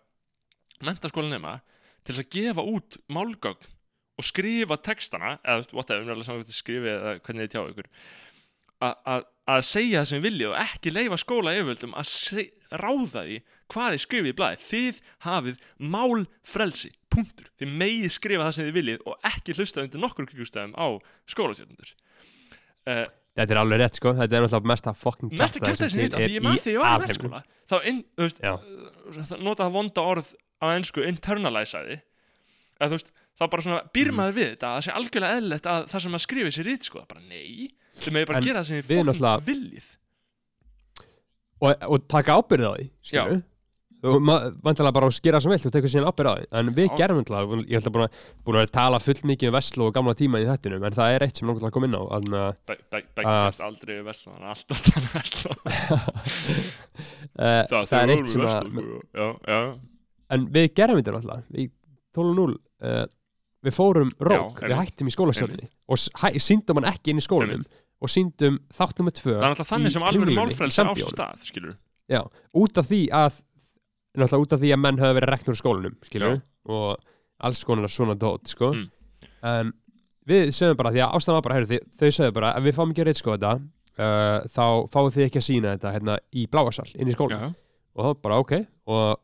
[0.89, 1.53] mentaskóla nema
[2.03, 3.71] til þess að gefa út málgögn
[4.17, 7.91] og skrifa textana eða whatever, umræðilega saman hvað þið skrifið eða hvernig þið tjáðu ykkur
[9.47, 12.11] að segja það sem þið viljið og ekki leifa skóla yfirvöldum að
[12.77, 13.37] ráða því
[13.73, 14.59] hvað þið skrifið í blaði.
[14.67, 15.61] Þið hafið
[15.95, 20.75] málfrelsi punktur, þið megið skrifa það sem þið viljið og ekki hlusta undir nokkur kringustæðum
[20.77, 20.87] á
[21.33, 21.95] skólastjórnundur
[22.91, 23.07] uh,
[23.37, 24.15] Þetta er alveg rétt, sko.
[24.17, 26.97] Þetta er náttúrulega mesta fucking mesta kæftæði sem þetta, því ég man því ég var
[26.97, 32.01] í mennskóla þá þú veist, uh, nota það vonda orð á ennsku internalisaði
[32.81, 34.17] að veist, þá bara svona býr Mm.
[34.21, 36.87] maður við þetta að það sé algjörlega eðlilegt að það sem maður skrifir sér rít
[36.89, 39.91] sko, bara nei þau megið bara En gera það sem þið náttúrulega- viljið.
[41.57, 43.43] Og, og taka ábyrðið á því, skilju
[44.07, 44.19] og
[44.63, 46.47] vantilega bara að skera sem vilt og tekur síðan ábyrðið á því.
[46.61, 46.97] En við Já.
[47.01, 50.15] gerum náttúrulega, ég ætla búin að, búin að tala full mikið um Veslu og gamla
[50.15, 51.49] tíma í þettinum en það er eitt sem
[51.89, 54.85] inn á þannig að Be- be- Beggi Að- kæft aldrei Vestló hann er alltaf að
[54.93, 55.51] tala um Vestló.
[57.37, 58.65] Uh, það, það er eitt sem að
[59.17, 59.61] já,
[60.37, 61.71] en við gerum þetta við
[62.17, 63.07] 12.0 uh,
[63.67, 64.93] við fórum rók, við einmitt.
[64.93, 67.65] hættum í skólastjórninni og síndum hann ekki inn í skólanum
[67.97, 71.75] og síndum þátt nummer tvö er þannig sem alveg málfrelsi á stað
[72.07, 72.21] Já,
[72.55, 73.41] út af því að
[74.17, 76.37] náttúrulega út af því að menn höfðu verið reknur í skólanum skilur
[76.71, 77.01] og
[77.47, 78.71] alls konar svona dót sko.
[78.73, 78.87] Mm.
[79.47, 79.73] en
[80.27, 82.93] við sögum bara því að ástæðan var bara heyrðu, þau sögðu bara að við fáum
[82.93, 83.53] ekki að reyta sko þetta
[84.01, 87.53] uh, þá fáum þið ekki að sína þetta hérna, í bláasal inn í já, skólanum
[87.53, 87.59] já.
[87.97, 88.55] og þá bara ok
[88.95, 89.21] og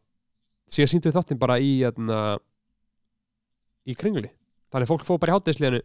[0.73, 2.21] síðan síndu við þáttinn bara í hérna,
[3.89, 4.31] í kringli
[4.73, 5.83] þannig að fólk fóð bara í hátæðisliðinu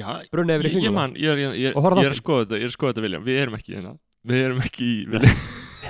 [0.00, 2.60] já brunni yfir í ég, ég, ég, er, ég, ég, er að skoða þetta,
[3.00, 3.96] er Viljam, við erum ekki hérna.
[4.30, 5.34] Við erum ekki í Vilja.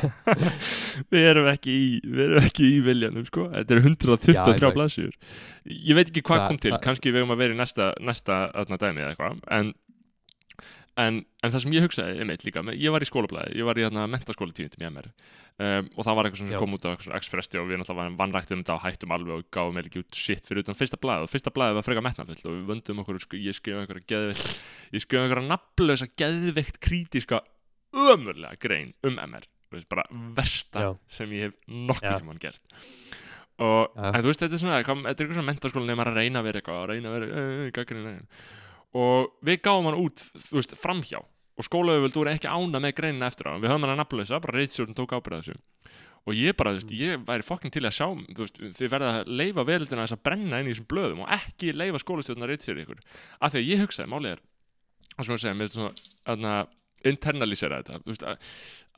[1.13, 3.47] Við erum ekki í við erum ekki í Viljanum sko.
[3.53, 4.45] Þetta eru 123 Já,
[5.91, 6.09] ég veit.
[6.09, 8.39] ekki hvað kom til, kannski við erum að vera í næsta, næsta
[8.81, 9.43] dæmi eða eitthvað.
[9.59, 9.73] En,
[11.01, 13.85] en, en það sem ég hugsaði, einmitt líka, ég var í skólablaði ég var í
[13.85, 16.59] hérna mentaskóla tíundum í MR um, og það var eitthvað sem Já.
[16.63, 19.81] kom út svona X-fresti og við náttúrulega vannræktum um þetta og hættum alveg og gáum
[19.81, 22.59] eða ekki út shit fyrir utan fyrsta blaði og fyrsta blaði var frekar metnafull og
[22.59, 24.61] við vöndum okkur, sko, ég skrifa einhverja geðveikt
[24.97, 27.43] ég skrifa einhverja nafnlösa geðveikt krítiska
[27.91, 29.49] ömurlega grein um MR
[29.91, 30.07] bara
[30.37, 30.91] versta Já.
[31.07, 32.19] sem ég hef nokkuð Já.
[32.19, 32.63] tímann gert
[33.61, 36.41] og, en þú veist, þetta er svona þetta er eitthvað svona mentaskóla nema að reyna
[36.41, 38.25] að vera eitthvað, að reyna að vera
[38.97, 41.23] og við gáum hann út þú veist, framhjá.
[41.61, 43.61] Og skólaöföld voru ekki ána með greinina eftir á.
[43.61, 45.59] Við höfum hann að nafnlösa, bara reyðstjórn tók ábyrða þessu.
[46.29, 49.11] Og ég bara, þú veist, ég væri fokkin til að sjá þú veist, þið verða
[49.19, 52.53] að leifa veröldina þess að brenna inn í þessum blöðum og ekki leifa skólastjórn að
[52.53, 53.01] reyðstjórn ykkur,
[53.41, 54.43] af því að ég hugsaði, málið er
[55.17, 55.91] það sem ég segja, með svona,
[56.29, 56.55] þarna,
[57.09, 58.49] internalisera þetta veist, að,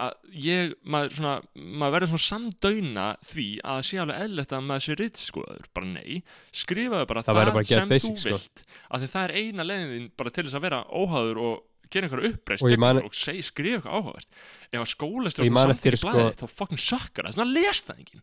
[0.07, 0.12] að
[0.45, 4.97] ég, maður svona maður verður svona samdöina því að sé alveg eðlilegt að maður sé
[5.03, 5.69] ritskoðaður.
[5.74, 6.23] Bara nei,
[6.62, 8.35] skrifaðu bara Það það, bara að sem basic, þú sko.
[8.39, 8.65] vilt.
[8.91, 12.33] Af því það er eina leiðin bara til þess að vera óháður og gera einhverja
[12.33, 14.29] uppreist Og man- og seg, skrifa eitthvað áhugavert.
[14.73, 18.23] Ef að man samþykir eftir, blæði sko- þá fucking sökkar það, svona les það enginn.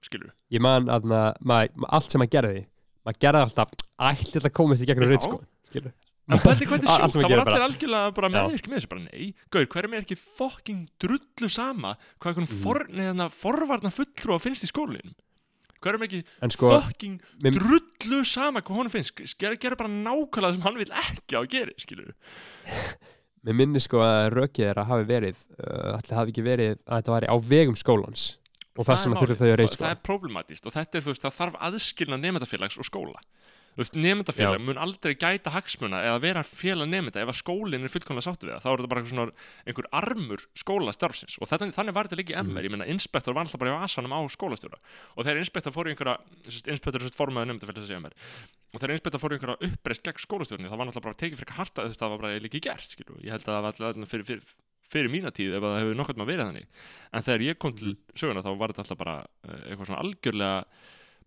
[0.00, 1.04] Skilur Ég man að
[1.44, 2.60] maður, allt sem maður gerði
[3.04, 3.74] maður gerði alltaf,
[4.10, 5.40] ætli þetta komist í gegnum ritt sko
[5.70, 5.92] skilur
[6.30, 9.30] En pældi hvað þetta sem það var allir algjörlega bara meðvirk með þessu bara nei,
[9.50, 12.62] gaur, hverjum er ekki fucking drullu sama hvað einhvern Mhm.
[12.62, 15.14] for, neðana, forvarna fulltrú að finnst í skólinum?
[15.80, 19.14] Hverjum er ekki En sko, fucking mér- drullu sama hvað honum finnst?
[19.40, 22.12] Gera, gera bara nákvæmlega sem hann vil ekki á að gera skilur
[23.46, 26.98] mér minni sko að rökið er að hafi verið uh, allir hafi ekki verið að
[27.00, 28.26] þetta væri á vegum skólans
[28.76, 30.98] og það sem að þurfa þau að reyð það, sko það er problematist og þetta
[31.00, 33.22] er þú veist, það þarf aðskilna nefndafélags og skóla
[33.78, 34.64] nefndafélag Já.
[34.66, 38.56] mun aldrei gæta hagsmuna eða vera félag nefnda ef að skólinn er fullkomlega sáttu við
[38.56, 39.34] það, þá er þetta bara einhver, svona,
[39.70, 42.50] einhver armur skólastarfsins og þetta, þannig var þetta líka í Mhm.
[42.50, 44.78] MR, ég meina inspektor var alltaf bara í asanum á skólastjóra.
[45.16, 46.18] Og þegar inspektor fór í einhverja
[46.66, 48.14] inspektor er svo formaður nefndafélags í MR
[48.74, 51.56] og þegar inspektor fór í einhverja uppreist gegn skólastjórni það var náttúrulega bara tekið fyrir
[51.56, 54.10] harta þú veist, það var bara líka gert, skilur, ég held að það var alltaf
[54.10, 54.42] fyrir, fyrir,
[54.90, 56.66] fyrir mína tíð ef það hefur nokkuð maður verið þannig.
[57.14, 60.64] En þegar ég kom til söguna þá var þetta alltaf bara uh, eitthvað svona algjörlega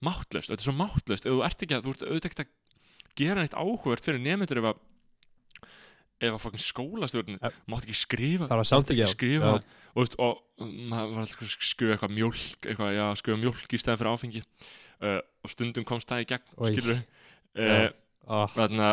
[0.04, 2.52] máttlaust, þetta er svo máttlaust ef þú ert ekki að, þú ert auðvitað ekki að
[3.20, 4.82] gera neitt áhugavert fyrir nefndur ef að
[6.24, 7.52] ef að fokkin skólastjórn Ja.
[7.68, 8.48] mátt ekki skrifa.
[8.48, 9.08] Ekki já.
[9.12, 9.54] skrifa.
[9.58, 9.64] Og,
[9.96, 14.14] veist, og maður var alltaf skrifa eitthvað mjólk eitthvað, já, skrifa mjólk í stæðan fyrir
[14.14, 14.44] áfengi.
[15.04, 16.78] Uh, og stundum komst það í gegn Oj.
[16.78, 17.00] skilur
[17.60, 17.90] uh,
[18.28, 18.92] ah, þarna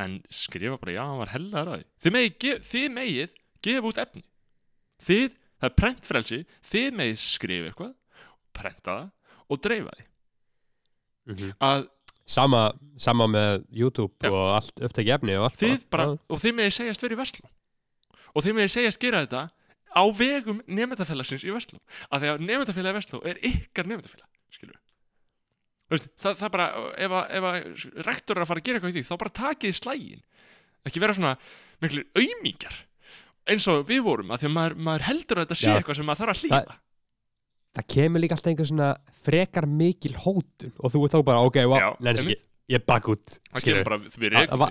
[0.00, 3.34] en skrifa bara, já, hann var hellaður að þið megið, þið megið
[3.66, 4.24] gefa út efni.
[5.04, 6.40] Þið, það er prentfrelsi
[6.70, 7.92] þið megið skrifa eitthvað
[8.54, 9.12] prenta það
[9.50, 10.06] og dreifa því
[11.34, 11.52] mhm.
[11.64, 11.88] að
[12.24, 12.62] sama,
[13.00, 14.30] sama með YouTube Já.
[14.32, 16.16] og allt upptæki efni og allt þið bara, Já.
[16.28, 17.50] og þið megið segjast verið í Vestló
[18.34, 19.42] og þið megið segjast gera þetta
[19.94, 24.80] á vegum nefndafélagsins í Vestló af því að nefndafélagi í Vestló er ykkar nefndafélag skilur
[25.92, 26.66] Veist, það, það bara,
[26.96, 29.36] ef að, ef að rektor er að fara að gera eitthvað í því, þá bara
[29.36, 30.22] takið slægin
[30.88, 31.34] ekki vera svona
[31.84, 32.78] miklu auðmíkjar
[33.52, 35.74] eins og við vorum, af því að maður, maður heldur að þetta sé Já.
[35.76, 36.78] eitthvað sem maður þarf að hlýða
[37.74, 38.90] það kemur líka alltaf einhver svona
[39.26, 42.42] frekar mikil hótun og þú er þá bara, ok, wow, Já, neins einmitt.
[42.70, 44.66] ég er bakk út það kemur bara við rekum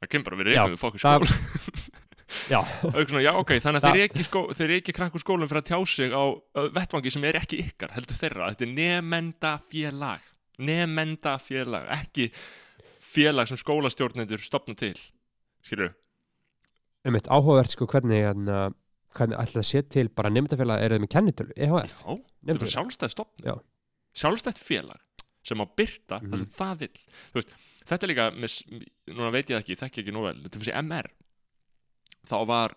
[0.00, 1.98] það kemur bara við Já, rekum við fokkur það- skól
[2.46, 2.60] Já.
[2.62, 6.22] Svona, já, ok, þannig að Það- þeir ekki, krakkur skólum fyrir að tjá sig á
[6.30, 8.52] uh, vettvangi sem er ekki ykkar, heldur þeirra.
[8.54, 10.22] Þetta er nefendafélag
[10.62, 12.28] nefendafélag ekki
[13.10, 14.94] félag sem skólastjórnendur stopna til
[15.66, 15.90] skilur
[17.08, 18.79] um eitt áhugavert sko hvernig hérna, hvernig
[19.14, 22.16] að sé til bara nefndafélag er það með kennitölu, EHF já,
[22.46, 23.54] þetta er sjálfstæð stopn Já.
[24.14, 25.00] sjálfstætt félag
[25.42, 26.30] sem á byrta Mhm.
[26.30, 26.98] það sem það vill.
[27.32, 27.54] Þú veist,
[27.88, 30.56] þetta er líka, með, núna veit ég það ekki, ég þekki ekki nú vel þetta
[30.56, 31.10] er þessi MR
[32.28, 32.74] þá var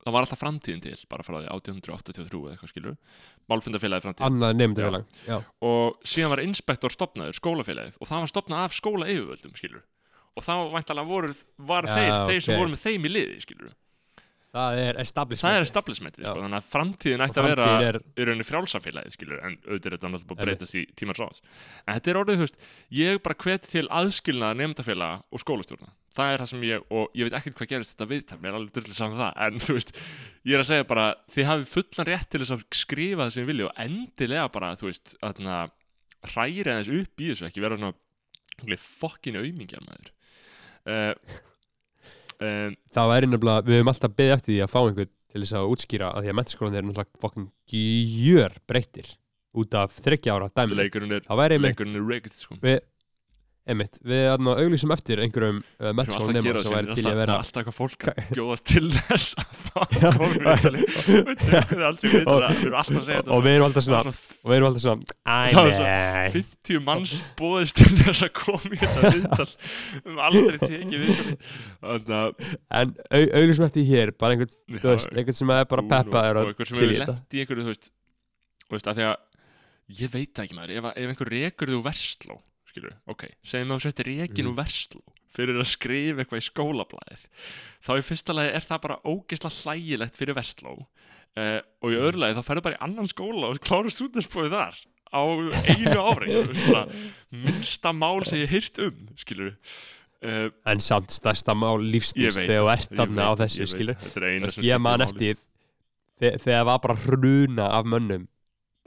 [0.00, 2.96] það var alltaf framtíðin til bara frá því 1883 eða eitthvað skilur
[3.50, 5.04] málfundafélagi framtíð annað nefndafélag
[5.60, 9.82] og síðan var inspektor stopnaður skólafélagið og það var stopnað af skóla yfirvöldum skilur.
[10.38, 12.60] Og þá væntalega voru var þeir, þeir sem ok.
[12.62, 13.72] voru með þeim í liði skilur
[14.54, 16.30] það er establishment það er establishmentið Já.
[16.30, 19.96] sko, þannig að framtíðin ætti að vera er í rauninni frjálsafélagið skilur en auðvitað er
[19.96, 21.42] þetta náttúrulega búið að breytast í tímar ráðs
[21.84, 22.68] en þetta er orðið, þú veist,
[22.98, 25.92] ég bara hvet til aðskilnaða nefndafélaga og skólastjórna.
[26.10, 28.56] Það er það sem ég, og ég veit ekkert hvað gerist þetta viðtal, mér er
[28.58, 29.92] alveg drullið saman það en þú veist,
[30.42, 33.44] ég er að segja bara þið hafið fullan rétt til þess að skrifa það sem
[33.44, 35.76] þið viljið og endilega bara, þú veist að
[36.34, 40.10] hræri aðeins upp í þessu ekki vera svona fokkin auðmingjar maður.
[40.90, 41.14] Uh,
[42.40, 45.56] um, það væri nefnilega, við höfum alltaf beðið eftir því að fá einhvern til þess
[45.60, 49.10] að útskýra að því að mentaskólan er náttúrulega fokkin gjör breyttir
[49.60, 52.56] út af þryggja ára dæmi leikurinn er leikurinn er rigged sko.
[52.62, 52.80] Við,
[53.72, 53.94] einmitt.
[54.06, 54.20] Við
[54.60, 55.66] auglýsum eftir einhverjum uh,
[55.96, 58.00] mentaskólan Sem væri til að vera alltaf eitthvað fólk
[58.36, 59.90] bjóðast til þess að fá er
[60.40, 60.80] viðtali,
[63.30, 64.14] Og- við erum alltaf erum svona er og
[64.50, 65.02] við erum alltaf svona æ,
[65.54, 66.28] Það var svo- nei.
[66.36, 69.50] 50 manns bóðist til þess að koma í þetta viðtal.
[69.50, 69.56] Við
[70.04, 71.36] höfum aldrei tekið viðtali.
[72.80, 74.54] En au- auglýsum eftir hér bara einhvern,
[75.16, 76.96] einhvern sem er bara peppaður og, og og einhver sem til hefur í
[77.44, 77.70] einhverju þú
[78.76, 79.16] veist, að því að
[80.00, 82.34] ég veit ekki maður, ef, að- ef einhver rekur þú versló
[82.70, 84.52] skilur, ok, segjum að þú settir rekin Mhm.
[84.52, 87.26] úr versló fyrir að skrifa eitthvað í skólablaðið.
[87.86, 90.72] Þá í fyrsta lagi er það bara ógeðslega hlægilegt fyrir versló
[91.36, 92.02] uh, og í Mhm.
[92.06, 94.80] öðru lagi þá ferðu bara í annan skóla og klára stúdinspóið þar
[95.10, 95.22] á
[95.70, 95.94] einu
[96.70, 96.86] bara
[97.30, 99.54] minnsta mál sem ég hýrt um skilur
[100.22, 103.62] uh, en samt stærsta mál lífstíls Ég veit þegar þú ert Ég þarna á þessu
[103.64, 105.36] ég skilur ég skiptir man eftir
[106.20, 108.26] þe- þegar var bara hruna af mönnum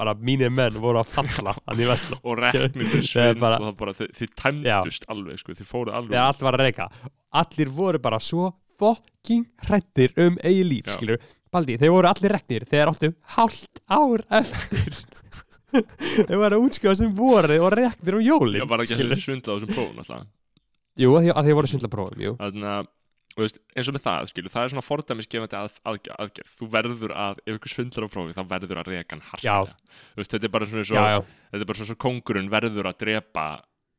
[0.04, 3.96] bara mínir menn voru að falla hann í Vestló og reknir svind og það bara,
[4.00, 6.90] þið, þið tæmdust alveg sko, þið fóruð alveg að reyka.
[7.44, 8.52] Allir voru bara svo
[8.82, 10.98] fucking hrættir um eigin líf, Já.
[10.98, 11.24] skilur
[11.54, 15.04] Baldi, þeir voru allir reknir þegar áttu hálft ár eftir.
[16.28, 19.22] Þeir voru að útskjóða sem voru og reknir um jólin Já, var ekki að þeir
[19.22, 20.28] svindla á þessum prófum alltaf?
[21.02, 22.34] Jú, að að þeir voru svindla prófum, jú.
[22.42, 22.90] Þannig að,
[23.34, 26.56] þú veist, eins og með það, skilur, það er svona fordæmisgefandi að, að, aðgerð.
[26.60, 29.24] Þú verður að, ef ykkur svindlar á prófi, þá verður að reka hann
[30.20, 31.20] veist, þetta er bara svona svo, Já, já,
[31.54, 33.46] þetta er bara svona svo kongurinn verður að drepa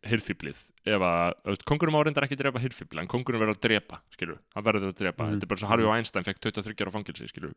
[0.04, 0.60] hirðfýblið.
[0.84, 4.38] Ef að, veist, kongurinn má reyndar ekki drepa hirðfýblið, en kongurinn verður að drepa, skilur.
[4.54, 5.24] Hann verður að drepa.
[5.24, 5.34] Mhm.
[5.34, 7.54] Þetta er bara svo Harry Weinstein fekk 23 ára fangilsi, skilur.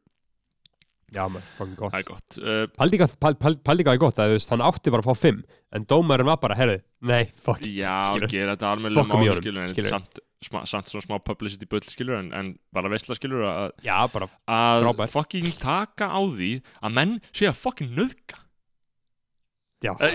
[1.08, 2.38] já, maður, fucking gott Það er gott.
[2.42, 5.22] Uh, Paldíka, pal, pal, Paldíka er gott að þú veist, hann átti bara að fá
[5.22, 5.38] fimm
[5.72, 8.28] en dómarinn var bara, herðu, nei, fuck já, skilur.
[8.34, 12.30] gera þetta í máli, skilur, en samt, sma, samt svona smá publicity bull, skilur, en,
[12.36, 16.52] en bara veistla, skilur, að Já, bara, að fucking taka á því
[16.82, 18.10] að menn sé að fucking í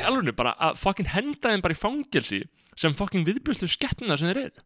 [0.09, 2.43] alveg bara að fucking henda þeim bara í fangelsi
[2.79, 4.65] sem fucking viðbjörslu skeppnuna sem þeir eru.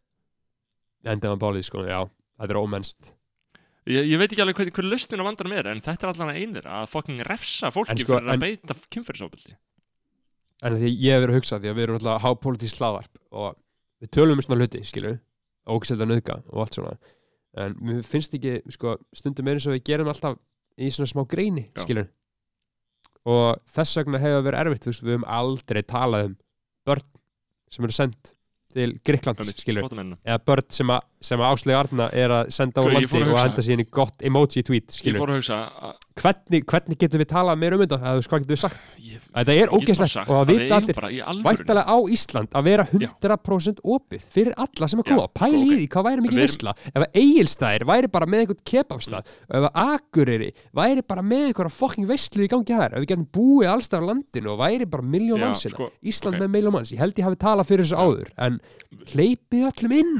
[1.07, 2.01] Endaðan bálið, sko, já.
[2.41, 3.12] Það er ómennst.
[3.87, 6.33] Ég, ég veit ekki alveg hvað, hvað lausnin á vandanum er en þetta er allan
[6.33, 9.55] að einir að fucking refsa fólki sko, fyrir að en- beita kynferðisofbeldi.
[10.66, 13.59] En því ég hef verið að hugsa því að við erum alltaf hápolítísk slaðvarp og
[14.03, 15.19] við tölum um svona hluti, skilur
[15.67, 16.97] ógæslega nöðga og allt svona.
[17.57, 20.39] En mér finnst ekki, sko, stundum er eins og við gerum alltaf
[20.77, 21.85] í svona smá greini Já.
[21.85, 22.09] skilur
[23.27, 26.35] og þess vegna hefur verið erfitt, þú veist, við höfum aldrei talað um
[26.87, 27.07] börn
[27.73, 28.33] sem eru sendt
[28.77, 33.23] til Gríklands, skilur eða börn sem að, sem Áslega Arna er að senda á landi
[33.27, 37.01] og henda síðan í gott emoji tweet, ég skilur fór að hugsa að, hvernig, hvernig
[37.03, 38.97] getum við talað meira um þetta, hvað getum við sagt?
[39.03, 41.01] Ég, Þetta er ógeðslegt og að að við vita allir.
[41.44, 45.66] Væntalega á Ísland að vera 100% opið fyrir alla sem Já, koma Pæli ok.
[45.66, 49.66] í því hvað væri mikið veistla Ef að Egilstaðir væri bara með einhvern kebabstað ef
[49.66, 50.51] að Akureyri
[50.81, 54.09] væri bara með einhverja fucking veistlu í gangi þær ef við getum búið allstað á
[54.12, 57.40] landinu og væri bara miljón mannsina sko, Ísland með miljón manns, ég held ég hafi
[57.43, 58.59] talað fyrir þessu áður en
[59.12, 60.15] hleypið öllum inn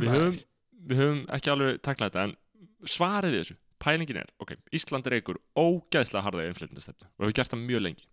[0.87, 2.35] við höfum, við ekki alveg taklað þetta en
[2.87, 7.55] svarið við þessu, pælingin er ok, Ísland er einhver ógæðslega harða innflytjandastefna og hefur gert
[7.55, 8.09] það mjög lengi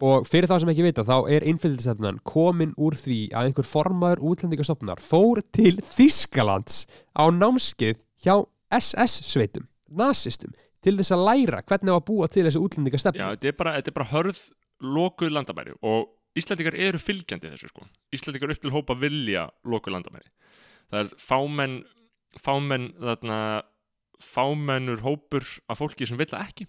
[0.00, 4.22] Og fyrir það sem ekki vita þá er innflytjastefnan komin úr því að einhver formaður
[4.30, 8.38] útlendingastofnar fór til Þískalands á námskeið hjá
[8.72, 13.50] SS-sveitum, nazistum til þess að læra hvernig á að búa til þessi Já, útlendingastefnu þetta
[13.50, 14.40] er bara, þetta er bara hörð
[14.80, 16.08] lokuð landamæri og
[16.38, 17.84] Íslandingar eru fylgjandi þessu sko.
[18.14, 20.28] Íslandingar upp til hópa vilja lokuð landamæri.
[20.90, 21.76] Það er fámenn,
[22.42, 23.38] fámenn þarna,
[24.20, 26.66] fámennur hópur af fólki sem vill það ekki.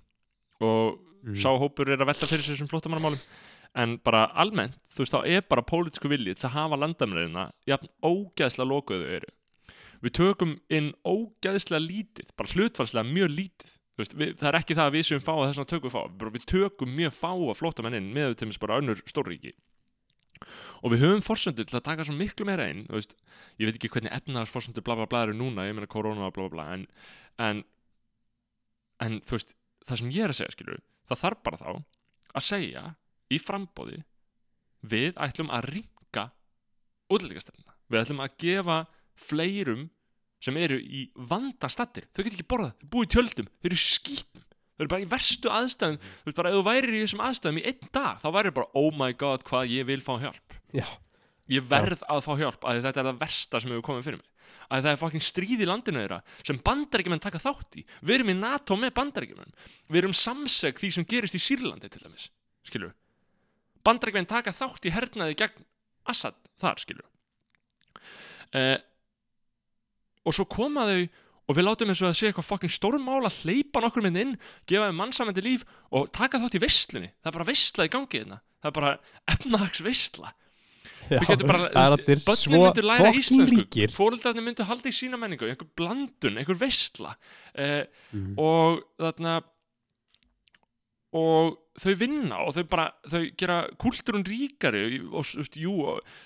[0.62, 1.36] Og Mhm.
[1.38, 3.20] sá hópur er að velta fyrir sér sem flóttamannamálum.
[3.76, 7.88] En bara almennt, þú veist, þá er bara pólitísku vilji til að hafa landamærina jafn
[8.04, 9.30] ógeðslega lokuðu eru.
[10.04, 13.72] Við tökum inn ógeðslega lítið, bara hlutfalslega mjög lítið.
[13.98, 15.96] Veist, við, það er ekki það að við séum fá að þess að tökum við
[15.96, 16.18] fá.
[16.18, 19.54] Bara við tökum mjög fá að flótamenn inn með til þess bara önnur stórríki
[20.82, 23.16] og við höfum forsöndu til að taka svo miklu meira inn þú veist,
[23.62, 26.48] ég veit ekki hvernig efnaðars forsöndu bla bla bla eru núna, ég meina korona bla
[26.48, 26.88] bla bla en,
[27.38, 27.64] en
[29.02, 29.56] en þú veist,
[29.88, 31.72] það sem ég er að segja skilur það þarf bara þá
[32.32, 32.84] að segja
[33.32, 34.02] í frambóði
[34.92, 36.28] við ætlum að ringa
[37.12, 38.78] útlendingastelna, við ætlum að gefa
[39.20, 39.90] fleirum
[40.42, 44.46] sem eru í vandastattir þau get ekki borðað, þau búið tjöldum þau eru skítum,
[44.82, 46.02] þau eru bara í verstu aðstæðum.
[46.02, 48.70] Þú veist bara, ef þú værir í þessum aðstæðum í einn dag þá værir bara,
[48.82, 50.58] oh my god, hvað ég vil fá hjálp.
[50.74, 50.88] Já.
[51.52, 54.28] ég verð að fá hjálp að þetta er það versta sem hefur komið fyrir mig.
[54.72, 57.84] Að það er fucking stríð í landinu þeirra sem bandaríkjumenn taka þátt í.
[58.08, 59.58] Við erum í NATO með bandaríkjumenn
[59.92, 62.30] við erum samseg því sem gerist í Sýrlandi til dæmis,
[62.68, 62.94] skilur
[63.86, 65.68] bandaríkjumenn taka þátt í hernaði gegn
[66.10, 67.08] Assad þar, skilur
[68.58, 68.80] eh,
[70.26, 71.04] og svo koma þau
[71.52, 74.36] og við látum eins og að sé eitthvað fucking stórmál að hleypa nokkur mynd inn
[74.70, 78.22] gefa þeim mannsamandi líf og taka þátt í veistlunni það er bara veistla í gangi
[78.22, 78.40] hérna.
[78.62, 78.94] Það er bara
[79.36, 80.32] efnahags veistla
[81.12, 81.66] Við getum bara,
[82.08, 83.56] er svo myndu læra fokkin íslensku.
[83.58, 87.16] ríkir fóreldrarnir myndu halda í sína menningu einhver blandun, einhver veistla
[87.54, 87.84] eh,
[88.14, 88.38] Mhm.
[88.40, 89.42] og þarna
[91.12, 95.28] og þau vinna og þau bara þau gera kúltúrun ríkari og
[95.60, 95.74] jú,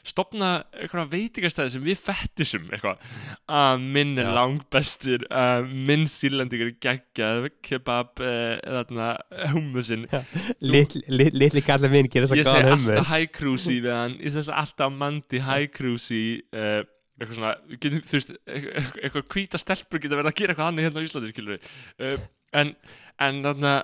[0.05, 3.01] stopna eitthvað veitingastæði sem við fettisum eitthvað,
[3.49, 4.33] að minn er Já.
[4.39, 9.11] langbestur að minn sírlendingur er geggjað kebab, eh, þarna
[9.53, 10.07] hummusin
[10.65, 14.19] Litli lit, lit, kallar minn gerir þess ég segi alltaf hummus high cruisey við hann.
[14.21, 16.81] Ég segi alltaf mandi high cruisey uh,
[17.15, 20.87] eitthvað svona getum, þú veist, eitthvað, eitthvað hvíta stelpur geta verið að gera eitthvað annað
[20.89, 21.69] hérna á Íslandi skilur við
[22.01, 22.25] uh,
[22.59, 22.73] en,
[23.23, 23.75] en þarna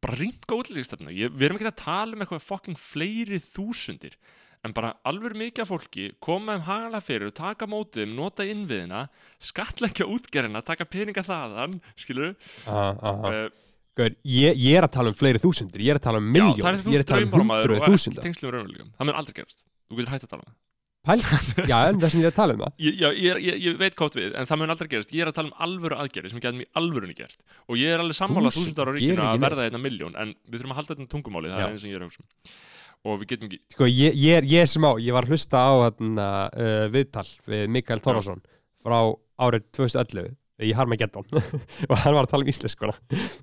[0.00, 4.16] bara rýmka útlýðistefna við erum ekki að tala um eitthvað fucking fleiri þúsundir
[4.64, 9.06] en bara alveg mikið af fólki koma um hagalega fyrir taka þeim, nota innviðina
[9.40, 12.34] skatleggja útgerina, taka peninga þaðan skilur
[12.66, 13.32] Aha, aha.
[13.32, 13.68] uh,
[13.98, 16.60] Gaur, ég, ég er að tala um fleiri þúsundir, ég er að tala um miljón,
[16.60, 18.22] ég er að tala um hundruð þúsunda.
[18.24, 19.64] tengslum raunverulegum Það mun aldrei gerast.
[19.90, 20.58] Þú getur hægt að tala um það
[21.00, 21.22] Pæl,
[21.70, 22.72] já, en það sem ég er að tala um það.
[22.84, 25.14] Ég, já, ég, ég, ég veit hvað við, en það mun aldrei gerast.
[25.16, 27.38] Ég er að tala um alvöru aðgerði sem getum í alvörunni gert.
[27.72, 30.34] Og ég er alveg sammála Þúsund þúsund ára gerir ríkinu að verða einna miljón en
[30.44, 31.64] við þurfum að halda þetta tungumáli, það Já.
[31.64, 32.52] er eins sem ég er að hugsa um.
[33.00, 35.32] og við getum ekki, Sko, ég, ég, er, ég er sem á, ég var að
[35.32, 38.44] hlusta á þarna, uh, viðtal við Mikael Torfason
[38.84, 38.98] frá
[39.40, 41.24] árið 2011 í Harmageddon.
[41.90, 42.92] Og hann var að tala um íslenskuna.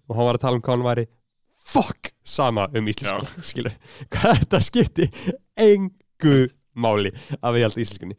[0.05, 1.07] Og hann var að tala um hvað hann væri
[1.67, 3.73] fuck sama um íslenskuna skilur,
[4.13, 5.07] hvað þetta skipti
[5.57, 6.37] engu
[6.77, 8.17] máli að við held íslenskunni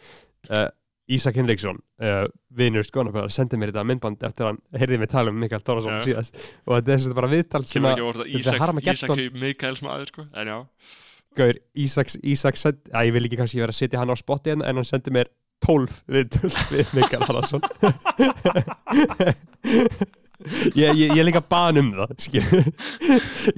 [0.50, 0.68] uh,
[1.08, 5.32] Ísak Henriksson, uh, vinur skonabæðar sendi mér þetta myndband eftir að hann heyrði mig tala
[5.32, 6.04] um Mikael Torfason Já.
[6.04, 6.36] síðast
[6.66, 9.22] og þetta er sagt bara viðtal sem að þetta er Ísak, Harmageddon.
[9.24, 10.58] Ísak Mikaels maður, sko, en já
[11.38, 14.64] Gaur, Ísaks, Ísaks að ég vil ekki kannski vera að setja hann á spotti en,
[14.64, 15.32] en hann sendi mér
[15.64, 17.64] 12 viðtöl við Mikael Haraldsson
[20.78, 22.12] ég, ég, ég líka baðan um það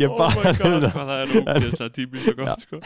[0.01, 2.81] ég oh my baðan god, um það það er ógeðslega tímið og gott, sko.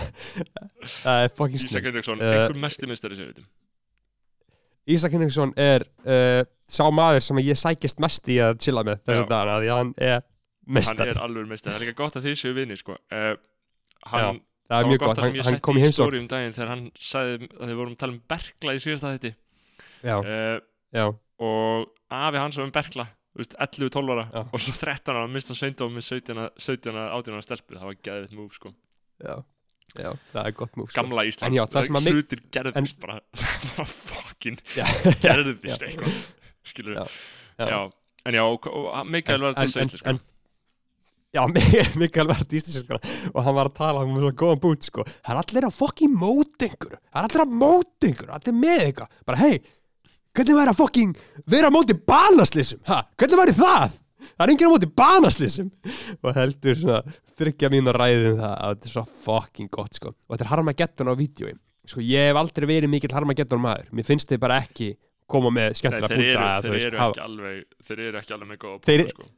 [1.04, 5.54] Það er fucking Ísak snyggt Henriksson, Eh, einhver mesti mistari sem við veitum Ísak Henriksson
[5.60, 9.22] er uh, sá maður sem ég sækist mest í að chilla með þess Já.
[9.22, 12.28] að dagana því hann er hann mestari er alveg mistari, það er líka gott að
[12.28, 12.98] þið séu vinni, sko.
[13.14, 13.32] Uh,
[14.10, 17.50] hann, það er mjög gott gott, hann, hann kom í stóri um þegar hann sagði
[17.52, 19.18] að þið vorum að tala um Berkla í síðasta
[20.04, 20.56] já, uh,
[20.90, 21.06] já,
[21.44, 24.42] og afi hans var um Berkla 11-12 ára Já.
[24.54, 28.36] og svo 13 ára mista sveindóm með 17 17 18 ára stelpu, það var geðvitt
[28.38, 28.70] múf sko.
[29.24, 29.34] já,
[29.98, 31.00] já það er gott múf sko.
[31.02, 33.16] gamla Ísland, En já, það sem að mig- hlutir gerðist bara,
[33.74, 34.84] bara fucking Já.
[35.24, 36.20] gerðist eitthvað
[36.70, 37.02] skilur.
[37.58, 37.90] Já.
[38.24, 38.44] en já,
[39.04, 40.22] Mikael var en, þetta en, segist en,
[41.34, 43.00] Já, Mi- Mikael var íslenskana
[43.34, 45.02] og hann var að tala um svona góðan bút sko.
[45.02, 48.84] það er allir að fokking mót einhver það er allir að mót einhver, allir með
[48.84, 49.56] eitthvað bara hei,
[50.34, 51.12] hvernig væri að fokking
[51.54, 53.02] vera á móti banaslýsum ha?
[53.20, 54.00] hvernig væri það?
[54.24, 55.68] Það er enginn á móti banaslýsum
[56.24, 57.00] og heldur svona
[57.38, 60.12] þryggja mín að ræðum það að þetta er svo fokking gott sko.
[60.14, 61.54] og þetta er Harmageddon á vídjói
[61.84, 64.92] sko, ég hef aldrei verið mikill Harmageddon maður mér finnst þið bara ekki
[65.30, 68.78] koma með Nei, skemmtilega þeir, búta þeir, ekki alveg, þeir eru ekki alveg með góða
[68.88, 69.30] Þeir- punkta, sko.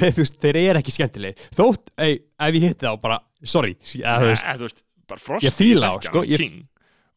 [0.00, 2.18] þeir, þeir eru ekki skemmtilegir þótt, ei,
[2.48, 5.90] ef ég hitti þá bara sorry, eða, þú veist, Nei, þú veist, bara Ég fíla
[5.90, 6.44] á, sko, ég-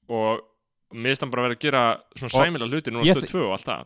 [0.09, 0.41] og
[1.23, 1.83] hann bara verið að gera
[2.15, 3.85] svona Og sæmilega hluti núna stöð 2 og allt það.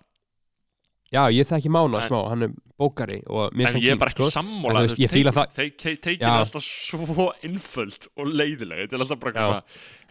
[1.11, 3.17] Já, ég þekki Mána En- smá, hann er bókari
[3.75, 4.23] en ég er bara ekki
[5.35, 5.71] það- þeir
[6.21, 6.29] Já.
[6.39, 9.63] alltaf svo einföld og leiðilega þetta er alltaf bara eitthvað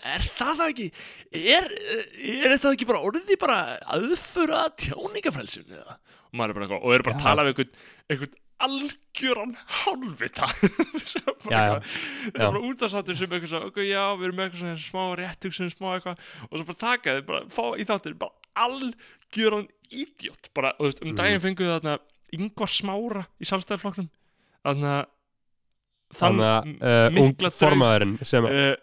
[0.05, 0.87] er það það ekki
[1.57, 1.65] er,
[2.45, 3.57] er þetta ekki bara orðið bara
[3.97, 5.97] aðföra tjáningafrælsum eða?
[6.31, 7.25] Og maður er bara eitthvað og eru bara að Já.
[7.25, 7.73] tala við einhvern,
[8.11, 8.35] einhvern
[8.66, 10.49] algjöran hálfvita.
[11.11, 11.77] Sem það
[12.35, 15.89] er bara útastáttur sem eitthvað svo, ok, já, við erum eitthvað svona smá réttugsun, smá
[15.97, 16.24] eitthvað.
[16.51, 20.51] Og svo bara taka þið, bara fá í þáttur bara algjöran idiot.
[20.57, 21.16] Bara, og þú veist, um Mhm.
[21.23, 21.97] daginn fenguðu þarna
[22.37, 24.11] yngvar smára í sjálfstæðarflokknum
[24.66, 25.07] þannig að
[26.20, 28.74] þann uh, mikla draug sem, uh,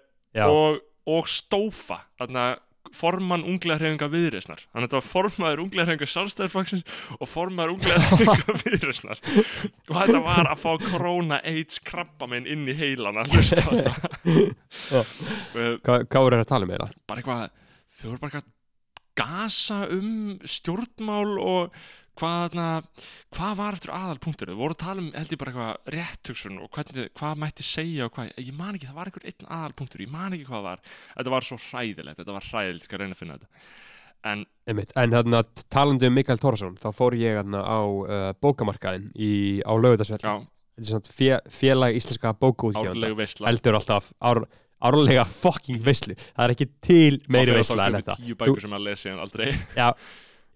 [0.47, 2.59] og, og stófa þannig að
[2.95, 6.83] formann unglega hreyfinga viðreisnar þannig að þetta var formaður unglega hreyfinga sjálfstæðarflokksins
[7.17, 12.67] og formaður unglega hreyfinga viðreisnar og þetta var að fá korona AIDS krabba minn inn
[12.67, 13.95] í heilan að hlusta á þetta
[14.91, 15.01] Já.
[15.01, 16.89] uh, hvað, voru að tala um meira?
[17.09, 17.47] bara eitthvað
[17.97, 18.53] þau voru bara eitthvað að
[19.17, 21.79] gasa um stjórnmál og
[22.19, 23.07] hvað, þarna-
[23.37, 26.71] hvað var eftir aðalpunktur þau voru að tala um held ég bara eitthvað réttugsun og
[26.77, 30.11] hvernig, hvað mætti segja og hvað, ég man ekki, það var einhver einn aðalpunktur ég
[30.13, 30.81] man ekki hvað var,
[31.13, 33.69] þetta var svo hræðilegt þetta var hræðilegt, ég reyna að finna þetta.
[34.27, 34.91] En Einmitt.
[34.97, 39.31] En hérna, talandi um Mikael Tórsson þá fór ég hérna á uh, bókamarkaðin í,
[39.61, 42.33] á lögutarsveld já, þetta er svona fé, félag íslenska
[43.21, 44.41] veistla heldur alltaf ár,
[44.89, 46.17] árlega fucking veislu.
[46.33, 48.17] Það er ekki til meiri þá en þetta.
[48.21, 48.37] tíu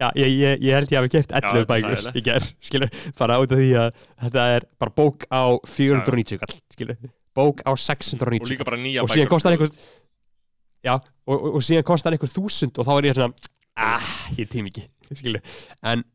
[0.02, 2.20] að já, ég, ég, ég held ég hafi keft 11 þetta er bækur hræðilegt.
[2.20, 5.44] í ger skilur, bara út af því að þetta er bara bók á
[5.76, 7.02] 490 kall skilur,
[7.38, 9.68] bók á 690 og líka bara nýja og bækur síðan kostar sko.
[9.70, 14.10] einhver já, og, og, og síðan kostar einhver þúsund og þá er ég svona ah,
[14.38, 14.88] ég tím ekki
[15.22, 15.44] skilur.
[15.84, 16.06] en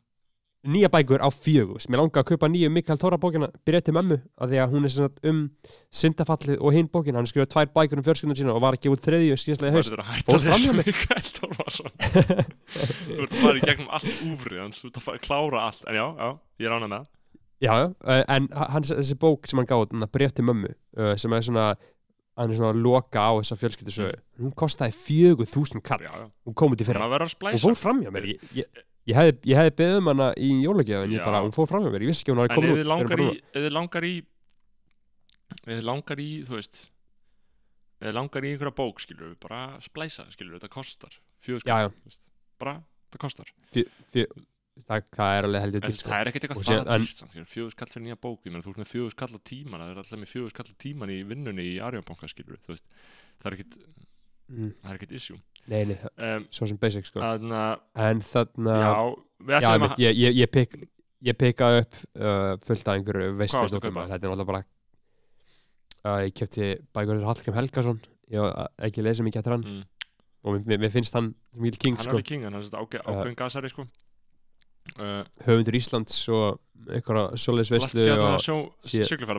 [0.70, 1.80] nýja bækur á fjögur.
[1.90, 4.88] Mér langar að kaupa nýju Mikael Tóra bókina byrja til mömmu af því að hún
[4.88, 5.40] er svona um
[5.94, 9.02] syndafallið og hinn bókina hann skrifaði tvær bækur um fjölskyldun sína og var ekki út
[9.06, 9.92] þriðju síðastlega Þú haust.
[9.94, 10.86] Verður að hætta Fór að fram hjá lesa mér.
[10.92, 11.90] Mikael Torfason
[13.06, 15.84] Þú ert að fara í gegnum allt úfrið hans Þú ert að að klára allt.
[15.86, 16.30] En já, já,
[16.62, 17.12] ég rána með
[17.56, 21.32] já, já, uh, en hans, þessi bók sem hann gáði breyf til mömmu uh, sem
[21.32, 21.70] er svona
[22.36, 24.18] hann er svona að loka á þessa fjölskyldusögu.
[24.42, 26.04] Hún kostaði fjögur þúsund kall.
[26.04, 26.26] Já, já.
[26.44, 27.06] Hún kom út í fyrra.
[27.08, 28.28] Að að hún fór fram hjá mér.
[28.34, 31.54] Ég, ég, ég hefði, ég hefði beðið um hana í jólagjöf en ég bara, hún
[31.54, 33.30] fór fram hjá mér, ég vissi ekki að hún hafi ef komið þið út en
[33.36, 34.14] Ef þið langar í
[35.56, 36.80] Ef þið langar í, þú veist
[37.96, 41.16] Ef þið langar í einhverja bók, skilur við Bara splæsa, skilur við, þetta kostar
[42.04, 42.20] veist.
[42.60, 42.74] Bara,
[43.14, 43.86] það kostar núna.
[44.12, 44.28] Fjö-
[44.86, 46.10] það, það er alveg heldur sko.
[46.10, 48.64] það er ekkert eitthvað það dýrt samt, skilur, Fjögur skall fyrir nýja bók Ég meina,
[48.66, 51.12] þú ert með fjögur skall á tíman Það er alltaf með fjögur skall á tíman
[51.14, 52.86] í vinnunni í Arjónbanka, skilur við Þú veist,
[53.40, 53.78] það er ekkert
[54.46, 54.68] Mm.
[54.78, 55.36] Það er ekkert issue
[55.72, 57.22] nei, nei, um, svo sem basic sko.
[57.22, 58.92] Þannig að, en þarna, já,
[59.48, 60.78] við já, einmitt, að ég, ég, ég, pick,
[61.26, 63.34] ég pikkaði upp uh, fullt af einhverju
[63.80, 64.08] að kaupa?
[64.12, 64.64] þetta er náttúrulega bara
[66.06, 68.00] uh, ég kefti bækur þessar Hallgrim Helgason.
[68.32, 69.66] Ég var ekki lesið mikið eftir hann.
[69.66, 70.12] Mm,
[70.46, 72.82] og mér, mér, finnst hann mikil king Hann er sko, alveg king, hann er svona
[73.02, 73.86] Uh, ákveðin gasari sko.
[74.96, 79.38] Uh, höfundur Íslands og einhverja svoleiðis Last veislu ekki að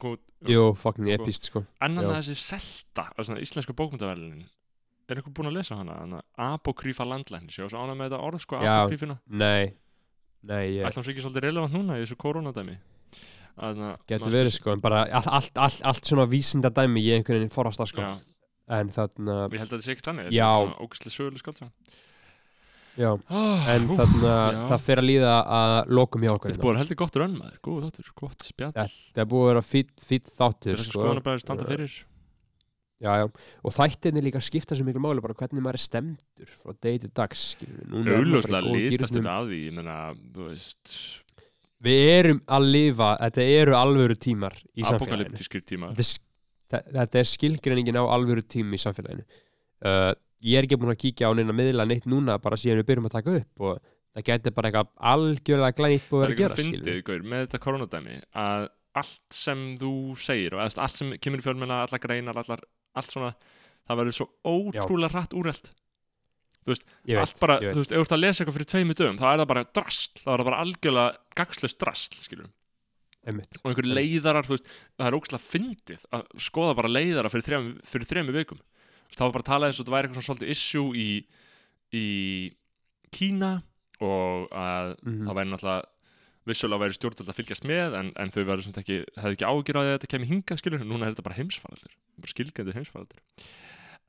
[0.00, 0.22] kom út?
[0.48, 1.16] Jú, fucking Sko.
[1.16, 1.62] epist sko.
[1.84, 2.10] Annan já.
[2.10, 3.06] að þessi selta
[3.40, 4.48] íslensku bókmyndaverlinin
[5.12, 5.98] er eitthvað búin að lesa hana?
[6.04, 7.58] Hana apokrífa landlæknis.
[7.58, 9.72] Ég var svo ánað með þetta orð sko apokrífina nei,
[10.46, 12.76] nei, ég ætlum svo ekki svolítið relevant núna í þessu koronadæmi?
[13.60, 17.20] Þannig að getur verið sko en bara allt, allt, allt, allt svona vísinda dæmi ég
[17.20, 18.06] einhvern veginn forrast að sko.
[18.06, 18.44] Já,
[18.78, 20.48] en þarna, ég held að þetta sé ekki þannig Já.
[20.80, 21.66] ógæslega söguleg skálds
[23.00, 23.10] já.
[23.30, 24.60] Oh, en þarna, já.
[24.70, 26.66] það fer að líða að lokum hjá okkur þetta hérna.
[26.66, 28.86] búið heldur gott rönn maður góð þáttur, gott spjall.
[29.14, 30.96] Er búið að vera fít þáttur þessu sko.
[30.98, 31.96] skoðanabæður standa fyrir
[33.00, 33.26] já, já.
[33.64, 37.12] og þættinni líka skipta svo miklu máli bara hvernig maður er stemdur frá degi til
[37.16, 39.24] dags litast gírnum.
[39.24, 39.60] þetta að því
[40.36, 40.96] þú veist.
[41.80, 44.98] Við erum að lifa, þetta eru alvöru tímar í samfélaginu.
[45.00, 49.24] apokalyptískir tíma þetta er, þetta er skilgreiningin á alvöru tím í samfélaginu.
[49.80, 50.12] Uh,
[50.44, 53.08] ég er ekki búin að kíkja á neina miðla neitt núna bara síðan við byrjum
[53.08, 56.58] að taka upp og það getur bara eitthvað algjörlega glænýtt búið það að er gera
[56.60, 58.68] fyndið, Gaur, með þetta koronadæmi að
[59.00, 62.62] allt sem þú segir og allt sem kemur í fjölmenna, allar greinar allar,
[62.96, 63.34] allt svona,
[63.88, 65.70] það verður svo ótrúlega hratt úrelt.
[66.60, 66.82] Ég veit,
[67.18, 69.38] allt bara, þú veist, ef þú ert að lesa eitthvað fyrir tveimu dögum þá er
[69.40, 72.42] það bara drasl, þá er það bara algjörlega gagslust drasl,
[73.26, 73.58] Einmitt.
[73.64, 74.68] og einhver leiðarar, þú veist,
[74.98, 79.18] það er ógslag fyndið að skoða bara leiðarar fyrir þrem, fyrir þremu vikum, þú veist,
[79.18, 81.08] þá var bara að tala eins og þetta væri eitthvað svona svolítið issue í
[81.90, 82.04] í
[83.10, 83.50] Kína
[84.00, 85.26] og að Mhm.
[85.26, 85.84] það væri náttúrulega
[86.48, 89.76] vissulega væri stjórnvöld að fylgjast með en, en þau verður svona ekki, hefðu ekki ágjur
[89.76, 93.20] á því að þetta kemur hingað skilur, núna er þetta bara heimsfaraldur bara skilgændur heimsfaraldur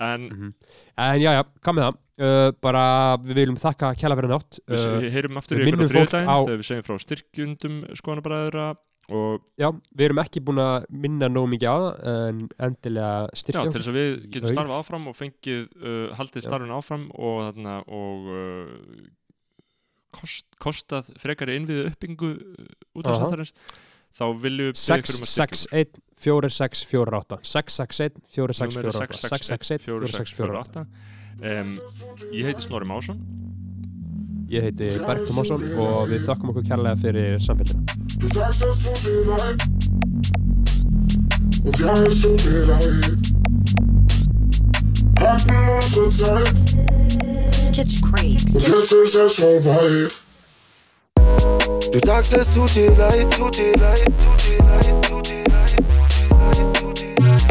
[0.01, 0.53] en Mhm.
[0.97, 1.43] en já, já,
[1.77, 2.83] með það uh, bara
[3.21, 6.03] við viljum þakka kjæla fyrir nátt við uh, uh, heyrum aftur við í ykkur á
[6.07, 8.69] þriðdægin á- þegar við segjum frá styrkjundum skoðanabræðura
[9.11, 9.67] og já,
[9.97, 13.77] við erum ekki búin að minna nóg mikið á það en endilega já, styrkja til
[13.81, 14.55] þess að við getum Laug.
[14.55, 16.47] starfað áfram og fengið uh, haldið Já.
[16.47, 19.07] starfin áfram og, þarna, og uh,
[20.15, 22.39] kost, kostað frekari innviðu uppbyggingu uh,
[22.97, 23.19] út af Aha.
[23.23, 23.53] sattarins
[24.11, 25.61] þá viljum við biðja ykkur um að styrkja okkur.
[25.71, 30.85] 661 4648 661 Númerið 4648 661 4648
[31.41, 31.69] um,
[32.35, 33.17] Ég heiti Snorri Másson.
[34.51, 37.81] Ég heiti Bergþór Másson og við þakkum okkur kærlega fyrir samfélgina
[47.77, 50.07] jetzt ist es vorbei.
[51.91, 55.77] Du sagst, es tut dir leid, tut dir leid, tut dir leid, tut dir leid,
[56.79, 57.41] tut dir leid.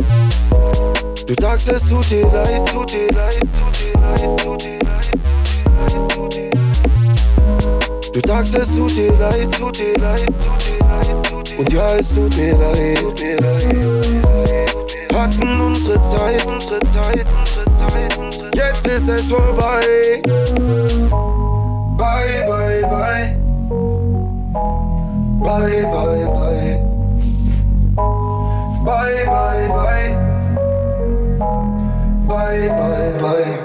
[1.26, 5.09] Du sagst, es tut dir leid, tut dir leid, tut dir leid, tut dir leid,
[6.14, 6.60] tut dir leid.
[8.12, 11.59] Du sagst, es tut dir leid, tut dir leid, tut dir leid, tut dir leid.
[11.59, 13.68] Und ja, es tut mir leid, tut mir leid.
[15.14, 18.30] Hatten unsere Zeit, unsere Zeit, unsere Zeit, unsere Zeit.
[18.82, 20.23] Jetzt ist es vorbei.
[21.98, 23.36] Bye, bye, bye.
[25.43, 26.81] Bye, bye, bye.
[28.85, 30.16] Bye, bye, bye.
[32.27, 33.59] Bye, bye, bye.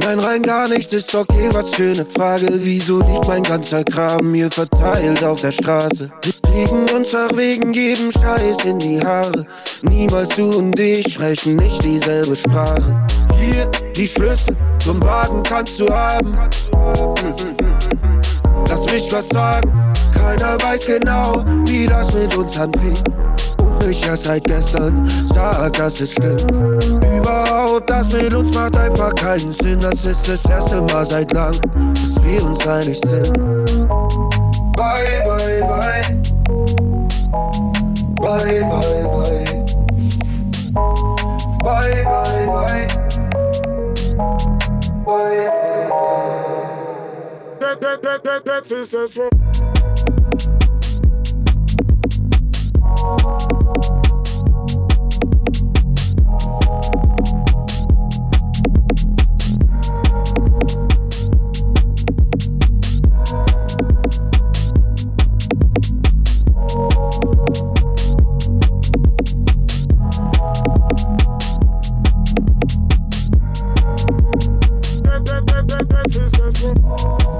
[0.00, 2.48] Nein, rein gar nicht ist okay, was schöne Frage.
[2.52, 6.10] Wieso liegt mein ganzer Kram hier verteilt auf der Straße?
[6.22, 9.46] Wir kriegen uns auch wegen jedem Scheiß in die Haare.
[9.82, 13.06] Niemals du und ich sprechen nicht dieselbe Sprache.
[13.38, 16.36] Hier die Schlüssel zum Wagen kannst du haben.
[18.68, 19.72] Lass mich was sagen,
[20.12, 22.96] keiner weiß genau, wie das mit uns anfing.
[23.58, 26.50] Und ich erst seit gestern sag, dass es stimmt.
[26.50, 29.80] Überhaupt, das mit uns macht einfach keinen Sinn.
[29.80, 33.32] Das ist das erste Mal seit lang, dass wir uns einig sind.
[34.76, 36.26] Bye, bye, bye.
[38.20, 39.64] Bye, bye, bye.
[41.62, 43.05] Bye, bye, bye.
[45.06, 47.56] Bye, bye, bye.
[47.60, 48.88] That, that, that, that, that's it,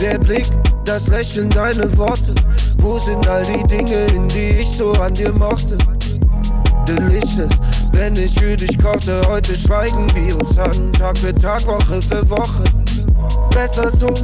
[0.07, 0.47] Der Blick,
[0.85, 2.33] das Lächeln, deine Worte.
[2.79, 5.77] Wo sind all die Dinge, in die ich so an dir mochte?
[6.87, 7.51] delicious.
[7.91, 10.93] Wenn ich für dich kochte, heute schweigen wir uns an.
[10.93, 12.63] Tag für Tag, Woche für Woche.
[13.51, 14.15] Besser so,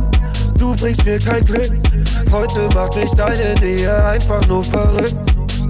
[0.56, 1.72] du bringst mir kein Glück.
[2.30, 5.16] Heute macht mich deine Nähe einfach nur verrückt.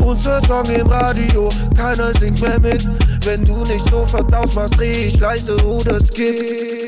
[0.04, 2.86] Unser Song im Radio, keiner singt mehr mit.
[3.24, 6.81] Wenn du nicht sofort ausmachst, dreh ich leise oder skip.